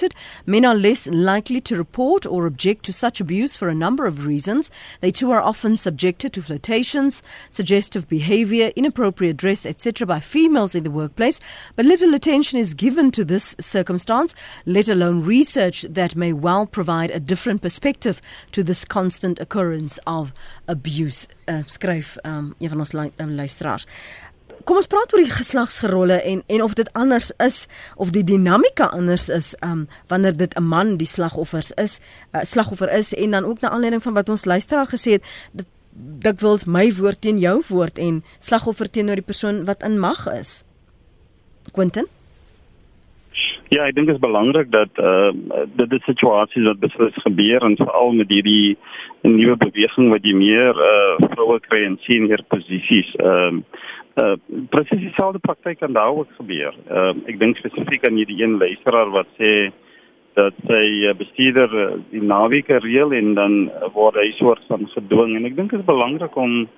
men 0.46 0.64
are 0.64 0.74
less 0.74 1.06
likely 1.06 1.60
to 1.60 1.76
report 1.76 2.26
or 2.26 2.46
object 2.46 2.84
to 2.84 2.92
such 2.92 3.20
abuse 3.20 3.56
for 3.56 3.68
a 3.68 3.74
number 3.74 4.06
of 4.06 4.26
reasons. 4.26 4.70
They 5.00 5.10
too 5.10 5.30
are 5.30 5.40
often 5.40 5.76
subjected 5.76 6.32
to 6.32 6.42
flirtations, 6.42 7.22
suggestive 7.50 8.08
behavior, 8.08 8.72
inappropriate 8.76 9.36
dress, 9.36 9.66
etc. 9.66 10.06
by 10.06 10.20
females 10.20 10.74
in 10.74 10.84
the 10.84 10.90
workplace, 10.90 11.40
but 11.76 11.86
little 11.86 12.14
attention 12.14 12.58
is 12.58 12.74
given 12.74 13.10
to 13.12 13.24
this 13.24 13.54
circumstance, 13.60 14.34
let 14.66 14.88
alone 14.88 15.22
research 15.22 15.82
that 15.82 16.16
may 16.16 16.32
well 16.32 16.66
provide 16.66 17.10
a 17.10 17.20
different 17.20 17.62
perspective 17.62 18.20
to 18.52 18.62
this 18.62 18.84
constant 18.84 19.38
occurrence 19.40 19.98
of 20.06 20.32
abuse. 20.68 21.26
Uh, 21.46 21.62
skryf 21.66 22.16
um, 22.24 22.54
een 22.58 22.68
van 22.68 22.78
ons 22.78 22.94
um, 22.94 23.34
luisteraars. 23.34 23.86
Kom 24.64 24.78
ons 24.80 24.88
praat 24.90 25.12
oor 25.12 25.22
die 25.22 25.34
geslagsrolle 25.34 26.20
en 26.22 26.42
en 26.46 26.62
of 26.62 26.74
dit 26.78 26.90
anders 26.94 27.30
is 27.42 27.66
of 27.96 28.12
die 28.14 28.24
dinamika 28.24 28.90
anders 28.96 29.28
is 29.28 29.54
um 29.66 29.86
wanneer 30.08 30.36
dit 30.36 30.54
'n 30.56 30.62
man 30.62 30.96
die 30.96 31.06
slagoffers 31.06 31.70
is 31.70 32.00
uh, 32.32 32.42
slagoffer 32.42 32.90
is 32.92 33.14
en 33.14 33.30
dan 33.30 33.44
ook 33.44 33.60
na 33.60 33.70
aanleiding 33.70 34.02
van 34.02 34.14
wat 34.14 34.28
ons 34.28 34.44
luisteraar 34.44 34.86
gesê 34.86 35.18
het 35.18 35.24
dit 35.52 35.66
dit 36.26 36.40
wils 36.40 36.64
my 36.64 36.92
woord 36.92 37.20
teen 37.20 37.38
jou 37.38 37.62
woord 37.68 37.98
en 37.98 38.24
slagoffer 38.38 38.90
teenoor 38.90 39.14
die 39.14 39.30
persoon 39.32 39.64
wat 39.64 39.82
in 39.82 39.98
mag 39.98 40.26
is 40.40 40.64
Quentin 41.72 42.06
Ja, 43.72 43.86
ek 43.88 43.94
dink 43.96 44.06
dit 44.06 44.14
is 44.14 44.22
belangrik 44.22 44.70
dat 44.70 44.92
uh 45.00 45.32
dit 45.78 45.90
die 45.90 46.02
situasies 46.06 46.66
wat 46.68 46.82
beslis 46.82 47.16
gebeur 47.24 47.64
en 47.66 47.76
veral 47.76 48.12
met 48.12 48.28
hierdie 48.30 48.76
nuwe 49.22 49.56
beweging 49.56 50.10
wat 50.12 50.22
jy 50.22 50.34
meer 50.36 50.78
uh 50.90 51.30
vroue 51.32 51.58
kry 51.60 51.80
in 51.86 51.98
senior 52.06 52.44
posisies. 52.52 53.10
Ehm 53.18 53.62
uh, 53.62 53.82
Uh 54.14 54.36
presies 54.70 55.00
dieselfde 55.02 55.40
praktyk 55.42 55.78
kan 55.78 55.92
daar 55.92 56.14
ook 56.14 56.28
gebeur. 56.38 56.74
Ehm 56.88 57.18
uh, 57.18 57.30
ek 57.30 57.38
dink 57.38 57.58
spesifiek 57.58 58.06
aan 58.06 58.20
hierdie 58.20 58.42
een 58.42 58.58
luisteraar 58.62 59.10
wat 59.10 59.26
sê 59.38 59.72
dat 60.38 60.54
sy 60.68 60.84
uh, 61.08 61.14
bestuurder 61.18 61.74
uh, 61.74 61.88
die 62.12 62.22
naweek 62.22 62.70
reël 62.84 63.12
en 63.12 63.34
dan 63.34 63.56
word 63.94 64.18
hy 64.22 64.30
soort 64.38 64.62
van 64.70 64.86
gedwing 64.94 65.34
en 65.36 65.50
ek 65.50 65.56
dink 65.58 65.74
dit 65.74 65.82
is 65.82 65.90
belangrik 65.90 66.36
om 66.36 66.68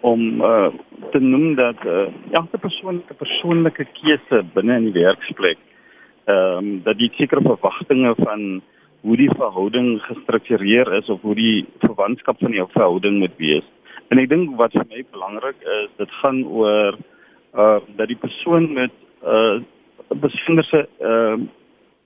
om 0.00 0.42
uh 0.42 0.70
te 1.12 1.20
noem 1.20 1.54
dat 1.54 1.78
uh, 1.86 2.08
elke 2.32 2.58
persoon 2.58 3.02
'n 3.06 3.18
persoonlike 3.22 3.86
keuse 4.00 4.42
binne 4.54 4.76
in 4.82 4.90
die 4.90 5.02
werksplek 5.02 5.58
ehm 6.26 6.58
um, 6.58 6.82
dat 6.82 6.98
die 6.98 7.12
sekere 7.16 7.42
verwagtinge 7.42 8.14
van 8.18 8.62
hoe 9.00 9.16
die 9.16 9.30
verhouding 9.30 10.00
gestruktureer 10.02 10.92
is 10.98 11.08
of 11.08 11.20
hoe 11.22 11.34
die 11.34 11.66
verwantskap 11.78 12.38
van 12.38 12.52
jou 12.52 12.66
verhouding 12.72 13.18
moet 13.18 13.36
wees. 13.36 13.66
En 14.10 14.18
ek 14.18 14.28
dink 14.32 14.56
wat 14.58 14.74
vir 14.74 14.86
my 14.90 15.04
belangrik 15.14 15.62
is, 15.62 15.90
dit 16.02 16.18
gaan 16.22 16.42
oor 16.46 16.98
uh 17.54 17.78
dat 17.98 18.10
die 18.10 18.18
persoon 18.18 18.72
met 18.74 18.94
uh 19.22 19.62
besonderse 20.22 20.86
uh 20.98 21.38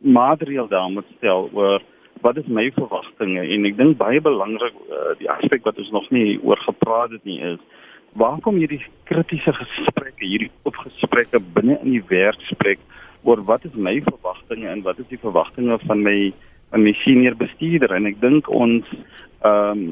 materiaal 0.05 0.69
daar 0.69 0.91
moet 0.93 1.09
stel 1.17 1.49
oor 1.53 1.83
wat 2.21 2.37
is 2.37 2.47
my 2.47 2.71
verwagtinge. 2.77 3.41
En 3.41 3.65
ek 3.69 3.77
dink 3.77 3.97
baie 4.01 4.21
belangrik 4.21 4.77
uh, 4.89 5.13
die 5.19 5.29
aspek 5.31 5.65
wat 5.65 5.81
ons 5.81 5.91
nog 5.93 6.07
nie 6.15 6.39
oor 6.43 6.61
gepraat 6.65 7.13
het 7.17 7.25
nie 7.29 7.41
is 7.41 7.61
waar 8.15 8.39
kom 8.41 8.61
hierdie 8.61 8.83
kritiese 9.11 9.53
gesprekke 9.57 10.23
hierdie 10.23 10.51
opgesprekke 10.69 11.41
binne 11.57 11.81
in 11.83 11.97
die 11.97 12.05
werksplek 12.09 12.81
oor 13.27 13.43
wat 13.49 13.65
is 13.67 13.75
my 13.75 13.97
verwagtinge 14.07 14.69
en 14.71 14.85
wat 14.87 15.01
is 15.03 15.09
die 15.11 15.21
verwagtinge 15.21 15.79
van 15.89 16.05
my 16.07 16.19
van 16.71 16.83
my 16.83 16.93
senior 17.05 17.37
bestuurder? 17.39 17.93
En 17.97 18.07
ek 18.11 18.21
dink 18.23 18.49
ons 18.51 18.89
ehm 19.45 19.71
um, 19.73 19.85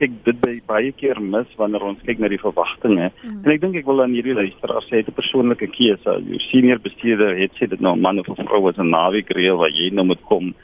kyk 0.00 0.16
dit 0.26 0.40
by 0.40 0.54
baie 0.68 0.92
keer 0.92 1.18
mis 1.20 1.48
wanneer 1.56 1.84
ons 1.88 2.00
kyk 2.04 2.18
na 2.20 2.28
die 2.28 2.40
verwagtinge. 2.40 3.10
Mm. 3.22 3.42
En 3.44 3.52
ek 3.54 3.60
dink 3.62 3.76
ek 3.80 3.88
wil 3.88 4.02
aan 4.04 4.16
hierdie 4.16 4.36
luisteraar 4.36 4.84
sê 4.84 5.00
dit 5.00 5.08
'n 5.08 5.20
persoonlike 5.20 5.68
keuse. 5.72 6.12
Jou 6.30 6.40
senior 6.50 6.78
bestuurder 6.78 7.36
het 7.36 7.52
sê 7.56 7.68
dit 7.68 7.80
nou 7.80 7.96
man 7.96 8.18
of 8.18 8.26
vrou 8.26 8.68
is 8.68 8.78
'n 8.78 8.90
naweek 8.90 9.30
reël 9.30 9.56
wat 9.56 9.72
jy 9.72 9.90
nou 9.92 10.06
moet 10.06 10.22
kom. 10.28 10.54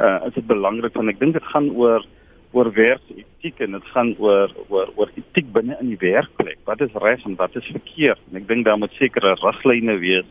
Uh 0.00 0.18
is 0.26 0.34
dit 0.34 0.46
belangrik 0.46 0.94
want 0.94 1.08
ek 1.08 1.20
dink 1.20 1.32
dit 1.32 1.44
gaan 1.52 1.70
oor 1.70 2.04
oor 2.52 2.70
werksetiek 2.72 3.60
en 3.60 3.72
dit 3.72 3.84
gaan 3.94 4.14
oor 4.18 4.50
oor 4.68 4.88
oor 4.96 5.10
etiek 5.16 5.52
binne 5.52 5.76
in 5.80 5.88
die 5.88 6.02
werkplek. 6.12 6.58
Wat 6.64 6.80
is 6.80 6.92
reg 6.94 7.24
en 7.24 7.36
wat 7.36 7.56
is 7.56 7.72
verkeerd? 7.72 8.20
En 8.30 8.36
ek 8.36 8.48
dink 8.48 8.64
daar 8.64 8.78
moet 8.78 8.92
sekere 8.92 9.36
riglyne 9.40 9.98
wees. 9.98 10.28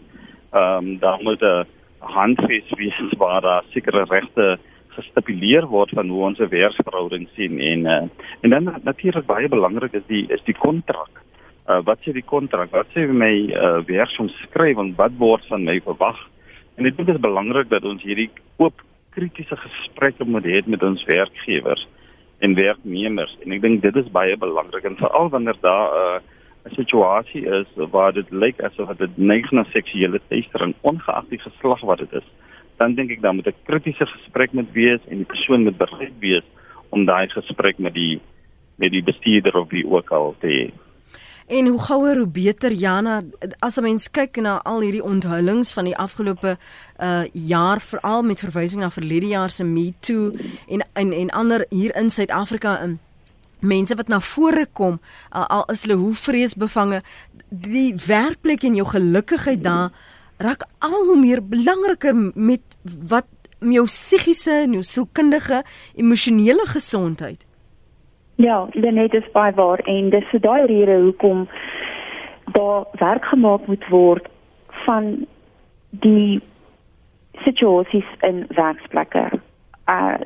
Ehm 0.54 0.78
um, 0.78 1.00
daar 1.00 1.20
moet 1.22 1.42
'n 1.42 1.66
handves 2.00 2.70
wees 2.78 3.00
waar 3.18 3.42
daar 3.42 3.64
sekere 3.70 4.06
regte 4.10 4.60
gestipuleer 4.96 5.68
word 5.68 5.94
van 5.98 6.10
hoe 6.10 6.24
ons 6.30 6.40
'n 6.40 6.50
werksverhouding 6.50 7.28
sien 7.36 7.60
en 7.60 7.86
uh, 7.86 8.04
en 8.42 8.50
dan 8.50 8.74
natuurlik 8.84 9.26
baie 9.26 9.50
belangrik 9.50 9.94
is 9.94 10.08
die 10.08 10.26
is 10.30 10.44
die 10.44 10.58
kontrak. 10.58 11.24
Uh, 11.70 11.80
wat 11.84 12.00
sê 12.02 12.14
die 12.14 12.26
kontrak? 12.26 12.72
Wat 12.72 12.88
sê 12.94 13.08
my 13.08 13.34
uh, 13.54 13.80
werksomskryf 13.86 14.78
en 14.78 14.96
wat 14.96 15.12
word 15.18 15.46
van 15.48 15.64
my 15.64 15.80
verwag? 15.80 16.18
En 16.76 16.86
ek 16.86 16.98
dink 16.98 17.08
dit 17.08 17.16
is 17.16 17.22
belangrik 17.22 17.70
dat 17.70 17.86
ons 17.86 18.04
hierdie 18.04 18.30
oop 18.58 18.82
kritiese 19.16 19.56
gesprekke 19.56 20.26
moet 20.26 20.46
hê 20.48 20.62
met 20.66 20.84
ons 20.84 21.04
werkgewers 21.06 21.88
en 22.42 22.56
werknemers 22.58 23.34
en 23.46 23.54
ek 23.56 23.62
dink 23.62 23.82
dit 23.84 23.98
is 24.02 24.14
baie 24.14 24.38
belangrik 24.40 24.86
en 24.88 24.98
veral 25.00 25.30
wanneer 25.34 25.58
daar 25.62 25.88
'n 25.92 26.22
uh, 26.70 26.76
situasie 26.78 27.44
is 27.60 27.68
waar 27.92 28.14
dit 28.14 28.32
lyk 28.32 28.62
asof 28.64 28.98
dit 28.98 29.18
neig 29.18 29.52
na 29.52 29.64
seksuele 29.74 30.20
teistering 30.30 30.74
ongeag 30.82 31.26
die 31.30 31.42
geslag 31.46 31.82
wat 31.82 32.00
dit 32.00 32.14
is 32.22 32.28
dan 32.82 32.98
dink 32.98 33.14
ek 33.14 33.22
dan 33.22 33.38
moet 33.38 33.48
'n 33.48 33.64
kritiese 33.70 34.06
gesprek 34.16 34.54
moet 34.58 34.72
wees 34.74 35.02
en 35.10 35.18
die 35.22 35.32
persoon 35.34 35.64
moet 35.64 35.78
bereid 35.78 36.16
wees 36.20 36.48
om 36.90 37.06
daai 37.06 37.28
gesprek 37.30 37.78
met 37.78 37.94
die 37.94 38.22
met 38.82 38.92
die 38.92 39.04
bestuurder 39.04 39.56
of 39.62 39.70
wie 39.70 39.86
ook 39.86 40.10
al 40.10 40.36
te 40.40 40.48
hê. 40.48 40.66
En 41.52 41.68
hoe 41.68 41.80
gouer 41.80 42.18
hoe 42.18 42.28
beter 42.28 42.72
Jana 42.72 43.22
as 43.60 43.78
'n 43.78 43.84
mens 43.84 44.12
kyk 44.12 44.42
na 44.42 44.62
al 44.64 44.82
hierdie 44.82 45.04
onthullings 45.04 45.74
van 45.74 45.86
die 45.86 45.98
afgelope 45.98 46.58
uh 47.00 47.24
jaar 47.34 47.82
veral 47.82 48.24
met 48.24 48.40
verwysing 48.40 48.82
na 48.82 48.90
verlede 48.90 49.28
jaar 49.28 49.50
se 49.50 49.64
Me 49.64 49.94
Too 50.00 50.32
en 50.70 50.82
en 50.94 51.14
en 51.14 51.30
ander 51.30 51.66
hier 51.70 51.96
in 51.96 52.10
Suid-Afrika 52.10 52.80
in 52.84 53.00
mense 53.60 53.96
wat 53.96 54.08
na 54.08 54.20
vore 54.20 54.66
kom 54.74 55.00
uh, 55.36 55.46
al 55.48 55.66
is 55.74 55.82
hulle 55.82 56.00
hoe 56.02 56.14
vreesbevange 56.14 57.02
die 57.50 57.96
werkplek 58.08 58.64
en 58.64 58.76
jou 58.76 58.88
gelukigheid 58.88 59.64
daar 59.64 59.92
raak 60.42 60.66
al 60.80 61.06
hoe 61.08 61.20
meer 61.20 61.42
belangriker 61.48 62.16
met 62.36 62.78
wat 63.10 63.30
met 63.62 63.78
jou 63.78 63.86
psigiese 63.86 64.54
en 64.66 64.72
jou 64.74 64.84
sielkundige 64.84 65.62
emosionele 65.96 66.66
gesondheid. 66.66 67.46
Ja, 68.36 68.68
dit 68.74 69.14
is 69.14 69.32
baie 69.32 69.54
waar 69.54 69.80
en 69.86 70.10
dis 70.10 70.26
vir 70.32 70.42
daai 70.42 70.66
rede 70.66 70.98
hoekom 71.04 71.48
daar 72.56 72.86
werk 72.92 73.26
gemaak 73.26 73.68
moet 73.68 73.88
word 73.90 74.28
van 74.86 75.28
die 75.90 76.42
situasies 77.46 78.08
in 78.22 78.46
werksplekke. 78.50 79.30
Uh 79.86 80.18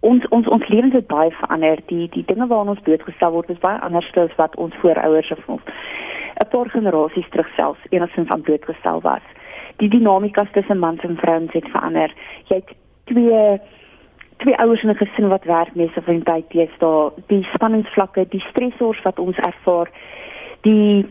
ons 0.00 0.24
ons 0.32 0.46
ons 0.48 0.68
lewens 0.68 0.94
het 0.96 1.06
baie 1.06 1.30
verander. 1.30 1.78
Die 1.86 2.08
die 2.08 2.24
dinge 2.26 2.46
waaraan 2.46 2.72
ons 2.74 2.80
blootgestel 2.82 3.30
word 3.30 3.50
is 3.52 3.58
baie 3.62 3.78
anders 3.80 4.10
as 4.16 4.34
wat 4.36 4.56
ons 4.56 4.74
voorouers 4.82 5.30
of 5.30 5.44
'n 5.46 6.48
paar 6.50 6.70
generasies 6.70 7.28
terug 7.30 7.48
selfs 7.54 7.80
enigstens 7.90 8.28
aan 8.28 8.40
blootgestel 8.40 9.00
was 9.00 9.22
die 9.80 9.88
dinamika 9.88 10.44
tussen 10.52 10.78
mans 10.78 11.02
en 11.06 11.16
vrouens 11.16 11.52
het 11.56 11.68
verander. 11.72 12.12
Jy 12.48 12.56
het 12.60 12.74
twee 13.10 13.60
twee 14.40 14.56
ouers 14.56 14.82
in 14.82 14.90
'n 14.90 14.96
gesin 14.96 15.28
wat 15.28 15.44
werk 15.44 15.74
mes 15.74 15.96
of 15.96 16.06
in 16.06 16.22
tyd 16.22 16.54
is 16.54 16.76
daar 16.78 17.10
die 17.26 17.46
spanningsvlakke, 17.54 18.26
die 18.28 18.44
stresors 18.50 19.02
wat 19.02 19.18
ons 19.18 19.36
ervaar, 19.36 19.90
die 20.60 21.06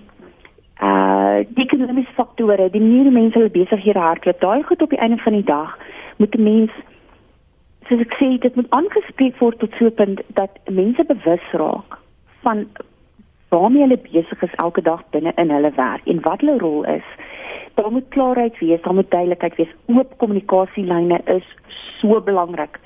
uh 0.81 1.37
die 1.49 1.65
ekonomiese 1.65 2.13
faktore, 2.13 2.69
die 2.69 2.81
hoe 2.81 3.11
mense 3.11 3.37
hulle 3.37 3.49
besighede 3.49 3.99
hardloop, 3.99 4.39
daai 4.39 4.63
goed 4.63 4.81
op 4.81 4.89
die 4.89 4.99
einde 4.99 5.17
van 5.17 5.33
die 5.33 5.43
dag 5.43 5.77
moet 6.17 6.35
'n 6.35 6.43
mens 6.43 6.71
soos 7.87 7.99
ek 7.99 8.13
sê, 8.21 8.37
dit 8.39 8.55
moet 8.55 8.69
aangespreek 8.69 9.37
word 9.37 9.59
tot 9.59 9.73
so 9.77 9.85
'n 9.85 9.93
punt 9.93 10.21
dat 10.27 10.49
mense 10.69 11.03
bewus 11.03 11.45
raak 11.51 11.97
van 12.41 12.67
waarmee 13.49 13.81
hulle 13.81 13.97
besig 14.11 14.41
is 14.41 14.55
elke 14.55 14.81
dag 14.81 15.03
binne 15.09 15.31
in 15.35 15.49
hulle 15.49 15.71
werk 15.75 16.05
en 16.05 16.21
wat 16.21 16.39
hulle 16.39 16.57
rol 16.57 16.83
is 16.83 17.07
daar 17.81 17.91
moet 17.91 18.07
klaarheid 18.09 18.59
wees, 18.59 18.81
daar 18.81 18.93
moet 18.93 19.11
duidelikheid 19.11 19.55
wees. 19.55 19.73
Oop 19.85 20.17
kommunikasielyne 20.17 21.21
is 21.25 21.47
so 21.99 22.21
belangrik. 22.21 22.79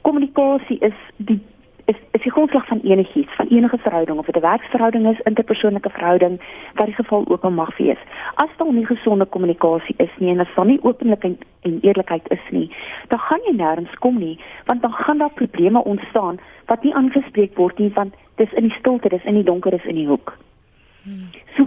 Kommunikasie 0.00 0.78
is 0.78 0.94
die 1.16 1.40
is 1.84 1.96
is 2.10 2.22
die 2.22 2.32
grondslag 2.32 2.66
van 2.66 2.80
enigiets, 2.80 3.34
van 3.36 3.46
enige 3.46 3.78
verhouding 3.78 4.18
of 4.18 4.26
dit 4.26 4.36
'n 4.36 4.40
werksverhouding 4.40 5.06
is, 5.06 5.20
interpersoonlike 5.20 5.90
verhouding, 5.90 6.40
wat 6.74 6.86
die 6.86 6.94
geval 6.94 7.24
ook 7.28 7.42
al 7.42 7.50
mag 7.50 7.76
wees. 7.76 7.98
As 8.34 8.48
daar 8.56 8.72
nie 8.72 8.86
gesonde 8.86 9.24
kommunikasie 9.24 9.94
is 9.98 10.14
nie 10.18 10.30
en 10.30 10.40
as 10.40 10.54
daar 10.54 10.66
nie 10.66 10.82
openlikheid 10.82 11.44
en 11.60 11.78
eerlikheid 11.80 12.30
is 12.30 12.46
nie, 12.50 12.70
dan 13.08 13.18
gaan 13.18 13.40
jy 13.44 13.54
nêrens 13.56 13.94
kom 13.98 14.18
nie, 14.18 14.38
want 14.64 14.82
dan 14.82 14.92
gaan 14.92 15.18
daar 15.18 15.32
probleme 15.32 15.84
ontstaan 15.84 16.38
wat 16.66 16.82
nie 16.82 16.94
aangespreek 16.94 17.56
word 17.56 17.78
nie, 17.78 17.90
want 17.94 18.14
dis 18.34 18.52
in 18.52 18.62
die 18.62 18.78
stilte, 18.78 19.08
dis 19.08 19.24
in 19.24 19.34
die 19.34 19.44
donker, 19.44 19.70
dis 19.70 19.84
in 19.84 19.94
die 19.94 20.06
hoek. 20.06 20.38
Hmm. 21.02 21.28
So 21.56 21.64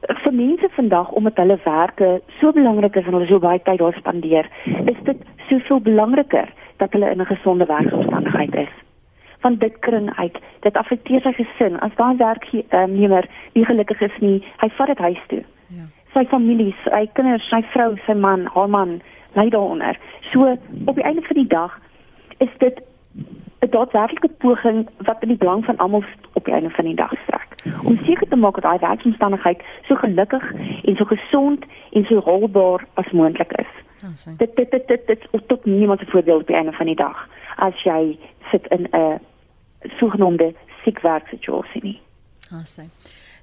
vir 0.00 0.32
mense 0.32 0.68
vandag 0.74 1.10
omdat 1.10 1.36
hulle 1.36 1.58
werke 1.64 2.20
so 2.40 2.52
belangrik 2.52 2.96
is 2.96 3.06
en 3.06 3.12
hulle 3.12 3.26
so 3.26 3.38
baie 3.38 3.62
tyd 3.62 3.78
daar 3.78 3.96
spandeer, 3.96 4.48
is 4.66 5.00
dit 5.04 5.22
soveel 5.48 5.80
belangriker 5.80 6.52
dat 6.76 6.92
hulle 6.92 7.10
in 7.10 7.20
'n 7.20 7.26
gesonde 7.26 7.66
werksomstandigheid 7.66 8.54
is. 8.54 8.74
Want 9.40 9.60
dit 9.60 9.78
kring 9.78 10.16
uit, 10.16 10.38
dit 10.60 10.76
affekteer 10.76 11.20
sy 11.20 11.32
gesin. 11.32 11.80
As 11.80 11.94
daai 11.94 12.16
werknemer 12.16 13.28
nie 13.52 13.64
gelukkig 13.64 14.00
is 14.00 14.18
nie, 14.20 14.44
hy 14.56 14.68
vat 14.68 14.86
dit 14.86 14.98
huis 14.98 15.22
toe. 15.26 15.44
Ja. 15.68 15.84
Sy 16.12 16.24
familie, 16.24 16.74
sy 16.84 17.06
kinders, 17.12 17.48
sy 17.48 17.62
vrou, 17.62 17.96
sy 18.06 18.12
man, 18.14 18.46
haar 18.46 18.68
man 18.68 19.00
ly 19.32 19.48
daaronder. 19.48 19.98
So 20.32 20.56
op 20.84 20.94
die 20.94 21.04
einde 21.04 21.22
van 21.22 21.36
die 21.36 21.46
dag 21.46 21.80
is 22.38 22.50
dit 22.58 22.82
'n 23.60 23.70
daadwerklike 23.70 24.28
poging 24.28 24.88
wat 24.98 25.22
in 25.22 25.28
die 25.28 25.36
belang 25.38 25.64
van 25.64 25.76
almal 25.76 26.04
op 26.32 26.44
die 26.44 26.54
einde 26.54 26.70
van 26.70 26.84
die 26.84 26.94
dag 26.94 27.12
strek. 27.22 27.55
Om 27.84 27.98
seker 28.04 28.28
te 28.28 28.36
maak 28.36 28.54
dat 28.54 28.62
daai 28.62 28.78
werksomstandigheid 28.78 29.62
so 29.88 29.94
gelukkig 29.94 30.52
en 30.84 30.96
so 30.96 31.04
gesond 31.04 31.64
en 31.92 32.04
so 32.04 32.20
holbaar 32.20 32.86
as 32.94 33.10
moontlik 33.12 33.52
is. 33.52 33.72
Oh, 34.04 34.36
dit 34.38 34.56
dit 34.56 34.70
dit 34.70 34.88
dit 34.88 35.06
dit 35.06 35.28
tot 35.46 35.64
niemand 35.64 36.00
se 36.00 36.06
voordeel 36.06 36.40
op 36.40 36.46
die 36.46 36.56
einde 36.56 36.72
van 36.72 36.86
die 36.86 36.98
dag 36.98 37.28
as 37.56 37.82
jy 37.82 38.18
sit 38.50 38.66
in 38.66 38.88
'n 38.92 39.20
sogenaamde 39.98 40.54
siek 40.84 41.00
werksituasie 41.00 41.82
nie. 41.82 42.00
Asai. 42.50 42.84
Oh, 42.84 42.90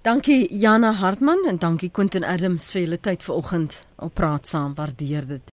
dankie 0.02 0.48
Jana 0.60 0.92
Hartman 0.92 1.46
en 1.48 1.58
dankie 1.58 1.90
Quentin 1.90 2.24
Adams 2.24 2.72
vir 2.72 2.82
julle 2.82 3.00
tyd 3.00 3.24
vanoggend 3.24 3.86
op 3.98 4.14
praat 4.14 4.48
saam. 4.48 4.76
Waardeer 4.76 5.28
dit. 5.28 5.52